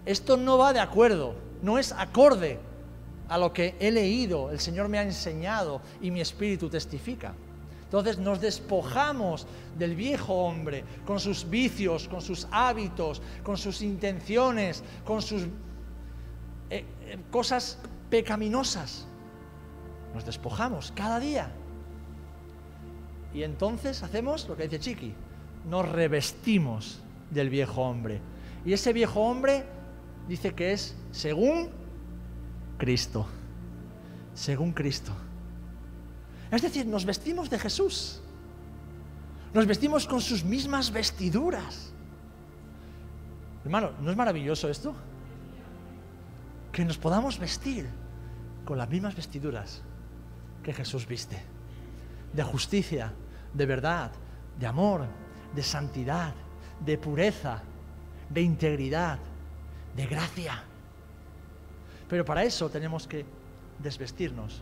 Esto 0.06 0.38
no 0.38 0.58
va 0.58 0.72
de 0.72 0.80
acuerdo, 0.80 1.36
no 1.62 1.78
es 1.78 1.92
acorde 1.92 2.60
a 3.28 3.38
lo 3.38 3.52
que 3.52 3.76
he 3.80 3.92
leído, 3.92 4.52
el 4.52 4.60
Señor 4.62 4.88
me 4.88 5.00
ha 5.00 5.04
enseñado 5.04 5.82
y 6.02 6.12
mi 6.12 6.22
espíritu 6.22 6.70
testifica. 6.70 7.34
Entonces 7.88 8.18
nos 8.18 8.42
despojamos 8.42 9.48
del 9.78 9.96
viejo 9.96 10.34
hombre 10.34 10.84
con 11.06 11.22
sus 11.22 11.50
vicios, 11.50 12.10
con 12.10 12.22
sus 12.22 12.46
hábitos, 12.52 13.22
con 13.44 13.56
sus 13.56 13.82
intenciones, 13.82 14.84
con 15.06 15.22
sus 15.22 15.44
eh, 15.44 16.84
eh, 17.06 17.18
cosas 17.32 17.80
pecaminosas. 18.10 19.08
Nos 20.14 20.26
despojamos 20.26 20.92
cada 20.94 21.18
día. 21.22 21.50
Y 23.34 23.44
entonces 23.44 24.04
hacemos 24.04 24.50
lo 24.50 24.58
que 24.58 24.64
dice 24.64 24.80
Chiqui, 24.80 25.14
nos 25.70 25.88
revestimos 25.88 27.00
del 27.32 27.50
viejo 27.50 27.84
hombre. 27.84 28.20
Y 28.66 28.74
ese 28.74 28.92
viejo 28.92 29.22
hombre 29.22 29.64
dice 30.28 30.54
que 30.54 30.74
es 30.74 30.94
según 31.12 31.70
Cristo. 32.78 33.28
Según 34.34 34.74
Cristo. 34.74 35.14
Es 36.52 36.62
decir, 36.62 36.86
nos 36.86 37.06
vestimos 37.06 37.50
de 37.50 37.60
Jesús. 37.60 38.22
Nos 39.54 39.66
vestimos 39.66 40.06
con 40.06 40.22
sus 40.22 40.44
mismas 40.44 40.92
vestiduras. 40.92 41.92
Hermano, 43.64 43.92
¿no 44.02 44.12
es 44.12 44.18
maravilloso 44.18 44.70
esto? 44.70 44.96
Que 46.72 46.86
nos 46.86 46.98
podamos 46.98 47.40
vestir 47.40 47.88
con 48.66 48.78
las 48.78 48.90
mismas 48.90 49.16
vestiduras 49.16 49.82
que 50.64 50.74
Jesús 50.74 51.08
viste. 51.08 51.42
De 52.34 52.44
justicia, 52.44 53.12
de 53.54 53.66
verdad, 53.66 54.12
de 54.60 54.68
amor, 54.68 55.06
de 55.56 55.64
santidad, 55.64 56.34
de 56.86 56.98
pureza, 56.98 57.62
de 58.30 58.42
integridad, 58.42 59.20
de 59.96 60.06
gracia. 60.06 60.64
Pero 62.08 62.24
para 62.24 62.44
eso 62.44 62.70
tenemos 62.70 63.08
que 63.08 63.26
desvestirnos. 63.80 64.62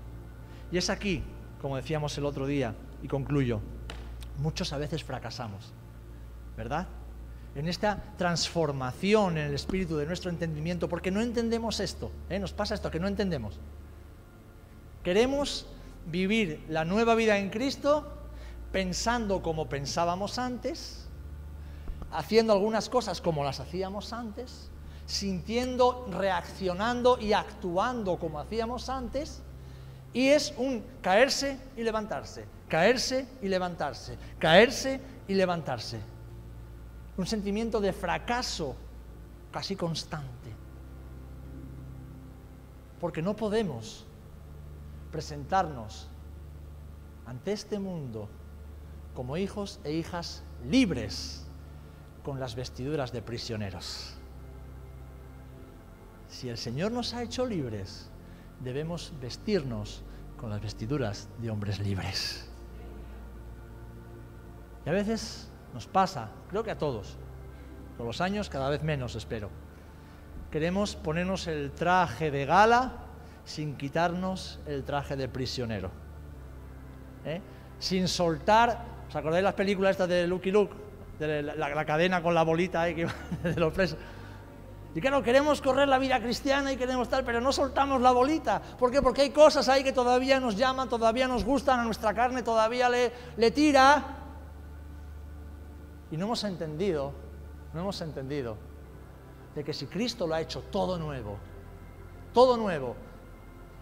Y 0.72 0.78
es 0.78 0.90
aquí 0.90 1.24
como 1.66 1.78
decíamos 1.78 2.16
el 2.20 2.26
otro 2.26 2.46
día, 2.46 2.76
y 3.02 3.08
concluyo, 3.08 3.60
muchos 4.38 4.72
a 4.72 4.78
veces 4.78 5.04
fracasamos, 5.04 5.74
¿verdad? 6.56 6.88
En 7.56 7.68
esta 7.68 8.04
transformación 8.20 9.40
en 9.40 9.48
el 9.48 9.56
espíritu 9.56 9.98
de 9.98 10.06
nuestro 10.06 10.30
entendimiento, 10.30 10.88
porque 10.88 11.10
no 11.10 11.22
entendemos 11.22 11.80
esto, 11.80 12.12
¿eh? 12.30 12.38
nos 12.38 12.54
pasa 12.54 12.76
esto, 12.76 12.92
que 12.92 13.00
no 13.00 13.08
entendemos. 13.08 13.58
Queremos 15.04 15.66
vivir 16.06 16.64
la 16.70 16.86
nueva 16.86 17.16
vida 17.16 17.40
en 17.40 17.50
Cristo 17.50 18.14
pensando 18.72 19.42
como 19.42 19.68
pensábamos 19.68 20.38
antes, 20.38 21.08
haciendo 22.12 22.54
algunas 22.54 22.90
cosas 22.90 23.22
como 23.22 23.44
las 23.44 23.60
hacíamos 23.60 24.14
antes, 24.14 24.70
sintiendo, 25.08 26.06
reaccionando 26.12 27.18
y 27.20 27.34
actuando 27.34 28.20
como 28.20 28.40
hacíamos 28.40 28.88
antes, 28.88 29.42
y 30.16 30.30
es 30.30 30.54
un 30.58 30.82
caerse 31.02 31.60
y 31.76 31.84
levantarse, 31.84 32.46
caerse 32.70 33.28
y 33.42 33.50
levantarse, 33.50 34.18
caerse 34.40 35.02
y 35.28 35.34
levantarse. 35.34 36.00
Un 37.18 37.28
sentimiento 37.28 37.82
de 37.82 37.92
fracaso 37.92 38.78
casi 39.52 39.76
constante. 39.76 40.56
Porque 43.02 43.22
no 43.22 43.36
podemos 43.36 44.06
presentarnos 45.12 46.08
ante 47.26 47.52
este 47.52 47.78
mundo 47.78 48.30
como 49.16 49.36
hijos 49.36 49.82
e 49.84 49.92
hijas 49.92 50.44
libres 50.66 51.46
con 52.24 52.40
las 52.40 52.56
vestiduras 52.56 53.12
de 53.12 53.22
prisioneros. 53.22 54.14
Si 56.30 56.48
el 56.48 56.58
Señor 56.58 56.94
nos 56.94 57.14
ha 57.14 57.22
hecho 57.22 57.46
libres, 57.46 58.10
debemos 58.66 59.14
vestirnos 59.22 60.04
con 60.38 60.50
las 60.50 60.60
vestiduras 60.60 61.30
de 61.38 61.52
hombres 61.52 61.80
libres. 61.80 62.50
Y 64.86 64.90
a 64.90 64.92
veces 64.92 65.50
nos 65.74 65.88
pasa, 65.88 66.32
creo 66.50 66.64
que 66.64 66.72
a 66.72 66.78
todos, 66.78 67.16
con 67.96 68.08
los 68.08 68.20
años 68.22 68.50
cada 68.50 68.70
vez 68.70 68.84
menos, 68.84 69.16
espero. 69.16 69.50
Queremos 70.52 70.96
ponernos 70.96 71.48
el 71.48 71.72
traje 71.72 72.32
de 72.32 72.46
gala 72.46 72.94
sin 73.46 73.76
quitarnos 73.76 74.60
el 74.66 74.84
traje 74.84 75.16
de 75.16 75.30
prisionero. 75.30 75.92
¿Eh? 77.24 77.42
Sin 77.80 78.08
soltar, 78.08 78.84
¿os 79.08 79.16
acordáis 79.16 79.44
las 79.44 79.54
películas 79.54 79.92
estas 79.92 80.10
de 80.10 80.28
Lucky 80.28 80.52
Luke? 80.52 80.74
De 81.20 81.44
la, 81.44 81.86
cadena 81.86 82.22
con 82.22 82.34
la 82.34 82.44
bolita 82.44 82.94
que 82.94 83.08
de 83.44 83.56
los 83.60 83.74
presos. 83.74 83.98
Y 84.96 85.02
claro, 85.02 85.22
queremos 85.22 85.62
correr 85.62 85.90
la 85.90 85.98
vida 85.98 86.22
cristiana 86.22 86.72
y 86.72 86.78
queremos 86.78 87.10
tal, 87.10 87.26
pero 87.26 87.42
no 87.42 87.52
soltamos 87.52 88.00
la 88.00 88.12
bolita. 88.12 88.62
¿Por 88.62 88.92
qué? 88.92 89.02
Porque 89.02 89.24
hay 89.24 89.32
cosas 89.32 89.68
ahí 89.68 89.84
que 89.84 89.92
todavía 89.92 90.40
nos 90.40 90.56
llaman, 90.56 90.88
todavía 90.88 91.28
nos 91.28 91.44
gustan, 91.44 91.82
a 91.82 91.84
nuestra 91.84 92.14
carne 92.14 92.44
todavía 92.44 92.88
le, 92.88 93.12
le 93.36 93.52
tira. 93.52 94.06
Y 96.12 96.16
no 96.16 96.28
hemos 96.28 96.46
entendido, 96.46 97.12
no 97.74 97.82
hemos 97.82 98.00
entendido 98.00 98.56
de 99.54 99.66
que 99.66 99.74
si 99.74 99.86
Cristo 99.88 100.28
lo 100.28 100.34
ha 100.34 100.40
hecho 100.40 100.62
todo 100.72 100.98
nuevo, 100.98 101.40
todo 102.34 102.56
nuevo, 102.56 102.96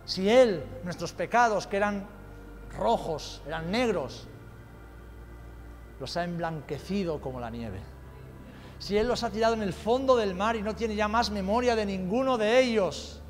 si 0.06 0.28
Él, 0.28 0.64
nuestros 0.84 1.14
pecados 1.14 1.68
que 1.68 1.78
eran 1.78 2.08
rojos, 2.76 3.44
eran 3.46 3.70
negros, 3.70 4.28
los 6.00 6.18
ha 6.18 6.24
emblanquecido 6.24 7.22
como 7.22 7.40
la 7.40 7.52
nieve 7.52 7.93
si 8.84 8.98
Él 8.98 9.08
los 9.08 9.24
ha 9.24 9.30
tirado 9.30 9.54
en 9.54 9.62
el 9.62 9.72
fondo 9.72 10.18
del 10.18 10.36
mar 10.36 10.58
y 10.58 10.62
no 10.62 10.76
tiene 10.76 10.94
ya 10.94 11.08
más 11.08 11.32
memoria 11.32 11.74
de 11.74 11.86
ninguno 11.86 12.38
de 12.38 12.60
ellos, 12.60 13.22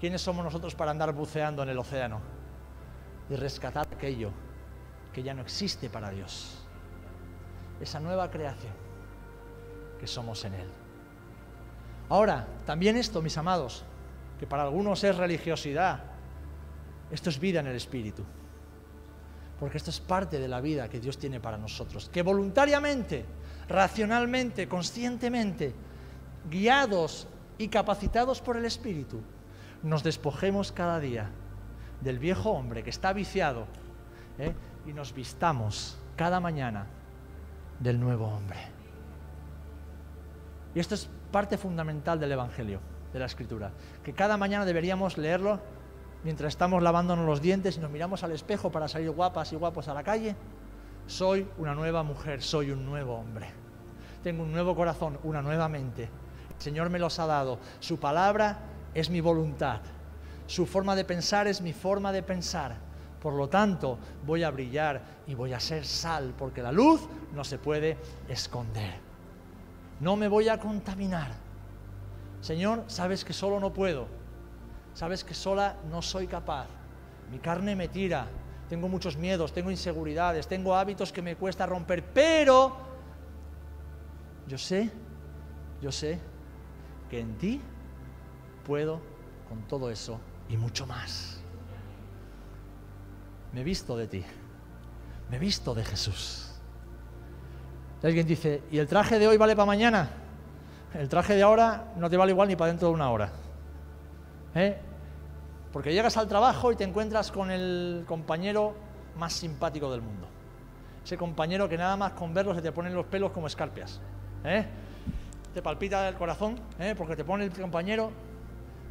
¿quiénes 0.00 0.20
somos 0.20 0.44
nosotros 0.44 0.74
para 0.74 0.90
andar 0.90 1.12
buceando 1.12 1.62
en 1.62 1.68
el 1.68 1.78
océano 1.78 2.20
y 3.30 3.36
rescatar 3.36 3.86
aquello 3.86 4.32
que 5.12 5.22
ya 5.22 5.34
no 5.34 5.42
existe 5.42 5.88
para 5.88 6.10
Dios? 6.10 6.66
Esa 7.80 8.00
nueva 8.00 8.28
creación 8.28 8.72
que 10.00 10.08
somos 10.08 10.44
en 10.44 10.54
Él. 10.54 10.68
Ahora, 12.08 12.44
también 12.66 12.96
esto, 12.96 13.22
mis 13.22 13.38
amados, 13.38 13.84
que 14.40 14.48
para 14.48 14.64
algunos 14.64 15.04
es 15.04 15.16
religiosidad, 15.16 16.02
esto 17.12 17.30
es 17.30 17.38
vida 17.38 17.60
en 17.60 17.68
el 17.68 17.76
Espíritu. 17.76 18.24
Porque 19.60 19.76
esto 19.76 19.90
es 19.90 20.00
parte 20.00 20.40
de 20.40 20.48
la 20.48 20.60
vida 20.60 20.88
que 20.88 20.98
Dios 20.98 21.18
tiene 21.18 21.38
para 21.38 21.56
nosotros. 21.56 22.08
Que 22.12 22.22
voluntariamente 22.22 23.37
racionalmente, 23.68 24.68
conscientemente, 24.68 25.74
guiados 26.50 27.28
y 27.58 27.68
capacitados 27.68 28.40
por 28.40 28.56
el 28.56 28.64
Espíritu, 28.64 29.20
nos 29.82 30.02
despojemos 30.02 30.72
cada 30.72 30.98
día 30.98 31.30
del 32.00 32.18
viejo 32.18 32.50
hombre 32.50 32.82
que 32.82 32.90
está 32.90 33.12
viciado 33.12 33.66
¿eh? 34.38 34.54
y 34.86 34.92
nos 34.92 35.14
vistamos 35.14 35.98
cada 36.16 36.40
mañana 36.40 36.86
del 37.78 38.00
nuevo 38.00 38.26
hombre. 38.26 38.58
Y 40.74 40.80
esto 40.80 40.94
es 40.94 41.08
parte 41.30 41.58
fundamental 41.58 42.18
del 42.18 42.32
Evangelio, 42.32 42.80
de 43.12 43.18
la 43.18 43.26
Escritura, 43.26 43.72
que 44.02 44.12
cada 44.12 44.36
mañana 44.36 44.64
deberíamos 44.64 45.18
leerlo 45.18 45.60
mientras 46.24 46.52
estamos 46.52 46.82
lavándonos 46.82 47.26
los 47.26 47.40
dientes 47.40 47.76
y 47.76 47.80
nos 47.80 47.90
miramos 47.90 48.22
al 48.24 48.32
espejo 48.32 48.70
para 48.70 48.88
salir 48.88 49.10
guapas 49.10 49.52
y 49.52 49.56
guapos 49.56 49.88
a 49.88 49.94
la 49.94 50.02
calle 50.02 50.34
soy 51.08 51.48
una 51.56 51.74
nueva 51.74 52.02
mujer, 52.02 52.42
soy 52.42 52.70
un 52.70 52.84
nuevo 52.84 53.14
hombre. 53.14 53.48
Tengo 54.22 54.42
un 54.42 54.52
nuevo 54.52 54.76
corazón, 54.76 55.18
una 55.24 55.40
nueva 55.40 55.68
mente. 55.68 56.02
El 56.02 56.62
Señor 56.62 56.90
me 56.90 56.98
los 56.98 57.18
ha 57.18 57.26
dado. 57.26 57.58
Su 57.80 57.98
palabra 57.98 58.58
es 58.94 59.08
mi 59.08 59.20
voluntad. 59.20 59.80
Su 60.46 60.66
forma 60.66 60.94
de 60.94 61.04
pensar 61.04 61.46
es 61.46 61.62
mi 61.62 61.72
forma 61.72 62.12
de 62.12 62.22
pensar. 62.22 62.76
Por 63.22 63.32
lo 63.32 63.48
tanto, 63.48 63.98
voy 64.26 64.42
a 64.42 64.50
brillar 64.50 65.00
y 65.26 65.34
voy 65.34 65.54
a 65.54 65.60
ser 65.60 65.84
sal, 65.84 66.34
porque 66.36 66.62
la 66.62 66.72
luz 66.72 67.08
no 67.34 67.42
se 67.42 67.58
puede 67.58 67.96
esconder. 68.28 68.94
No 70.00 70.14
me 70.14 70.28
voy 70.28 70.48
a 70.48 70.58
contaminar. 70.58 71.32
Señor, 72.42 72.84
sabes 72.86 73.24
que 73.24 73.32
solo 73.32 73.58
no 73.60 73.72
puedo. 73.72 74.06
Sabes 74.94 75.24
que 75.24 75.34
sola 75.34 75.76
no 75.90 76.02
soy 76.02 76.26
capaz. 76.26 76.66
Mi 77.32 77.38
carne 77.38 77.74
me 77.74 77.88
tira, 77.88 78.26
tengo 78.68 78.88
muchos 78.88 79.16
miedos, 79.16 79.52
tengo 79.52 79.70
inseguridades, 79.70 80.46
tengo 80.46 80.74
hábitos 80.74 81.12
que 81.12 81.22
me 81.22 81.36
cuesta 81.36 81.66
romper, 81.66 82.04
pero 82.04 82.76
yo 84.46 84.58
sé, 84.58 84.90
yo 85.80 85.90
sé 85.90 86.18
que 87.10 87.20
en 87.20 87.38
ti 87.38 87.60
puedo 88.64 89.00
con 89.48 89.62
todo 89.62 89.90
eso 89.90 90.20
y 90.48 90.56
mucho 90.56 90.86
más. 90.86 91.40
Me 93.52 93.62
he 93.62 93.64
visto 93.64 93.96
de 93.96 94.06
ti, 94.06 94.24
me 95.30 95.36
he 95.36 95.40
visto 95.40 95.74
de 95.74 95.84
Jesús. 95.84 96.52
alguien 98.02 98.26
dice, 98.26 98.62
¿y 98.70 98.78
el 98.78 98.86
traje 98.86 99.18
de 99.18 99.26
hoy 99.26 99.36
vale 99.36 99.56
para 99.56 99.66
mañana? 99.66 100.10
el 100.94 101.08
traje 101.08 101.34
de 101.34 101.42
ahora 101.42 101.92
no 101.96 102.08
te 102.08 102.16
vale 102.16 102.32
igual 102.32 102.48
ni 102.48 102.56
para 102.56 102.68
dentro 102.68 102.88
de 102.88 102.94
una 102.94 103.10
hora. 103.10 103.30
¿Eh? 104.54 104.78
Porque 105.72 105.92
llegas 105.92 106.16
al 106.16 106.28
trabajo 106.28 106.72
y 106.72 106.76
te 106.76 106.84
encuentras 106.84 107.30
con 107.30 107.50
el 107.50 108.04
compañero 108.06 108.74
más 109.16 109.32
simpático 109.34 109.90
del 109.90 110.00
mundo. 110.00 110.26
Ese 111.04 111.16
compañero 111.16 111.68
que 111.68 111.76
nada 111.76 111.96
más 111.96 112.12
con 112.12 112.32
verlo 112.32 112.54
se 112.54 112.62
te 112.62 112.72
ponen 112.72 112.94
los 112.94 113.06
pelos 113.06 113.32
como 113.32 113.46
escarpias. 113.46 114.00
¿eh? 114.44 114.66
Te 115.52 115.62
palpita 115.62 116.08
el 116.08 116.14
corazón, 116.14 116.58
¿eh? 116.78 116.94
porque 116.96 117.16
te 117.16 117.24
pone 117.24 117.44
el 117.44 117.52
compañero. 117.52 118.10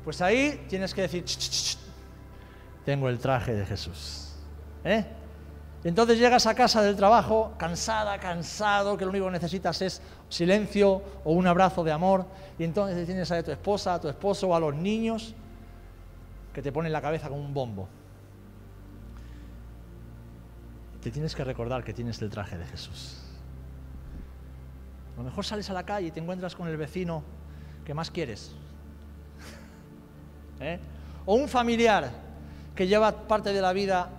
Pues 0.04 0.22
ahí 0.22 0.66
tienes 0.70 0.94
que 0.94 1.02
decir, 1.02 1.26
tengo 2.86 3.10
el 3.10 3.20
traje 3.20 3.54
de 3.54 3.66
Jesús. 3.66 4.34
¿eh? 4.84 5.06
Entonces 5.84 6.18
llegas 6.18 6.46
a 6.48 6.56
casa 6.56 6.82
del 6.82 6.96
trabajo 6.96 7.54
cansada, 7.58 8.20
cansado, 8.20 8.98
que 8.98 9.06
lo 9.06 9.12
único 9.12 9.26
que 9.26 9.32
necesitas 9.34 9.82
es 9.82 10.02
silencio 10.30 11.02
o 11.24 11.34
un 11.34 11.48
abrazo 11.48 11.84
de 11.84 11.92
amor. 11.92 12.26
Y 12.58 12.64
entonces 12.64 13.06
tienes 13.06 13.32
a 13.32 13.42
tu 13.44 13.52
esposa, 13.52 13.96
a 13.96 14.02
tu 14.02 14.10
esposo 14.10 14.50
o 14.50 14.56
a 14.56 14.60
los 14.60 14.76
niños 14.76 15.36
que 16.58 16.64
te 16.64 16.72
ponen 16.72 16.92
la 16.92 17.04
cabeza 17.04 17.30
como 17.30 17.40
un 17.40 17.54
bombo. 17.54 17.88
Te 21.04 21.12
tienes 21.12 21.36
que 21.36 21.44
recordar 21.44 21.84
que 21.84 21.94
tienes 21.94 22.20
el 22.24 22.32
traje 22.32 22.58
de 22.58 22.66
Jesús. 22.66 23.22
A 25.14 25.18
lo 25.18 25.26
mejor 25.26 25.46
sales 25.46 25.70
a 25.70 25.74
la 25.74 25.84
calle 25.84 26.08
y 26.08 26.12
te 26.12 26.20
encuentras 26.20 26.56
con 26.56 26.68
el 26.68 26.76
vecino 26.76 27.22
que 27.86 27.94
más 27.94 28.10
quieres. 28.10 28.56
¿Eh? 30.60 30.80
O 31.28 31.36
un 31.36 31.48
familiar 31.48 32.10
que 32.74 32.88
lleva 32.88 33.28
parte 33.28 33.54
de 33.54 33.62
la 33.62 33.72
vida 33.72 34.10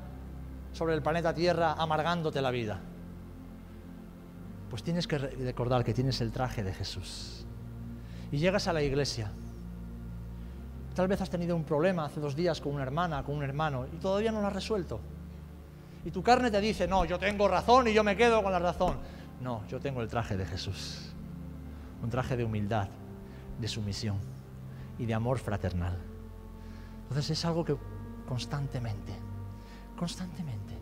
sobre 0.72 0.95
el 0.95 1.03
planeta 1.03 1.34
Tierra 1.34 1.72
amargándote 1.72 2.41
la 2.41 2.53
vida. 2.53 2.78
Pues 4.70 4.84
tienes 4.84 5.09
que 5.09 5.18
recordar 5.18 5.82
que 5.82 5.93
tienes 5.93 6.20
el 6.20 6.30
traje 6.30 6.62
de 6.62 6.72
Jesús. 6.72 7.45
Y 8.30 8.39
llegas 8.39 8.68
a 8.68 8.72
la 8.72 8.84
iglesia. 8.84 9.32
Tal 10.99 11.07
vez 11.07 11.20
has 11.20 11.30
tenido 11.30 11.55
un 11.55 11.62
problema 11.62 12.07
hace 12.07 12.18
dos 12.18 12.34
días 12.34 12.61
con 12.61 12.74
una 12.74 12.82
hermana, 12.82 13.22
con 13.22 13.36
un 13.36 13.44
hermano, 13.44 13.86
y 13.92 13.99
todavía 13.99 14.32
no 14.32 14.40
lo 14.40 14.49
has 14.49 14.53
resuelto. 14.53 14.99
Y 16.05 16.11
tu 16.11 16.24
carne 16.24 16.51
te 16.51 16.61
dice, 16.61 16.88
no, 16.88 17.05
yo 17.05 17.20
tengo 17.20 17.46
razón 17.46 17.86
y 17.86 17.92
yo 17.92 18.03
me 18.03 18.16
quedo 18.16 18.42
con 18.42 18.51
la 18.51 18.59
razón. 18.59 18.96
No, 19.40 19.64
yo 19.68 19.78
tengo 19.78 20.03
el 20.03 20.09
traje 20.09 20.36
de 20.36 20.44
Jesús. 20.44 21.12
Un 22.03 22.11
traje 22.11 22.36
de 22.36 22.42
humildad, 22.42 22.88
de 23.61 23.68
sumisión 23.68 24.18
y 24.99 25.07
de 25.07 25.14
amor 25.14 25.38
fraternal. 25.38 25.96
Entonces 27.03 27.30
es 27.30 27.44
algo 27.44 27.64
que 27.64 27.76
constantemente, 28.26 29.12
constantemente, 29.96 30.76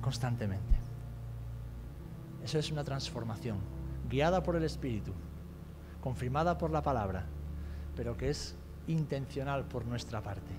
constantemente. 0.00 0.80
Eso 2.42 2.58
es 2.58 2.72
una 2.72 2.82
transformación, 2.82 3.58
guiada 4.08 4.42
por 4.42 4.56
el 4.56 4.64
Espíritu, 4.64 5.12
confirmada 6.00 6.58
por 6.58 6.72
la 6.72 6.82
palabra, 6.82 7.26
pero 7.94 8.16
que 8.16 8.30
es 8.30 8.56
intencional 8.90 9.64
por 9.64 9.84
nuestra 9.84 10.22
parte. 10.22 10.52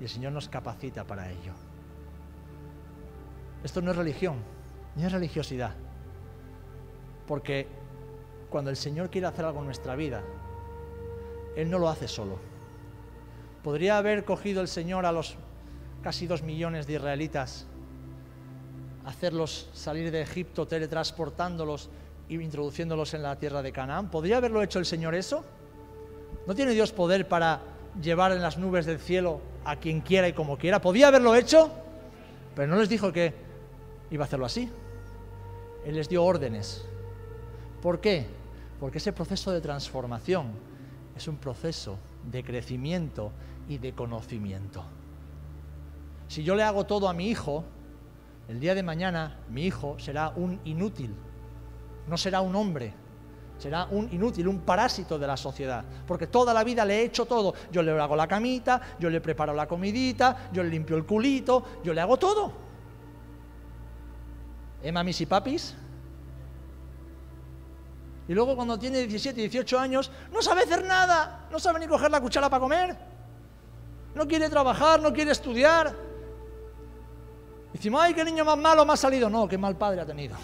Y 0.00 0.04
el 0.04 0.08
Señor 0.08 0.32
nos 0.32 0.48
capacita 0.48 1.04
para 1.04 1.30
ello. 1.30 1.52
Esto 3.64 3.80
no 3.80 3.90
es 3.90 3.96
religión, 3.96 4.36
ni 4.96 5.04
es 5.04 5.12
religiosidad. 5.12 5.74
Porque 7.26 7.66
cuando 8.50 8.70
el 8.70 8.76
Señor 8.76 9.10
quiere 9.10 9.26
hacer 9.26 9.44
algo 9.44 9.60
en 9.60 9.66
nuestra 9.66 9.94
vida, 9.94 10.22
Él 11.56 11.70
no 11.70 11.78
lo 11.78 11.88
hace 11.88 12.08
solo. 12.08 12.38
Podría 13.62 13.98
haber 13.98 14.24
cogido 14.24 14.60
el 14.60 14.68
Señor 14.68 15.06
a 15.06 15.12
los 15.12 15.36
casi 16.02 16.26
dos 16.26 16.42
millones 16.42 16.86
de 16.86 16.94
israelitas, 16.94 17.66
hacerlos 19.04 19.70
salir 19.72 20.10
de 20.10 20.20
Egipto 20.20 20.66
teletransportándolos 20.66 21.90
y 22.28 22.40
introduciéndolos 22.40 23.14
en 23.14 23.22
la 23.22 23.38
tierra 23.38 23.62
de 23.62 23.72
Canaán. 23.72 24.10
¿Podría 24.10 24.38
haberlo 24.38 24.62
hecho 24.62 24.80
el 24.80 24.86
Señor 24.86 25.14
eso? 25.14 25.44
¿No 26.46 26.54
tiene 26.54 26.72
Dios 26.72 26.92
poder 26.92 27.28
para 27.28 27.60
llevar 28.00 28.32
en 28.32 28.42
las 28.42 28.58
nubes 28.58 28.86
del 28.86 28.98
cielo 28.98 29.40
a 29.64 29.76
quien 29.76 30.00
quiera 30.00 30.28
y 30.28 30.32
como 30.32 30.58
quiera? 30.58 30.80
¿Podía 30.80 31.08
haberlo 31.08 31.34
hecho? 31.34 31.70
Pero 32.54 32.68
no 32.68 32.78
les 32.78 32.88
dijo 32.88 33.12
que 33.12 33.34
iba 34.10 34.24
a 34.24 34.26
hacerlo 34.26 34.46
así. 34.46 34.68
Él 35.84 35.94
les 35.94 36.08
dio 36.08 36.24
órdenes. 36.24 36.84
¿Por 37.80 38.00
qué? 38.00 38.26
Porque 38.80 38.98
ese 38.98 39.12
proceso 39.12 39.52
de 39.52 39.60
transformación 39.60 40.52
es 41.16 41.28
un 41.28 41.36
proceso 41.36 41.98
de 42.30 42.42
crecimiento 42.42 43.32
y 43.68 43.78
de 43.78 43.92
conocimiento. 43.92 44.84
Si 46.28 46.42
yo 46.42 46.54
le 46.54 46.62
hago 46.62 46.86
todo 46.86 47.08
a 47.08 47.14
mi 47.14 47.28
hijo, 47.28 47.64
el 48.48 48.58
día 48.58 48.74
de 48.74 48.82
mañana 48.82 49.38
mi 49.50 49.64
hijo 49.64 49.98
será 49.98 50.32
un 50.34 50.60
inútil, 50.64 51.14
no 52.08 52.16
será 52.16 52.40
un 52.40 52.56
hombre, 52.56 52.94
será 53.62 53.86
un 53.92 54.12
inútil, 54.12 54.48
un 54.48 54.60
parásito 54.60 55.18
de 55.18 55.26
la 55.26 55.36
sociedad, 55.36 55.84
porque 56.06 56.26
toda 56.26 56.52
la 56.52 56.64
vida 56.64 56.84
le 56.84 56.98
he 56.98 57.04
hecho 57.04 57.26
todo. 57.26 57.54
Yo 57.70 57.80
le 57.82 57.92
hago 57.92 58.16
la 58.16 58.26
camita, 58.26 58.80
yo 58.98 59.08
le 59.08 59.20
preparo 59.20 59.54
la 59.54 59.68
comidita, 59.68 60.50
yo 60.52 60.64
le 60.64 60.68
limpio 60.68 60.96
el 60.96 61.06
culito, 61.06 61.64
yo 61.84 61.94
le 61.94 62.00
hago 62.00 62.18
todo. 62.18 62.52
¿Eh, 64.82 64.90
mamis 64.90 65.20
y 65.20 65.26
papis? 65.26 65.76
Y 68.26 68.34
luego 68.34 68.56
cuando 68.56 68.76
tiene 68.78 68.98
17, 68.98 69.40
18 69.40 69.78
años, 69.78 70.10
no 70.32 70.42
sabe 70.42 70.62
hacer 70.62 70.84
nada, 70.84 71.46
no 71.50 71.60
sabe 71.60 71.78
ni 71.78 71.86
coger 71.86 72.10
la 72.10 72.20
cuchara 72.20 72.50
para 72.50 72.60
comer, 72.60 72.96
no 74.16 74.26
quiere 74.26 74.50
trabajar, 74.50 75.00
no 75.00 75.12
quiere 75.12 75.30
estudiar. 75.30 75.94
Decimos, 77.72 78.02
ay, 78.02 78.12
qué 78.12 78.24
niño 78.24 78.44
más 78.44 78.58
malo 78.58 78.84
me 78.84 78.92
ha 78.92 78.96
salido. 78.96 79.30
No, 79.30 79.46
qué 79.46 79.56
mal 79.56 79.76
padre 79.76 80.00
ha 80.00 80.06
tenido. 80.06 80.36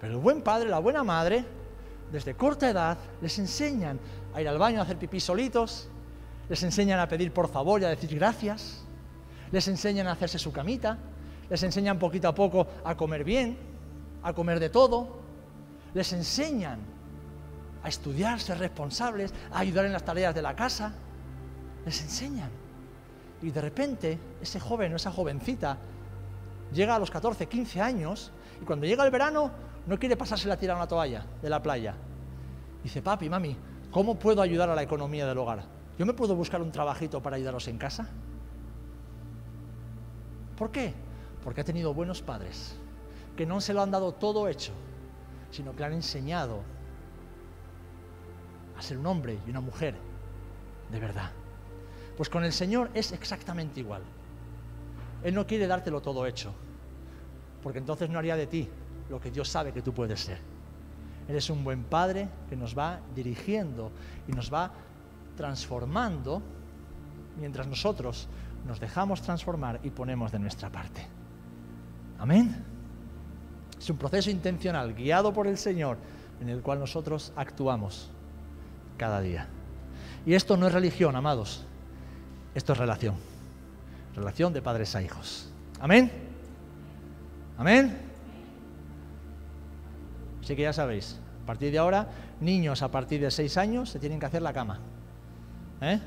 Pero 0.00 0.14
el 0.14 0.18
buen 0.18 0.42
padre, 0.42 0.68
la 0.68 0.78
buena 0.78 1.04
madre, 1.04 1.44
desde 2.10 2.34
corta 2.34 2.70
edad, 2.70 2.98
les 3.20 3.38
enseñan 3.38 4.00
a 4.34 4.40
ir 4.40 4.48
al 4.48 4.58
baño 4.58 4.80
a 4.80 4.82
hacer 4.82 4.96
pipí 4.96 5.20
solitos, 5.20 5.88
les 6.48 6.62
enseñan 6.62 6.98
a 6.98 7.08
pedir 7.08 7.32
por 7.32 7.48
favor 7.48 7.80
y 7.80 7.84
a 7.84 7.88
decir 7.88 8.14
gracias, 8.14 8.82
les 9.52 9.68
enseñan 9.68 10.06
a 10.06 10.12
hacerse 10.12 10.38
su 10.38 10.52
camita, 10.52 10.98
les 11.48 11.62
enseñan 11.62 11.98
poquito 11.98 12.28
a 12.28 12.34
poco 12.34 12.66
a 12.84 12.96
comer 12.96 13.24
bien, 13.24 13.58
a 14.22 14.32
comer 14.32 14.58
de 14.58 14.70
todo, 14.70 15.20
les 15.94 16.12
enseñan 16.12 16.80
a 17.82 17.88
estudiar, 17.88 18.40
ser 18.40 18.58
responsables, 18.58 19.32
a 19.52 19.60
ayudar 19.60 19.84
en 19.84 19.92
las 19.92 20.04
tareas 20.04 20.34
de 20.34 20.42
la 20.42 20.54
casa, 20.54 20.92
les 21.84 22.00
enseñan. 22.02 22.50
Y 23.42 23.50
de 23.50 23.60
repente 23.60 24.18
ese 24.40 24.60
joven 24.60 24.92
o 24.92 24.96
esa 24.96 25.10
jovencita 25.10 25.78
llega 26.72 26.96
a 26.96 26.98
los 26.98 27.10
14, 27.10 27.46
15 27.46 27.80
años 27.80 28.32
y 28.60 28.64
cuando 28.64 28.86
llega 28.86 29.04
el 29.04 29.10
verano 29.10 29.50
no 29.86 29.98
quiere 29.98 30.16
pasarse 30.16 30.48
la 30.48 30.56
tira 30.56 30.74
a 30.74 30.76
una 30.76 30.88
toalla 30.88 31.24
de 31.40 31.50
la 31.50 31.62
playa. 31.62 31.94
Dice, 32.82 33.02
papi, 33.02 33.28
mami, 33.28 33.56
¿cómo 33.90 34.18
puedo 34.18 34.42
ayudar 34.42 34.70
a 34.70 34.74
la 34.74 34.82
economía 34.82 35.26
del 35.26 35.38
hogar? 35.38 35.64
¿Yo 35.98 36.06
me 36.06 36.14
puedo 36.14 36.34
buscar 36.34 36.62
un 36.62 36.72
trabajito 36.72 37.22
para 37.22 37.36
ayudaros 37.36 37.68
en 37.68 37.78
casa? 37.78 38.08
¿Por 40.56 40.70
qué? 40.70 40.94
porque 41.42 41.60
ha 41.62 41.64
tenido 41.64 41.94
buenos 41.94 42.22
padres, 42.22 42.76
que 43.36 43.46
no 43.46 43.60
se 43.60 43.72
lo 43.72 43.82
han 43.82 43.90
dado 43.90 44.12
todo 44.12 44.48
hecho, 44.48 44.72
sino 45.50 45.72
que 45.72 45.80
le 45.80 45.86
han 45.86 45.92
enseñado 45.94 46.60
a 48.76 48.82
ser 48.82 48.98
un 48.98 49.06
hombre 49.06 49.38
y 49.46 49.50
una 49.50 49.60
mujer 49.60 49.94
de 50.90 51.00
verdad. 51.00 51.30
Pues 52.16 52.28
con 52.28 52.44
el 52.44 52.52
Señor 52.52 52.90
es 52.94 53.12
exactamente 53.12 53.80
igual. 53.80 54.02
Él 55.22 55.34
no 55.34 55.46
quiere 55.46 55.66
dártelo 55.66 56.00
todo 56.00 56.26
hecho, 56.26 56.52
porque 57.62 57.78
entonces 57.78 58.10
no 58.10 58.18
haría 58.18 58.36
de 58.36 58.46
ti 58.46 58.68
lo 59.10 59.20
que 59.20 59.30
Dios 59.30 59.48
sabe 59.48 59.72
que 59.72 59.82
tú 59.82 59.92
puedes 59.92 60.20
ser. 60.20 60.38
Él 61.28 61.36
es 61.36 61.50
un 61.50 61.62
buen 61.62 61.84
padre 61.84 62.28
que 62.48 62.56
nos 62.56 62.76
va 62.76 63.00
dirigiendo 63.14 63.90
y 64.26 64.32
nos 64.32 64.52
va 64.52 64.70
transformando 65.36 66.42
mientras 67.38 67.66
nosotros 67.66 68.28
nos 68.66 68.80
dejamos 68.80 69.22
transformar 69.22 69.80
y 69.82 69.90
ponemos 69.90 70.32
de 70.32 70.38
nuestra 70.38 70.70
parte. 70.70 71.06
Amén. 72.18 72.64
Es 73.78 73.88
un 73.88 73.96
proceso 73.96 74.30
intencional, 74.30 74.94
guiado 74.94 75.32
por 75.32 75.46
el 75.46 75.56
Señor, 75.56 75.96
en 76.40 76.48
el 76.48 76.60
cual 76.60 76.78
nosotros 76.78 77.32
actuamos 77.36 78.10
cada 78.98 79.20
día. 79.20 79.48
Y 80.26 80.34
esto 80.34 80.56
no 80.56 80.66
es 80.66 80.72
religión, 80.72 81.16
amados. 81.16 81.64
Esto 82.54 82.74
es 82.74 82.78
relación. 82.78 83.14
Relación 84.14 84.52
de 84.52 84.60
padres 84.60 84.94
a 84.94 85.02
hijos. 85.02 85.50
Amén. 85.80 86.10
Amén. 87.56 88.09
Así 90.42 90.56
que 90.56 90.62
ya 90.62 90.72
sabéis, 90.72 91.20
a 91.42 91.46
partir 91.46 91.72
de 91.72 91.78
ahora, 91.78 92.08
niños 92.40 92.82
a 92.82 92.90
partir 92.90 93.20
de 93.20 93.30
seis 93.30 93.56
años 93.56 93.90
se 93.90 93.98
tienen 93.98 94.18
que 94.18 94.26
hacer 94.26 94.42
la 94.42 94.52
cama. 94.52 94.80
¿Eh? 95.80 96.00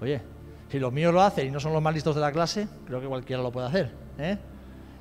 Oye, 0.00 0.20
si 0.70 0.78
los 0.78 0.92
míos 0.92 1.12
lo 1.12 1.22
hacen 1.22 1.46
y 1.46 1.50
no 1.50 1.60
son 1.60 1.72
los 1.72 1.82
más 1.82 1.94
listos 1.94 2.14
de 2.14 2.20
la 2.20 2.32
clase, 2.32 2.68
creo 2.86 3.00
que 3.00 3.06
cualquiera 3.06 3.42
lo 3.42 3.52
puede 3.52 3.68
hacer. 3.68 3.90
¿eh? 4.18 4.38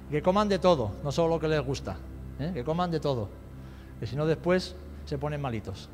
que 0.09 0.21
coman 0.21 0.49
de 0.49 0.59
todo, 0.59 0.91
no 1.03 1.11
solo 1.11 1.35
lo 1.35 1.39
que 1.39 1.47
les 1.47 1.61
gusta, 1.61 1.97
¿eh? 2.39 2.51
que 2.53 2.63
coman 2.63 2.91
de 2.91 2.99
todo, 2.99 3.29
que 3.99 4.05
si 4.05 4.15
no 4.15 4.25
después 4.25 4.75
se 5.05 5.17
ponen 5.17 5.41
malitos. 5.41 5.89